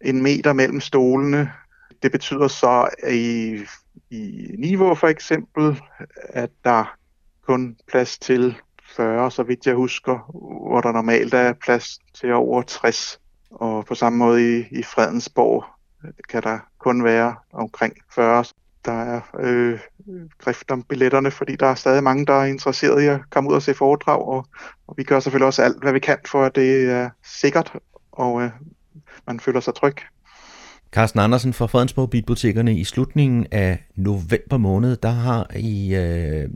en 0.01 0.22
meter 0.22 0.53
mellem 0.53 0.81
stolene. 0.81 1.51
Det 2.03 2.12
betyder 2.12 2.49
så 2.49 2.88
i, 3.11 3.59
i 4.11 4.51
niveau 4.59 4.95
for 4.95 5.09
eksempel, 5.09 5.81
at 6.19 6.51
der 6.65 6.97
kun 7.47 7.77
plads 7.88 8.19
til 8.19 8.57
40, 8.97 9.31
så 9.31 9.43
vidt 9.43 9.67
jeg 9.67 9.75
husker, 9.75 10.19
hvor 10.69 10.81
der 10.81 10.93
normalt 10.93 11.35
er 11.35 11.53
plads 11.53 11.99
til 12.15 12.33
over 12.33 12.62
60. 12.62 13.21
Og 13.51 13.87
på 13.87 13.95
samme 13.95 14.19
måde 14.19 14.59
i, 14.59 14.67
i 14.71 14.83
Fredensborg 14.83 15.65
kan 16.29 16.43
der 16.43 16.59
kun 16.79 17.05
være 17.05 17.37
omkring 17.53 17.95
40. 18.15 18.45
Der 18.85 18.93
er 18.93 19.21
øh, 19.38 19.81
drift 20.45 20.71
om 20.71 20.83
billetterne, 20.83 21.31
fordi 21.31 21.57
der 21.57 21.67
er 21.67 21.75
stadig 21.75 22.03
mange, 22.03 22.27
der 22.27 22.33
er 22.33 22.45
interesseret 22.45 23.03
i 23.03 23.07
at 23.07 23.21
komme 23.31 23.51
ud 23.51 23.55
og 23.55 23.62
se 23.62 23.75
foredrag, 23.75 24.29
og, 24.29 24.47
og 24.87 24.95
vi 24.97 25.05
gør 25.05 25.21
selvfølgelig 25.21 25.47
også 25.47 25.62
alt, 25.62 25.83
hvad 25.83 25.93
vi 25.93 25.99
kan 25.99 26.19
for, 26.27 26.45
at 26.45 26.55
det 26.55 26.91
er 26.91 27.11
sikkert, 27.25 27.73
og 28.12 28.43
øh, 28.43 28.51
man 29.27 29.41
føler 29.41 29.61
sig 29.61 29.75
tryg. 29.75 29.97
Carsten 30.92 31.20
Andersen 31.20 31.52
fra 31.52 31.66
Fredensborg 31.66 32.11
Bibliotekerne 32.11 32.78
i 32.78 32.85
slutningen 32.85 33.46
af 33.50 33.85
november 33.96 34.57
måned, 34.57 34.96
der 34.96 35.11
har 35.11 35.50
I 35.57 35.94
øh, 35.94 36.48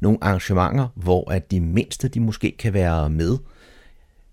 nogle 0.00 0.18
arrangementer, 0.20 0.88
hvor 0.94 1.30
at 1.30 1.50
de 1.50 1.60
mindste 1.60 2.08
de 2.08 2.20
måske 2.20 2.56
kan 2.58 2.74
være 2.74 3.10
med. 3.10 3.38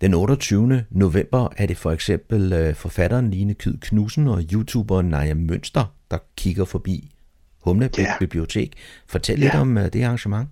Den 0.02 0.14
28. 0.14 0.86
november 0.92 1.50
er 1.58 1.66
det 1.66 1.78
for 1.78 1.92
eksempel 1.92 2.54
øh, 2.54 2.76
forfatteren 2.76 3.32
Line 3.32 3.54
Kyd 3.54 3.78
Knudsen 3.78 4.28
og 4.28 4.42
YouTuberen 4.54 5.06
Naja 5.06 5.34
Mønster, 5.34 5.86
der 6.12 6.18
kigger 6.38 6.66
forbi 6.66 7.12
Humle 7.60 7.90
ja. 7.98 8.14
Bibliotek. 8.20 8.74
Fortæl 9.08 9.40
ja. 9.40 9.46
lidt 9.46 9.56
om 9.56 9.78
uh, 9.78 9.84
det 9.84 10.04
arrangement. 10.04 10.50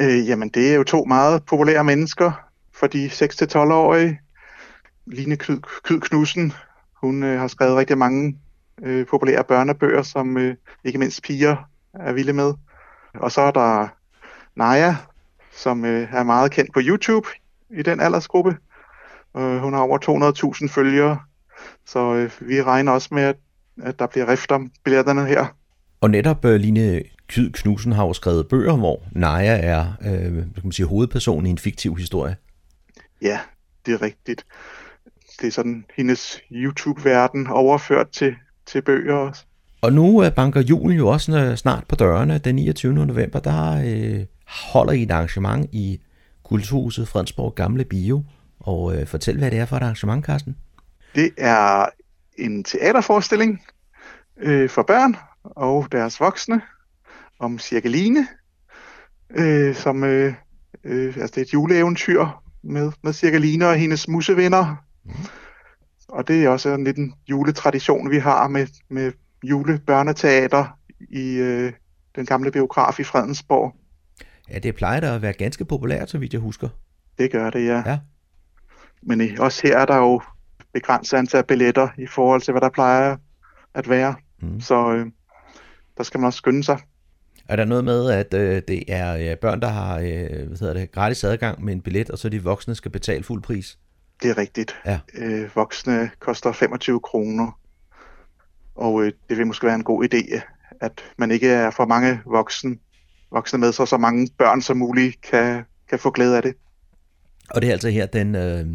Øh, 0.00 0.28
jamen, 0.28 0.48
det 0.48 0.70
er 0.70 0.74
jo 0.74 0.84
to 0.84 1.04
meget 1.04 1.44
populære 1.44 1.84
mennesker 1.84 2.32
for 2.74 2.86
de 2.86 3.06
6-12-årige. 3.06 4.20
Line 5.06 5.36
Kyd, 5.36 5.60
Kyd 5.84 6.00
Knudsen, 6.00 6.52
hun 7.02 7.22
øh, 7.22 7.40
har 7.40 7.48
skrevet 7.48 7.76
rigtig 7.76 7.98
mange 7.98 8.38
øh, 8.82 9.06
populære 9.06 9.44
børnebøger, 9.44 10.02
som 10.02 10.36
øh, 10.36 10.56
ikke 10.84 10.98
mindst 10.98 11.22
piger 11.22 11.56
er 11.94 12.12
vilde 12.12 12.32
med. 12.32 12.54
Og 13.14 13.32
så 13.32 13.40
er 13.40 13.50
der 13.50 13.88
Naja, 14.56 14.96
som 15.52 15.84
øh, 15.84 16.08
er 16.12 16.22
meget 16.22 16.50
kendt 16.50 16.72
på 16.72 16.80
YouTube 16.82 17.28
i 17.70 17.82
den 17.82 18.00
aldersgruppe. 18.00 18.56
Øh, 19.36 19.58
hun 19.58 19.72
har 19.72 19.80
over 19.80 19.98
200.000 20.62 20.68
følgere, 20.68 21.18
så 21.86 22.14
øh, 22.14 22.30
vi 22.40 22.62
regner 22.62 22.92
også 22.92 23.08
med, 23.12 23.22
at, 23.22 23.36
at 23.82 23.98
der 23.98 24.06
bliver 24.06 24.28
rift 24.28 24.52
om 24.52 24.70
billetterne 24.84 25.26
her. 25.26 25.46
Og 26.00 26.10
netop 26.10 26.44
uh, 26.44 26.50
Line 26.50 27.02
Kyd 27.28 27.50
Knudsen 27.50 27.92
har 27.92 28.06
jo 28.06 28.12
skrevet 28.12 28.48
bøger, 28.48 28.76
hvor 28.76 29.02
Naja 29.12 29.58
er 29.62 29.92
øh, 30.04 30.32
kan 30.32 30.62
man 30.62 30.72
sige, 30.72 30.86
hovedperson 30.86 31.46
i 31.46 31.50
en 31.50 31.58
fiktiv 31.58 31.96
historie. 31.96 32.36
Ja, 33.22 33.38
det 33.86 33.94
er 33.94 34.02
rigtigt. 34.02 34.46
Det 35.42 35.48
er 35.48 35.52
sådan 35.52 35.84
hendes 35.96 36.40
YouTube-verden 36.50 37.46
overført 37.46 38.08
til, 38.08 38.34
til 38.66 38.82
bøger 38.82 39.14
også. 39.14 39.44
Og 39.80 39.92
nu 39.92 40.24
uh, 40.24 40.32
banker 40.36 40.60
julen 40.60 40.96
jo 40.96 41.08
også 41.08 41.50
uh, 41.50 41.56
snart 41.56 41.84
på 41.88 41.94
dørene. 41.94 42.38
Den 42.38 42.54
29. 42.54 42.94
november, 42.94 43.40
der 43.40 43.76
uh, 43.76 44.26
holder 44.72 44.92
I 44.92 45.02
et 45.02 45.10
arrangement 45.10 45.68
i 45.72 46.00
Kulturhuset 46.42 47.08
Fredensborg 47.08 47.54
Gamle 47.54 47.84
Bio. 47.84 48.24
Og 48.60 48.82
uh, 48.82 49.06
fortæl, 49.06 49.38
hvad 49.38 49.50
det 49.50 49.58
er 49.58 49.66
for 49.66 49.76
et 49.76 49.82
arrangement, 49.82 50.24
Carsten. 50.24 50.56
Det 51.14 51.30
er 51.38 51.86
en 52.38 52.64
teaterforestilling 52.64 53.60
øh, 54.36 54.70
for 54.70 54.82
børn 54.82 55.16
og 55.44 55.88
deres 55.92 56.20
voksne 56.20 56.60
om 57.38 57.58
Cirkeline, 57.58 58.26
øh, 59.30 59.74
som 59.74 60.04
øh, 60.04 60.34
øh, 60.84 61.06
altså 61.16 61.26
det 61.26 61.36
er 61.36 61.42
et 61.42 61.54
juleeventyr 61.54 62.26
med, 62.62 62.92
med 63.02 63.12
Cirkeline 63.12 63.68
og 63.68 63.76
hendes 63.76 64.08
musevenner. 64.08 64.76
Mm. 65.04 65.12
Og 66.08 66.28
det 66.28 66.44
er 66.44 66.48
også 66.48 66.74
en 66.74 66.84
lidt 66.84 66.96
en 66.96 67.14
juletradition, 67.30 68.10
vi 68.10 68.18
har 68.18 68.48
med, 68.48 68.66
med 68.90 69.12
julebørneteater 69.44 70.78
i 71.10 71.34
øh, 71.34 71.72
den 72.16 72.26
gamle 72.26 72.50
biograf 72.50 73.00
i 73.00 73.04
Fredensborg. 73.04 73.76
Ja, 74.50 74.58
det 74.58 74.74
plejer 74.74 75.00
da 75.00 75.14
at 75.14 75.22
være 75.22 75.32
ganske 75.32 75.64
populært, 75.64 76.10
så 76.10 76.18
vidt 76.18 76.32
jeg 76.32 76.40
husker. 76.40 76.68
Det 77.18 77.32
gør 77.32 77.50
det, 77.50 77.66
ja. 77.66 77.82
ja. 77.86 77.98
Men 79.02 79.40
også 79.40 79.60
her 79.64 79.78
er 79.78 79.86
der 79.86 79.96
jo 79.96 80.22
begrænset 80.74 81.16
antal 81.16 81.44
billetter 81.44 81.88
i 81.98 82.06
forhold 82.06 82.40
til, 82.40 82.52
hvad 82.52 82.60
der 82.60 82.68
plejer 82.68 83.16
at 83.74 83.88
være. 83.88 84.14
Mm. 84.42 84.60
Så 84.60 84.92
øh, 84.92 85.06
der 85.96 86.02
skal 86.02 86.20
man 86.20 86.26
også 86.26 86.36
skynde 86.36 86.64
sig. 86.64 86.78
Er 87.48 87.56
der 87.56 87.64
noget 87.64 87.84
med, 87.84 88.10
at 88.10 88.34
øh, 88.34 88.62
det 88.68 88.84
er 88.88 89.32
øh, 89.32 89.36
børn, 89.36 89.60
der 89.60 89.68
har 89.68 89.98
øh, 89.98 90.46
hvad 90.46 90.58
hedder 90.58 90.74
det, 90.74 90.92
gratis 90.92 91.24
adgang 91.24 91.64
med 91.64 91.72
en 91.72 91.80
billet, 91.80 92.10
og 92.10 92.18
så 92.18 92.28
de 92.28 92.42
voksne 92.42 92.74
skal 92.74 92.90
betale 92.90 93.24
fuld 93.24 93.42
pris? 93.42 93.78
Det 94.22 94.30
er 94.30 94.38
rigtigt. 94.38 94.76
Ja. 94.86 95.00
Øh, 95.14 95.56
voksne 95.56 96.10
koster 96.18 96.52
25 96.52 97.00
kroner, 97.00 97.58
og 98.74 99.02
øh, 99.02 99.12
det 99.28 99.38
vil 99.38 99.46
måske 99.46 99.66
være 99.66 99.74
en 99.74 99.84
god 99.84 100.04
idé, 100.04 100.40
at 100.80 100.92
man 101.18 101.30
ikke 101.30 101.48
er 101.48 101.70
for 101.70 101.86
mange 101.86 102.20
voksne, 102.26 102.76
voksne 103.32 103.58
med, 103.58 103.72
så 103.72 103.86
så 103.86 103.96
mange 103.96 104.28
børn 104.38 104.62
som 104.62 104.76
muligt 104.76 105.20
kan, 105.20 105.64
kan 105.88 105.98
få 105.98 106.10
glæde 106.10 106.36
af 106.36 106.42
det. 106.42 106.54
Og 107.50 107.62
det 107.62 107.68
er 107.68 107.72
altså 107.72 107.88
her 107.88 108.06
den 108.06 108.34
øh, 108.34 108.66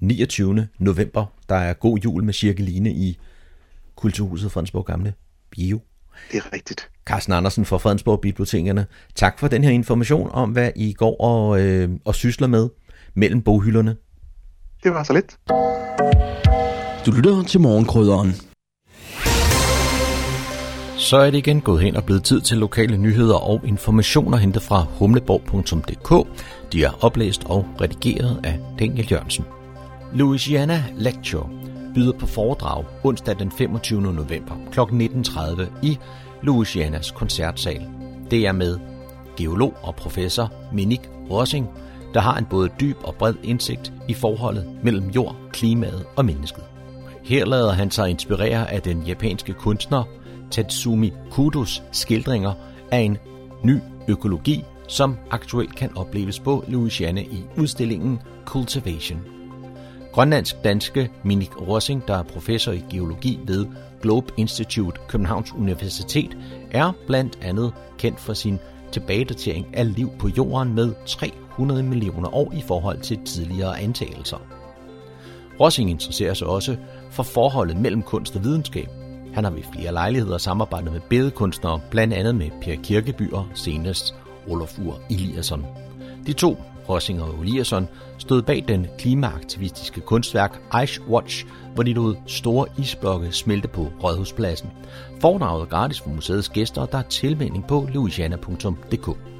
29. 0.00 0.68
november, 0.78 1.26
der 1.48 1.54
er 1.54 1.72
god 1.72 1.98
jul 1.98 2.24
med 2.24 2.34
Cirkeline 2.34 2.90
i 2.90 3.18
Kulturhuset 3.96 4.52
Fredensborg 4.52 4.86
Gamle 4.86 5.14
Bio. 5.50 5.80
Det 6.32 6.38
er 6.38 6.52
rigtigt. 6.52 6.90
Carsten 7.06 7.32
Andersen 7.32 7.64
fra 7.64 7.78
Fredensborg 7.78 8.20
Bibliotekerne. 8.20 8.86
Tak 9.14 9.38
for 9.38 9.48
den 9.48 9.64
her 9.64 9.70
information 9.70 10.30
om, 10.32 10.50
hvad 10.50 10.70
I 10.76 10.92
går 10.92 11.20
og, 11.20 11.60
øh, 11.60 11.90
og 12.04 12.14
sysler 12.14 12.46
med 12.46 12.68
mellem 13.14 13.42
boghylderne. 13.42 13.96
Det 14.84 14.94
var 14.94 15.02
så 15.02 15.12
lidt. 15.12 15.36
Du 17.06 17.10
lytter 17.10 17.42
til 17.42 17.60
morgenkrydderen. 17.60 18.34
Så 20.98 21.16
er 21.16 21.30
det 21.30 21.38
igen 21.38 21.60
gået 21.60 21.82
hen 21.82 21.96
og 21.96 22.04
blevet 22.04 22.24
tid 22.24 22.40
til 22.40 22.56
lokale 22.56 22.96
nyheder 22.96 23.36
og 23.36 23.60
informationer 23.64 24.38
hentet 24.38 24.62
fra 24.62 24.86
humleborg.dk. 24.98 26.28
De 26.72 26.84
er 26.84 27.04
oplæst 27.04 27.44
og 27.44 27.66
redigeret 27.80 28.40
af 28.44 28.60
Daniel 28.78 29.12
Jørgensen. 29.12 29.44
Louisiana 30.14 30.84
Lecture 30.96 31.48
byder 31.94 32.12
på 32.18 32.26
foredrag 32.26 32.84
onsdag 33.04 33.38
den 33.38 33.50
25. 33.50 34.02
november 34.02 34.54
kl. 34.72 34.80
19.30 34.80 35.62
i 35.82 35.98
Louisianas 36.42 37.10
koncertsal. 37.10 37.86
Det 38.30 38.46
er 38.46 38.52
med 38.52 38.78
geolog 39.36 39.74
og 39.82 39.94
professor 39.94 40.52
Minik 40.72 41.10
Rossing, 41.30 41.68
der 42.14 42.20
har 42.20 42.38
en 42.38 42.44
både 42.44 42.70
dyb 42.80 42.96
og 43.04 43.14
bred 43.14 43.34
indsigt 43.42 43.92
i 44.08 44.14
forholdet 44.14 44.66
mellem 44.82 45.10
jord, 45.10 45.36
klimaet 45.52 46.06
og 46.16 46.24
mennesket. 46.24 46.64
Her 47.24 47.46
lader 47.46 47.72
han 47.72 47.90
sig 47.90 48.10
inspirere 48.10 48.70
af 48.70 48.82
den 48.82 49.02
japanske 49.02 49.52
kunstner 49.52 50.04
Tatsumi 50.50 51.12
Kudos 51.30 51.82
skildringer 51.92 52.52
af 52.90 52.98
en 52.98 53.18
ny 53.62 53.78
økologi, 54.08 54.64
som 54.88 55.16
aktuelt 55.30 55.76
kan 55.76 55.96
opleves 55.96 56.40
på 56.40 56.64
Louisiana 56.68 57.20
i 57.20 57.44
udstillingen 57.56 58.20
Cultivation. 58.44 59.20
Grønlandsk-danske 60.12 61.10
Minik 61.22 61.60
Rossing, 61.60 62.08
der 62.08 62.16
er 62.16 62.22
professor 62.22 62.72
i 62.72 62.84
geologi 62.90 63.40
ved 63.44 63.66
Globe 64.02 64.32
Institute 64.36 65.00
Københavns 65.08 65.52
Universitet, 65.52 66.36
er 66.70 66.92
blandt 67.06 67.38
andet 67.42 67.72
kendt 67.98 68.20
for 68.20 68.32
sin 68.32 68.58
tilbagedatering 68.92 69.66
af 69.72 69.94
liv 69.94 70.10
på 70.18 70.28
jorden 70.28 70.74
med 70.74 70.92
300 71.56 71.82
millioner 71.82 72.34
år 72.34 72.52
i 72.52 72.62
forhold 72.66 73.00
til 73.00 73.18
tidligere 73.24 73.80
antagelser. 73.80 74.36
Rossing 75.60 75.90
interesserer 75.90 76.34
sig 76.34 76.46
også 76.46 76.76
for 77.10 77.22
forholdet 77.22 77.76
mellem 77.76 78.02
kunst 78.02 78.36
og 78.36 78.44
videnskab. 78.44 78.88
Han 79.34 79.44
har 79.44 79.50
ved 79.50 79.62
flere 79.72 79.92
lejligheder 79.92 80.38
samarbejdet 80.38 80.92
med 80.92 81.00
billedkunstnere, 81.00 81.80
blandt 81.90 82.14
andet 82.14 82.34
med 82.34 82.50
Per 82.62 82.74
Kirkeby 82.82 83.32
og 83.32 83.46
senest 83.54 84.14
Olafur 84.48 84.98
Eliasson. 85.10 85.66
De 86.26 86.32
to, 86.32 86.56
Rossing 86.88 87.22
og 87.22 87.40
Eliasson, 87.42 87.88
stod 88.18 88.42
bag 88.42 88.64
den 88.68 88.86
klimaaktivistiske 88.98 90.00
kunstværk 90.00 90.60
Ice 90.84 91.02
Watch, 91.08 91.46
hvor 91.74 91.82
de 91.82 91.92
lod 91.92 92.14
store 92.26 92.66
isblokke 92.78 93.32
smelte 93.32 93.68
på 93.68 93.88
Rådhuspladsen. 94.04 94.70
Foredraget 95.20 95.68
gratis 95.68 96.00
for 96.00 96.10
museets 96.10 96.48
gæster, 96.48 96.86
der 96.86 96.98
er 96.98 97.02
tilmelding 97.02 97.66
på 97.66 97.88
louisiana.dk. 97.92 99.33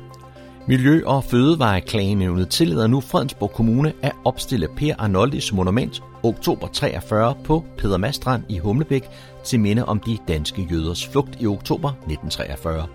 Miljø- 0.67 1.07
og 1.07 1.25
Fødevareklagenævnet 1.25 2.49
tillader 2.49 2.87
nu 2.87 3.01
Fredensborg 3.01 3.51
Kommune 3.51 3.93
at 4.03 4.13
opstille 4.25 4.69
Per 4.77 4.95
Arnoldis 4.99 5.53
monument 5.53 6.03
oktober 6.23 6.69
43 6.69 7.35
på 7.45 7.65
Peder 7.79 7.97
Mastrand 7.99 8.43
i 8.49 8.59
Humlebæk 8.59 9.09
til 9.45 9.61
minde 9.61 9.85
om 9.85 10.01
de 10.01 10.19
danske 10.29 10.69
jøders 10.71 11.07
flugt 11.07 11.37
i 11.41 11.47
oktober 11.47 11.89
1943. 11.89 12.87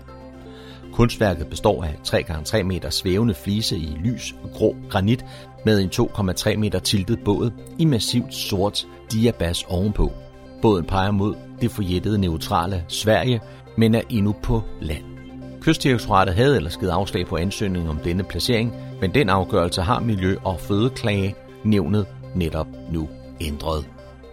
Kunstværket 0.92 1.46
består 1.46 1.84
af 1.84 1.94
3x3 2.06 2.62
meter 2.62 2.90
svævende 2.90 3.34
flise 3.34 3.76
i 3.76 3.96
lys 4.04 4.34
grå 4.54 4.76
granit 4.88 5.24
med 5.64 5.80
en 5.80 5.88
2,3 5.88 6.56
meter 6.56 6.78
tiltet 6.78 7.18
båd 7.24 7.50
i 7.78 7.84
massivt 7.84 8.34
sort 8.34 8.86
diabas 9.12 9.64
ovenpå. 9.68 10.12
Båden 10.62 10.84
peger 10.84 11.10
mod 11.10 11.34
det 11.60 11.70
forjættede 11.70 12.18
neutrale 12.18 12.84
Sverige, 12.88 13.40
men 13.76 13.94
er 13.94 14.02
endnu 14.10 14.34
på 14.42 14.62
land. 14.80 15.09
Kystdirektoratet 15.60 16.34
havde 16.34 16.56
ellers 16.56 16.76
givet 16.76 16.90
afslag 16.90 17.26
på 17.26 17.36
ansøgningen 17.36 17.90
om 17.90 17.96
denne 17.96 18.22
placering, 18.22 18.74
men 19.00 19.14
den 19.14 19.28
afgørelse 19.28 19.82
har 19.82 20.00
Miljø- 20.00 20.38
og 20.44 20.60
Fødeklage 20.60 21.34
nævnet 21.64 22.06
netop 22.34 22.66
nu 22.92 23.08
ændret. 23.40 23.84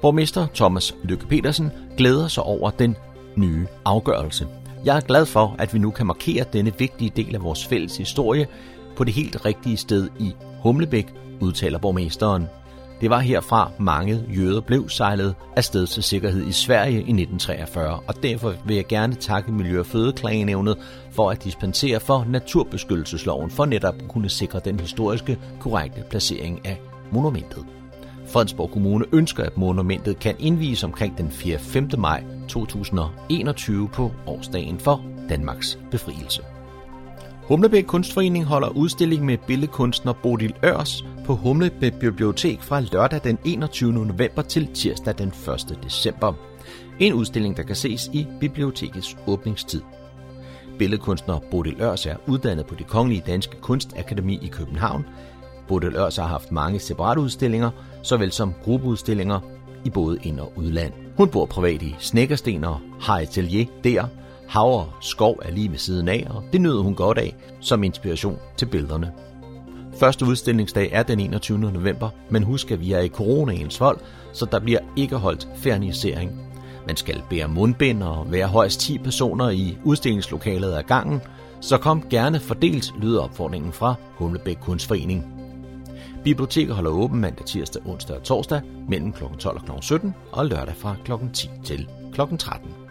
Borgmester 0.02 0.48
Thomas 0.56 0.96
Lykke 1.04 1.28
Petersen 1.28 1.72
glæder 1.98 2.28
sig 2.28 2.44
over 2.44 2.70
den 2.70 2.96
nye 3.36 3.68
afgørelse. 3.86 4.48
Jeg 4.86 4.98
er 4.98 5.02
glad 5.02 5.26
for, 5.26 5.56
at 5.60 5.74
vi 5.74 5.80
nu 5.80 5.92
kan 5.92 6.08
markere 6.08 6.46
denne 6.54 6.74
vigtige 6.78 7.12
del 7.16 7.36
af 7.36 7.44
vores 7.44 7.66
fælles 7.66 7.98
historie 7.98 8.48
på 8.96 9.04
det 9.04 9.14
helt 9.14 9.46
rigtige 9.46 9.78
sted 9.78 10.10
i 10.20 10.34
Humlebæk, 10.64 11.08
udtaler 11.40 11.78
borgmesteren. 11.78 12.48
Det 13.02 13.10
var 13.10 13.20
herfra 13.20 13.72
mange 13.80 14.24
jøder 14.38 14.62
blev 14.62 14.90
sejlet 14.90 15.36
afsted 15.56 15.88
til 15.88 16.04
sikkerhed 16.04 16.48
i 16.48 16.52
Sverige 16.52 16.94
i 16.94 16.98
1943, 16.98 18.00
og 18.08 18.24
derfor 18.24 18.54
vil 18.66 18.76
jeg 18.76 18.88
gerne 18.88 19.16
takke 19.16 19.52
Miljø- 19.52 19.80
og 19.80 19.86
Fødeklagenævnet 19.86 20.78
for 21.12 21.30
at 21.32 21.44
dispensere 21.44 22.00
for 22.00 22.26
naturbeskyttelsesloven 22.30 23.52
for 23.52 23.66
netop 23.66 23.96
at 23.96 24.08
kunne 24.08 24.30
sikre 24.30 24.60
den 24.66 24.80
historiske 24.80 25.38
korrekte 25.60 26.04
placering 26.10 26.66
af 26.66 26.82
monumentet. 27.12 27.66
Fredensborg 28.28 28.72
Kommune 28.72 29.06
ønsker, 29.12 29.44
at 29.44 29.58
monumentet 29.58 30.20
kan 30.20 30.36
indvies 30.40 30.84
omkring 30.84 31.18
den 31.18 31.32
4. 31.32 31.60
5. 31.60 31.90
maj 31.98 32.24
2021 32.48 33.90
på 33.90 34.12
årsdagen 34.28 34.80
for 34.80 35.02
Danmarks 35.30 35.80
befrielse. 35.92 36.57
Humlebæk 37.48 37.84
Kunstforening 37.84 38.46
holder 38.46 38.68
udstilling 38.68 39.26
med 39.26 39.38
billedkunstner 39.38 40.14
Bodil 40.14 40.54
Ørs 40.64 41.06
på 41.26 41.36
Humlebæk 41.36 41.94
Bibliotek 41.94 42.62
fra 42.62 42.80
lørdag 42.80 43.22
den 43.24 43.38
21. 43.46 43.94
november 43.94 44.42
til 44.42 44.74
tirsdag 44.74 45.14
den 45.18 45.28
1. 45.28 45.84
december. 45.84 46.34
En 47.00 47.14
udstilling, 47.14 47.58
der 47.58 47.64
kan 47.64 47.76
ses 47.76 48.10
i 48.14 48.28
bibliotekets 48.40 49.18
åbningstid. 49.28 49.82
Billedkunstner 50.80 51.40
Bodil 51.52 51.82
Ørs 51.82 52.06
er 52.06 52.16
uddannet 52.28 52.66
på 52.66 52.76
det 52.76 52.88
Kongelige 52.88 53.24
Danske 53.28 53.62
Kunstakademi 53.62 54.40
i 54.42 54.48
København. 54.48 55.06
Bodil 55.68 55.96
Ørs 55.96 56.18
har 56.18 56.28
haft 56.28 56.52
mange 56.52 56.80
separate 56.80 57.22
udstillinger, 57.22 57.70
såvel 58.04 58.32
som 58.32 58.54
gruppeudstillinger 58.64 59.40
i 59.86 59.90
både 59.90 60.18
ind- 60.24 60.40
og 60.40 60.54
udland. 60.56 60.94
Hun 61.18 61.30
bor 61.30 61.46
privat 61.46 61.82
i 61.82 61.96
Snækkersten 62.00 62.64
og 62.64 62.80
har 63.02 63.20
atelier 63.20 63.66
der. 63.84 64.08
Hav 64.48 64.80
og 64.80 64.88
skov 65.02 65.40
er 65.42 65.52
lige 65.52 65.72
ved 65.72 65.78
siden 65.78 66.08
af, 66.08 66.28
og 66.30 66.44
det 66.54 66.62
nød 66.62 66.82
hun 66.82 66.96
godt 66.96 67.18
af 67.18 67.36
som 67.60 67.84
inspiration 67.84 68.40
til 68.58 68.66
billederne. 68.66 69.12
Første 70.00 70.26
udstillingsdag 70.26 70.90
er 70.92 71.04
den 71.04 71.20
21. 71.20 71.60
november, 71.60 72.10
men 72.30 72.44
husk 72.44 72.72
at 72.72 72.82
vi 72.82 72.92
er 72.92 73.00
i 73.00 73.08
coronaens 73.08 73.80
vold, 73.80 74.00
så 74.34 74.46
der 74.46 74.60
bliver 74.60 74.80
ikke 74.96 75.16
holdt 75.16 75.48
fernisering. 75.56 76.42
Man 76.88 76.96
skal 76.96 77.24
bære 77.30 77.48
mundbind 77.48 78.04
og 78.04 78.32
være 78.32 78.48
højst 78.48 78.80
10 78.80 78.98
personer 78.98 79.50
i 79.50 79.78
udstillingslokalet 79.84 80.74
ad 80.74 80.84
gangen, 80.84 81.22
så 81.62 81.78
kom 81.78 82.04
gerne 82.10 82.40
fordelt, 82.40 82.94
lyder 83.02 83.22
opfordringen 83.22 83.74
fra 83.74 83.96
Humlebæk 84.16 84.58
Kunstforening. 84.62 85.26
Biblioteket 86.24 86.76
holder 86.76 86.92
åben 86.92 87.20
mandag, 87.20 87.46
tirsdag, 87.46 87.82
onsdag 87.86 88.16
og 88.16 88.24
torsdag 88.24 88.62
mellem 88.90 89.14
kl. 89.14 89.24
12 89.40 89.58
og 89.58 89.66
kl. 89.66 89.72
17 89.82 90.16
og 90.32 90.46
lørdag 90.46 90.76
fra 90.76 90.96
kl. 91.06 91.12
10 91.34 91.50
til 91.64 91.88
kl. 92.14 92.22
13. 92.40 92.87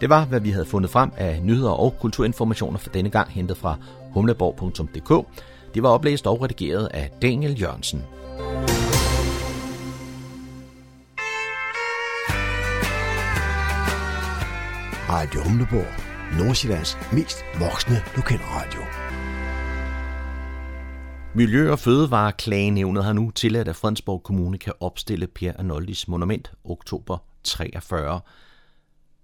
Det 0.00 0.08
var, 0.10 0.24
hvad 0.24 0.40
vi 0.40 0.50
havde 0.50 0.66
fundet 0.66 0.90
frem 0.90 1.10
af 1.16 1.42
nyheder 1.42 1.70
og 1.70 1.94
kulturinformationer 2.00 2.78
for 2.78 2.90
denne 2.90 3.10
gang 3.10 3.30
hentet 3.30 3.56
fra 3.56 3.76
humleborg.dk. 4.12 5.26
Det 5.74 5.82
var 5.82 5.88
oplæst 5.88 6.26
og 6.26 6.42
redigeret 6.42 6.86
af 6.86 7.10
Daniel 7.22 7.60
Jørgensen. 7.60 8.02
Radio 15.08 15.40
Humleborg. 15.42 16.06
Nordsjællands 16.38 16.98
mest 17.12 17.44
voksne 17.58 17.96
lokalradio. 18.16 18.80
Miljø- 21.34 21.70
og 21.70 21.78
Fødevareklagenævnet 21.78 23.04
har 23.04 23.12
nu 23.12 23.30
tilladt, 23.30 23.68
at 23.68 23.76
Fredensborg 23.76 24.22
Kommune 24.22 24.58
kan 24.58 24.72
opstille 24.80 25.26
Per 25.26 25.52
Arnoldis 25.58 26.08
monument 26.08 26.52
oktober 26.64 27.18
43. 27.44 28.20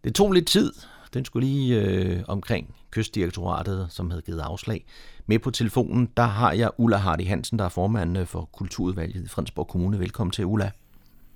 Det 0.04 0.14
tog 0.14 0.32
lidt 0.32 0.46
tid. 0.46 0.72
Den 1.14 1.24
skulle 1.24 1.46
lige 1.46 1.80
øh, 1.80 2.20
omkring 2.28 2.74
Kystdirektoratet, 2.90 3.86
som 3.90 4.10
havde 4.10 4.22
givet 4.22 4.40
afslag. 4.40 4.84
Med 5.26 5.38
på 5.38 5.50
telefonen, 5.50 6.08
der 6.16 6.22
har 6.22 6.52
jeg 6.52 6.70
Ulla 6.78 6.96
Hardy 6.96 7.26
Hansen, 7.26 7.58
der 7.58 7.64
er 7.64 7.68
formand 7.68 8.18
øh, 8.18 8.26
for 8.26 8.48
Kulturudvalget 8.52 9.24
i 9.24 9.28
Fredensborg 9.28 9.68
Kommune. 9.68 9.98
Velkommen 9.98 10.30
til, 10.32 10.44
Ulla. 10.46 10.70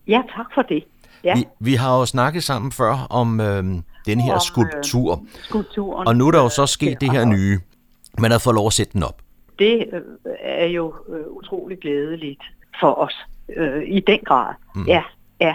Ja, 0.09 0.23
tak 0.37 0.47
for 0.55 0.62
det. 0.62 0.85
Ja. 1.25 1.35
Vi, 1.37 1.45
vi 1.61 1.75
har 1.75 1.99
jo 1.99 2.07
snakket 2.07 2.43
sammen 2.43 2.73
før 2.73 3.07
om 3.11 3.41
øh, 3.41 3.64
den 4.07 4.21
her 4.21 4.33
Om, 4.33 4.37
øh, 4.37 4.41
skulptur, 4.41 5.25
Skulpturen. 5.43 6.09
og 6.09 6.17
nu 6.17 6.27
er 6.27 6.31
der 6.31 6.43
jo 6.43 6.49
så 6.49 6.67
sket 6.67 7.01
det 7.01 7.11
her 7.12 7.25
nye. 7.25 7.61
Man 8.19 8.31
har 8.31 8.39
fået 8.39 8.55
lov 8.55 8.67
at 8.67 8.73
sætte 8.73 8.93
den 8.93 9.03
op. 9.03 9.23
Det 9.59 9.87
øh, 9.93 10.01
er 10.41 10.67
jo 10.67 10.95
øh, 11.09 11.27
utrolig 11.27 11.79
glædeligt 11.79 12.43
for 12.81 12.95
os. 12.95 13.14
Øh, 13.57 13.83
I 13.87 14.01
den 14.01 14.19
grad. 14.25 14.55
Mm. 14.75 14.85
Ja, 14.87 15.03
ja. 15.41 15.55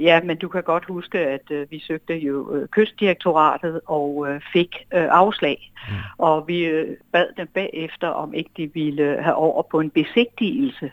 Ja, 0.00 0.20
men 0.24 0.36
du 0.36 0.48
kan 0.48 0.62
godt 0.62 0.84
huske, 0.84 1.18
at 1.18 1.50
øh, 1.50 1.70
vi 1.70 1.78
søgte 1.78 2.14
jo 2.14 2.54
øh, 2.54 2.68
kystdirektoratet 2.68 3.80
og 3.86 4.26
øh, 4.28 4.40
fik 4.52 4.76
øh, 4.94 5.06
afslag. 5.10 5.72
Mm. 5.88 5.94
Og 6.18 6.48
vi 6.48 6.64
øh, 6.64 6.96
bad 7.12 7.26
dem 7.36 7.46
bagefter, 7.54 8.08
om 8.08 8.34
ikke 8.34 8.50
de 8.56 8.70
ville 8.74 9.22
have 9.22 9.34
over 9.34 9.62
på 9.70 9.80
en 9.80 9.90
besigtigelse. 9.90 10.90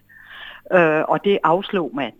Øh, 0.73 1.01
og 1.07 1.23
det 1.23 1.39
afslog 1.43 1.91
man. 1.93 2.11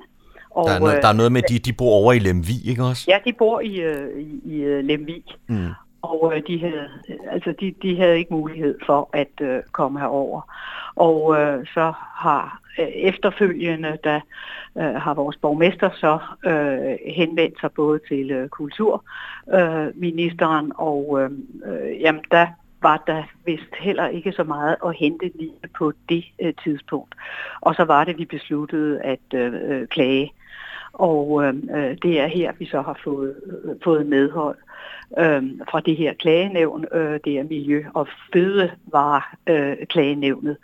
Og, 0.50 0.68
der, 0.68 0.76
er 0.76 0.80
noget, 0.80 1.02
der 1.02 1.08
er 1.08 1.14
noget 1.14 1.32
med, 1.32 1.44
at 1.44 1.50
de, 1.50 1.60
de 1.60 1.74
bor 1.74 1.92
over 1.92 2.14
i 2.14 2.20
Lemvig, 2.20 2.68
ikke 2.68 2.84
også? 2.84 3.06
Ja, 3.08 3.18
de 3.26 3.34
bor 3.34 3.60
i, 3.60 3.76
øh, 3.76 4.20
i, 4.20 4.42
i 4.46 4.62
øh, 4.62 4.84
Lemvig. 4.84 5.24
Mm. 5.48 5.70
Og 6.02 6.34
øh, 6.36 6.42
de, 6.48 6.60
havde, 6.60 6.90
altså, 7.32 7.54
de, 7.60 7.76
de 7.82 7.98
havde 7.98 8.18
ikke 8.18 8.34
mulighed 8.34 8.78
for 8.86 9.10
at 9.14 9.42
øh, 9.42 9.64
komme 9.72 10.00
herover. 10.00 10.42
Og 10.96 11.42
øh, 11.42 11.66
så 11.74 11.94
har 12.16 12.60
øh, 12.80 12.88
efterfølgende, 12.88 13.98
da 14.04 14.22
øh, 14.78 14.96
har 14.96 15.14
vores 15.14 15.38
borgmester 15.38 15.90
så 15.94 16.20
øh, 16.46 16.98
henvendt 17.16 17.60
sig 17.60 17.72
både 17.72 18.00
til 18.08 18.32
øh, 18.32 18.50
kulturministeren, 18.50 20.66
øh, 20.66 20.72
og 20.76 21.20
øh, 21.22 21.30
øh, 21.66 22.02
jamen, 22.02 22.22
der 22.32 22.48
var 22.82 23.04
der 23.08 23.24
vist 23.46 23.76
heller 23.80 24.08
ikke 24.08 24.32
så 24.32 24.44
meget 24.44 24.76
at 24.86 24.96
hente 24.96 25.32
lige 25.36 25.54
på 25.78 25.92
det 26.10 26.26
øh, 26.42 26.54
tidspunkt. 26.64 27.16
Og 27.62 27.76
så 27.76 27.84
var 27.84 28.04
det, 28.04 28.18
vi 28.18 28.26
besluttede 28.26 29.02
at 29.02 29.34
øh, 29.34 29.54
øh 29.54 29.88
klage. 29.88 30.34
Og 30.94 31.44
øh, 31.44 31.54
øh, 31.76 31.98
det 32.04 32.20
er 32.20 32.28
her, 32.28 32.52
vi 32.60 32.66
så 32.66 32.82
har 32.82 33.00
fået, 33.04 33.36
øh, 33.46 33.76
fået 33.84 34.06
medhold 34.06 34.58
øh, 35.20 35.44
fra 35.72 35.80
det 35.80 35.98
her 35.98 36.14
klagenævn. 36.14 36.86
Øh, 36.92 37.20
det 37.26 37.40
er 37.40 37.44
Miljø- 37.44 37.90
og 37.94 38.08
Fødevareklagenævnet, 38.34 40.58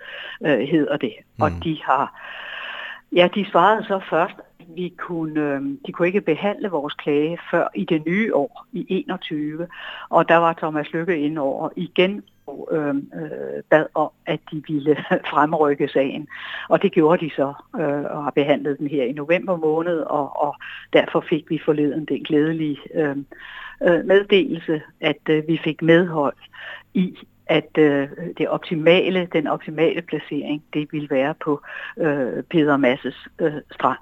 øh, 0.45 0.59
hedder 0.59 0.97
det. 0.97 1.13
Mm. 1.37 1.43
Og 1.43 1.51
de 1.63 1.77
har, 1.83 2.21
ja, 3.11 3.29
de 3.35 3.45
svarede 3.51 3.83
så 3.83 3.99
først, 4.09 4.35
vi 4.75 4.93
kunne, 4.97 5.41
øh, 5.41 5.61
de 5.85 5.91
kunne 5.91 6.07
ikke 6.07 6.21
behandle 6.21 6.69
vores 6.69 6.93
klage 6.93 7.37
før 7.51 7.67
i 7.75 7.85
det 7.85 8.05
nye 8.05 8.35
år, 8.35 8.65
i 8.73 8.85
21. 8.89 9.67
Og 10.09 10.29
der 10.29 10.37
var 10.37 10.53
Thomas 10.53 10.93
Lykke 10.93 11.19
ind 11.19 11.37
over 11.37 11.69
igen 11.75 12.23
og 12.47 12.69
øh, 12.71 12.95
øh, 12.95 13.63
bad 13.69 13.85
om, 13.93 14.09
at 14.25 14.39
de 14.51 14.63
ville 14.67 14.97
fremrykke 15.31 15.87
sagen. 15.87 16.27
Og 16.69 16.81
det 16.81 16.91
gjorde 16.91 17.25
de 17.25 17.31
så, 17.35 17.53
øh, 17.75 18.15
og 18.15 18.23
har 18.23 18.31
behandlet 18.35 18.79
den 18.79 18.87
her 18.87 19.03
i 19.03 19.11
november 19.11 19.57
måned, 19.57 19.99
og, 19.99 20.41
og 20.41 20.55
derfor 20.93 21.25
fik 21.29 21.49
vi 21.49 21.59
forleden 21.65 22.05
den 22.05 22.23
glædelige 22.23 22.77
øh, 22.93 23.17
øh, 23.81 24.05
meddelelse, 24.05 24.81
at 25.01 25.29
øh, 25.29 25.47
vi 25.47 25.59
fik 25.63 25.81
medhold 25.81 26.35
i, 26.93 27.17
at 27.45 27.77
øh, 27.77 28.09
det 28.37 28.49
optimale, 28.49 29.27
den 29.33 29.47
optimale 29.47 30.01
placering, 30.01 30.63
det 30.73 30.87
ville 30.91 31.09
være 31.09 31.33
på 31.43 31.61
øh, 31.97 32.43
Peter 32.43 32.77
Masses 32.77 33.27
øh, 33.39 33.53
strand. 33.71 33.99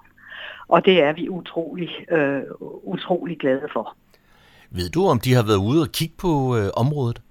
Og 0.67 0.85
det 0.85 1.03
er 1.03 1.13
vi 1.13 1.29
utrolig, 1.29 1.89
øh, 2.11 2.41
utrolig 2.83 3.37
glade 3.39 3.67
for. 3.73 3.95
Ved 4.71 4.89
du, 4.89 5.05
om 5.05 5.19
de 5.19 5.33
har 5.33 5.43
været 5.43 5.57
ude 5.57 5.81
og 5.81 5.91
kigge 5.91 6.15
på 6.17 6.57
øh, 6.57 6.69
området? 6.73 7.21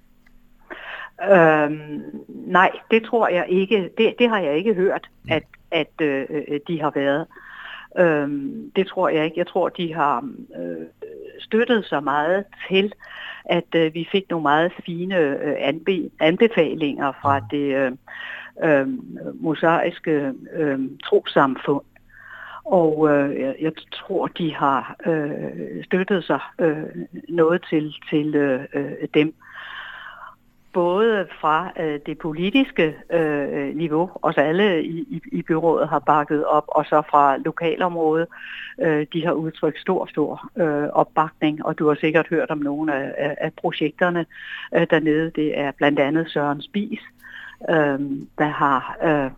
Øhm, 1.31 2.01
nej, 2.27 2.71
det 2.91 3.03
tror 3.03 3.27
jeg 3.27 3.45
ikke. 3.49 3.89
Det, 3.97 4.15
det 4.19 4.29
har 4.29 4.39
jeg 4.39 4.57
ikke 4.57 4.73
hørt, 4.73 5.09
mm. 5.23 5.31
at, 5.31 5.43
at 5.71 6.01
øh, 6.01 6.59
de 6.67 6.81
har 6.81 6.91
været. 6.95 7.27
Øhm, 7.97 8.71
det 8.75 8.87
tror 8.87 9.09
jeg 9.09 9.25
ikke. 9.25 9.39
Jeg 9.39 9.47
tror, 9.47 9.69
de 9.69 9.93
har 9.93 10.29
øh, 10.59 10.87
støttet 11.39 11.85
så 11.85 11.99
meget 11.99 12.45
til, 12.69 12.93
at 13.45 13.75
øh, 13.75 13.93
vi 13.93 14.07
fik 14.11 14.29
nogle 14.29 14.43
meget 14.43 14.71
fine 14.85 15.17
øh, 15.17 15.55
anbe- 15.69 16.09
anbefalinger 16.19 17.11
fra 17.21 17.39
det 17.51 17.75
øh, 17.75 17.91
øh, 18.63 18.87
mosaiske 19.41 20.33
øh, 20.53 20.79
trosamfund. 21.03 21.85
Og 22.65 23.09
øh, 23.09 23.39
jeg, 23.39 23.55
jeg 23.61 23.71
tror, 23.93 24.27
de 24.27 24.55
har 24.55 24.95
øh, 25.05 25.83
støttet 25.83 26.23
sig 26.23 26.39
øh, 26.59 26.83
noget 27.29 27.65
til, 27.69 27.93
til 28.09 28.35
øh, 28.35 28.65
dem 29.13 29.33
både 30.73 31.27
fra 31.41 31.71
øh, 31.79 31.99
det 32.05 32.17
politiske 32.17 32.95
øh, 33.13 33.75
niveau, 33.75 34.09
os 34.21 34.37
alle 34.37 34.83
i, 34.83 34.99
i, 34.99 35.21
i 35.31 35.41
byrådet 35.41 35.89
har 35.89 35.99
bakket 35.99 36.45
op, 36.45 36.63
og 36.67 36.85
så 36.85 37.01
fra 37.09 37.37
lokalområdet, 37.37 38.27
øh, 38.81 39.07
de 39.13 39.25
har 39.25 39.31
udtrykt 39.31 39.79
stor, 39.79 40.05
stor 40.05 40.49
øh, 40.57 40.89
opbakning, 40.93 41.65
og 41.65 41.79
du 41.79 41.87
har 41.87 41.95
sikkert 41.95 42.27
hørt 42.27 42.51
om 42.51 42.57
nogle 42.57 42.95
af, 42.95 43.13
af, 43.17 43.35
af 43.41 43.53
projekterne 43.53 44.25
øh, 44.75 44.87
dernede. 44.89 45.31
Det 45.35 45.59
er 45.59 45.71
blandt 45.71 45.99
andet 45.99 46.29
Søren 46.29 46.61
Spis, 46.61 46.99
øh, 47.69 47.99
der 48.37 48.49
har... 48.49 48.97
Øh, 49.03 49.31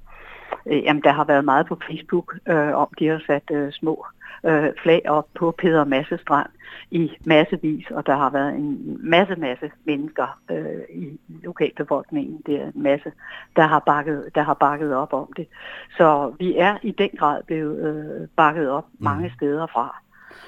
Jamen, 0.66 1.04
der 1.04 1.12
har 1.12 1.24
været 1.24 1.46
meget 1.46 1.66
på 1.66 1.78
Facebook 1.88 2.36
øh, 2.48 2.74
om, 2.76 2.88
de 3.00 3.08
har 3.08 3.22
sat 3.28 3.44
øh, 3.52 3.72
små 3.72 4.06
øh, 4.08 4.21
flag 4.84 5.02
op 5.08 5.28
på 5.40 5.56
Peder 5.58 5.86
Masse 5.86 6.18
Strand 6.18 6.50
i 6.92 7.12
massevis, 7.26 7.86
og 7.92 8.06
der 8.06 8.16
har 8.16 8.30
været 8.30 8.56
en 8.56 8.98
masse, 9.00 9.36
masse 9.36 9.72
mennesker 9.86 10.40
øh, 10.52 10.82
i 10.96 11.20
lokalbefolkningen. 11.44 12.42
Det 12.46 12.56
er 12.56 12.66
en 12.66 12.84
masse, 12.84 13.12
der 13.56 13.68
har, 13.68 13.80
bakket, 13.80 14.30
der 14.36 14.42
har 14.42 14.54
bakket 14.54 14.96
op 14.96 15.14
om 15.14 15.34
det. 15.38 15.48
Så 15.98 16.34
vi 16.40 16.58
er 16.58 16.78
i 16.84 16.92
den 16.92 17.10
grad 17.18 17.44
blevet 17.44 17.80
øh, 17.80 18.28
bakket 18.36 18.70
op 18.70 18.86
mm. 18.94 19.04
mange 19.04 19.34
steder 19.36 19.68
fra. 19.68 20.02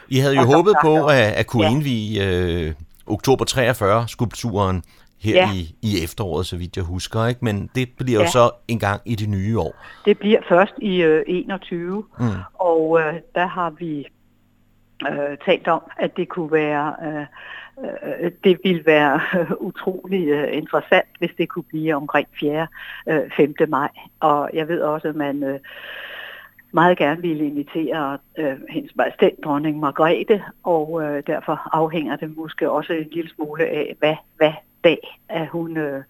I 0.09 0.17
havde 0.17 0.35
jo 0.35 0.41
og 0.41 0.55
håbet 0.55 0.75
på 0.81 1.05
at, 1.05 1.31
at 1.39 1.47
kunne 1.47 1.65
ja. 1.65 1.71
indvige 1.71 2.27
øh, 2.27 2.73
oktober 3.07 3.45
43 3.45 4.07
skulpturen 4.07 4.83
her 5.23 5.35
ja. 5.35 5.49
i, 5.53 5.75
i 5.81 6.03
efteråret, 6.03 6.45
så 6.45 6.57
vidt 6.57 6.77
jeg 6.77 6.85
husker, 6.85 7.25
ikke? 7.25 7.45
Men 7.45 7.69
det 7.75 7.89
bliver 7.97 8.19
ja. 8.19 8.25
jo 8.25 8.31
så 8.31 8.51
en 8.67 8.79
gang 8.79 9.01
i 9.05 9.15
det 9.15 9.29
nye 9.29 9.59
år. 9.59 9.75
Det 10.05 10.19
bliver 10.19 10.41
først 10.49 10.73
i 10.77 11.01
øh, 11.01 11.23
21, 11.27 12.03
mm. 12.19 12.25
og 12.53 12.99
øh, 12.99 13.13
der 13.35 13.45
har 13.45 13.69
vi 13.69 14.07
øh, 15.09 15.37
talt 15.45 15.67
om, 15.67 15.81
at 15.97 16.17
det 16.17 16.29
kunne 16.29 16.51
være... 16.51 16.95
Øh, 17.05 17.25
øh, 18.23 18.31
det 18.43 18.59
ville 18.63 18.85
være 18.85 19.21
øh, 19.39 19.51
utrolig 19.59 20.27
øh, 20.27 20.57
interessant, 20.57 21.07
hvis 21.19 21.31
det 21.37 21.49
kunne 21.49 21.63
blive 21.63 21.95
omkring 21.95 22.27
4. 22.39 22.67
Øh, 23.09 23.31
5. 23.37 23.53
maj. 23.67 23.89
Og 24.19 24.49
jeg 24.53 24.67
ved 24.67 24.81
også, 24.81 25.07
at 25.07 25.15
man 25.15 25.43
øh, 25.43 25.59
meget 26.71 26.97
gerne 26.97 27.21
ville 27.21 27.45
invitere 27.45 28.17
øh, 28.37 28.57
hendes 28.69 28.95
majestæt, 28.95 29.31
dronning 29.43 29.79
Margrethe, 29.79 30.43
og 30.63 31.03
øh, 31.03 31.23
derfor 31.27 31.75
afhænger 31.77 32.15
det 32.15 32.37
måske 32.37 32.71
også 32.71 32.93
en 32.93 33.09
lille 33.11 33.31
smule 33.35 33.65
af, 33.65 33.95
hvad, 33.99 34.15
hvad 34.37 34.53
dag, 34.83 35.19
at 35.29 35.47
hun, 35.47 35.77
øh, 35.77 36.03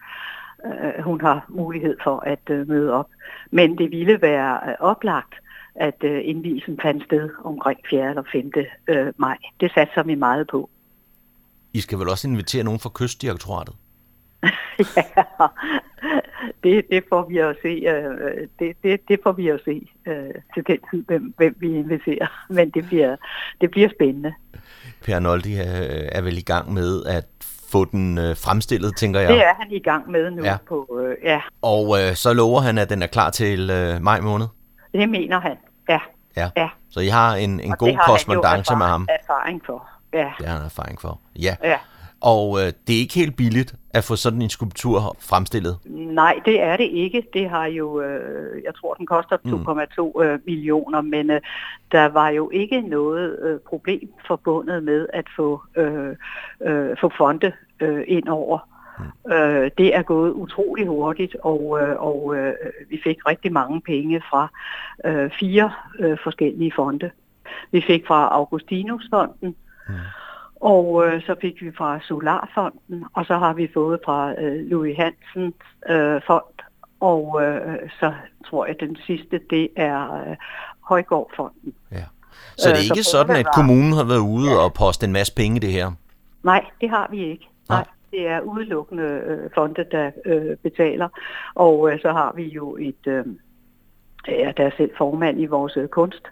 øh, 0.65 1.03
hun 1.03 1.21
har 1.21 1.45
mulighed 1.49 1.97
for 2.03 2.19
at 2.19 2.49
øh, 2.49 2.67
møde 2.67 2.93
op. 2.93 3.09
Men 3.51 3.77
det 3.77 3.91
ville 3.91 4.21
være 4.21 4.59
øh, 4.69 4.75
oplagt, 4.79 5.33
at 5.75 6.03
øh, 6.03 6.21
indvielsen 6.23 6.79
fandt 6.81 7.03
sted 7.03 7.29
omkring 7.43 7.79
4. 7.89 8.09
eller 8.09 8.23
5. 8.31 8.51
Øh, 8.87 9.13
maj. 9.17 9.37
Det 9.59 9.71
satser 9.75 10.03
vi 10.03 10.15
meget 10.15 10.47
på. 10.47 10.69
I 11.73 11.79
skal 11.79 11.99
vel 11.99 12.09
også 12.09 12.27
invitere 12.27 12.63
nogen 12.63 12.79
fra 12.79 12.89
Kystdirektoratet? 12.93 13.75
ja, 14.97 15.03
det, 16.63 16.85
det 16.91 17.03
får 17.09 17.29
vi 17.29 17.37
at 17.37 17.55
se. 17.61 17.67
Øh, 17.67 18.47
det, 18.59 18.77
det, 18.83 19.01
det 19.07 19.19
får 19.23 19.31
vi 19.31 19.47
at 19.47 19.59
se 19.65 19.87
øh, 20.07 20.33
til 20.53 20.67
den 20.67 20.79
tid, 20.91 21.05
hvem, 21.07 21.33
hvem 21.37 21.55
vi 21.59 21.67
inviterer. 21.67 22.27
Men 22.49 22.69
det 22.69 22.85
bliver, 22.85 23.15
det 23.61 23.71
bliver 23.71 23.89
spændende. 23.89 24.33
Per 25.05 25.19
Noldi 25.19 25.53
er, 25.53 26.09
er 26.11 26.21
vel 26.21 26.37
i 26.37 26.41
gang 26.41 26.73
med 26.73 27.03
at 27.05 27.25
få 27.73 27.85
den 27.85 28.17
øh, 28.17 28.37
fremstillet, 28.45 28.91
tænker 28.97 29.19
jeg. 29.19 29.29
Det 29.29 29.45
er 29.49 29.53
han 29.59 29.67
i 29.71 29.79
gang 29.79 30.11
med 30.11 30.31
nu. 30.31 30.43
Ja. 30.43 30.57
På, 30.69 30.77
øh, 31.01 31.15
ja. 31.23 31.41
Og 31.61 31.83
øh, 31.99 32.15
så 32.15 32.33
lover 32.33 32.61
han, 32.61 32.77
at 32.77 32.89
den 32.89 33.01
er 33.03 33.07
klar 33.07 33.29
til 33.29 33.69
øh, 33.69 34.01
maj 34.01 34.19
måned? 34.19 34.47
Det 34.93 35.09
mener 35.09 35.39
han, 35.39 35.57
ja. 35.89 35.99
Ja. 36.35 36.49
ja. 36.57 36.69
Så 36.89 36.99
I 36.99 37.07
har 37.07 37.35
en, 37.35 37.59
en 37.59 37.71
god 37.71 37.97
korrespondence 38.05 38.75
med 38.75 38.85
ham? 38.85 39.07
erfaring 39.09 39.61
for, 39.65 39.89
ja. 40.13 40.29
Det 40.37 40.47
har 40.47 40.55
han 40.57 40.65
erfaring 40.65 41.01
for, 41.01 41.19
ja. 41.35 41.55
ja. 41.63 41.77
Og 42.23 42.59
øh, 42.59 42.65
det 42.87 42.95
er 42.95 42.99
ikke 42.99 43.15
helt 43.15 43.37
billigt 43.37 43.75
at 43.93 44.03
få 44.03 44.15
sådan 44.15 44.41
en 44.41 44.49
skulptur 44.49 45.15
fremstillet? 45.19 45.77
Nej, 45.85 46.39
det 46.45 46.61
er 46.61 46.77
det 46.77 46.83
ikke. 46.83 47.23
Det 47.33 47.49
har 47.49 47.65
jo, 47.65 48.01
øh, 48.01 48.63
jeg 48.63 48.75
tror, 48.75 48.93
den 48.93 49.05
koster 49.05 49.37
2,2 49.37 50.11
mm. 50.15 50.21
øh, 50.23 50.39
millioner, 50.45 51.01
men 51.01 51.29
øh, 51.29 51.41
der 51.91 52.05
var 52.05 52.29
jo 52.29 52.49
ikke 52.49 52.81
noget 52.81 53.39
øh, 53.39 53.59
problem 53.59 54.13
forbundet 54.27 54.83
med 54.83 55.07
at 55.13 55.25
få, 55.35 55.61
øh, 55.77 56.15
øh, 56.61 56.97
få 57.01 57.11
fonde 57.17 57.51
øh, 57.79 58.03
ind 58.07 58.27
over. 58.27 58.59
Mm. 58.99 59.33
Øh, 59.33 59.71
det 59.77 59.95
er 59.95 60.01
gået 60.01 60.31
utrolig 60.31 60.87
hurtigt, 60.87 61.35
og, 61.43 61.79
øh, 61.81 61.95
og 61.99 62.35
øh, 62.35 62.53
vi 62.89 63.01
fik 63.03 63.17
rigtig 63.27 63.53
mange 63.53 63.81
penge 63.81 64.21
fra 64.29 64.47
øh, 65.05 65.31
fire 65.39 65.71
øh, 65.99 66.17
forskellige 66.23 66.71
fonde. 66.75 67.11
Vi 67.71 67.81
fik 67.87 68.07
fra 68.07 68.29
Augustinusfonden, 68.31 69.55
mm. 69.87 69.93
Og 70.63 71.05
øh, 71.05 71.21
så 71.21 71.35
fik 71.41 71.61
vi 71.61 71.71
fra 71.77 71.99
Solarfonden, 72.01 73.05
og 73.13 73.25
så 73.25 73.37
har 73.37 73.53
vi 73.53 73.71
fået 73.73 73.99
fra 74.05 74.41
øh, 74.41 74.69
Louis 74.69 74.97
Hansens 74.97 75.55
øh, 75.89 76.21
fond, 76.27 76.55
og 76.99 77.41
øh, 77.43 77.89
så 77.99 78.13
tror 78.49 78.65
jeg, 78.65 78.75
at 78.75 78.87
den 78.87 78.97
sidste, 79.05 79.39
det 79.49 79.69
er 79.75 80.13
øh, 80.13 80.35
Højgårdfonden. 80.81 81.73
Ja. 81.91 82.03
Så 82.57 82.69
det 82.69 82.75
er 82.75 82.79
øh, 82.79 82.83
ikke 82.83 83.03
så 83.03 83.11
sådan, 83.11 83.35
at 83.35 83.45
kommunen 83.55 83.93
har 83.93 84.03
været 84.03 84.19
ude 84.19 84.51
ja. 84.51 84.57
og 84.57 84.73
poste 84.73 85.05
en 85.05 85.13
masse 85.13 85.35
penge 85.35 85.55
i 85.55 85.59
det 85.59 85.71
her? 85.71 85.91
Nej, 86.43 86.65
det 86.81 86.89
har 86.89 87.07
vi 87.11 87.23
ikke. 87.23 87.47
Nej. 87.69 87.77
Nej. 87.77 87.87
Det 88.11 88.27
er 88.27 88.39
udelukkende 88.39 89.03
øh, 89.03 89.49
fonde, 89.55 89.85
der 89.91 90.11
øh, 90.25 90.57
betaler. 90.57 91.09
Og 91.55 91.91
øh, 91.91 92.01
så 92.01 92.11
har 92.11 92.33
vi 92.35 92.43
jo 92.43 92.77
et... 92.79 93.07
Øh, 93.07 93.25
er 94.27 94.51
der 94.51 94.65
er 94.65 94.71
selv 94.77 94.91
formand 94.97 95.41
i 95.41 95.45
vores 95.45 95.77
øh, 95.77 95.87
kunst, 95.87 96.25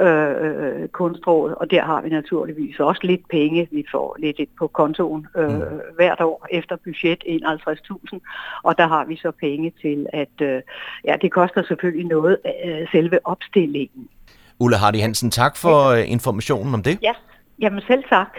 øh, 0.00 0.30
øh, 0.40 0.88
kunstråd, 0.88 1.54
og 1.60 1.70
der 1.70 1.82
har 1.82 2.00
vi 2.00 2.08
naturligvis 2.08 2.80
også 2.80 3.00
lidt 3.04 3.28
penge. 3.28 3.68
Vi 3.70 3.84
får 3.92 4.16
lidt 4.18 4.38
ind 4.38 4.48
på 4.58 4.66
kontoen 4.66 5.26
øh, 5.36 5.50
mm. 5.50 5.80
hvert 5.96 6.20
år 6.20 6.46
efter 6.50 6.76
budget 6.84 7.24
51.000, 7.26 8.18
og 8.62 8.78
der 8.78 8.86
har 8.88 9.04
vi 9.04 9.16
så 9.16 9.30
penge 9.30 9.72
til 9.80 10.06
at, 10.12 10.36
øh, 10.42 10.62
ja, 11.04 11.14
det 11.22 11.32
koster 11.32 11.62
selvfølgelig 11.62 12.06
noget 12.06 12.36
øh, 12.64 12.88
selve 12.92 13.18
opstillingen. 13.24 14.08
Ulla 14.60 14.76
Hardy 14.76 15.00
Hansen, 15.00 15.30
tak 15.30 15.56
for 15.56 15.90
øh, 15.90 16.10
informationen 16.10 16.74
om 16.74 16.82
det. 16.82 16.98
Ja, 17.02 17.12
jamen 17.60 17.82
selv 17.86 18.04
tak. 18.08 18.38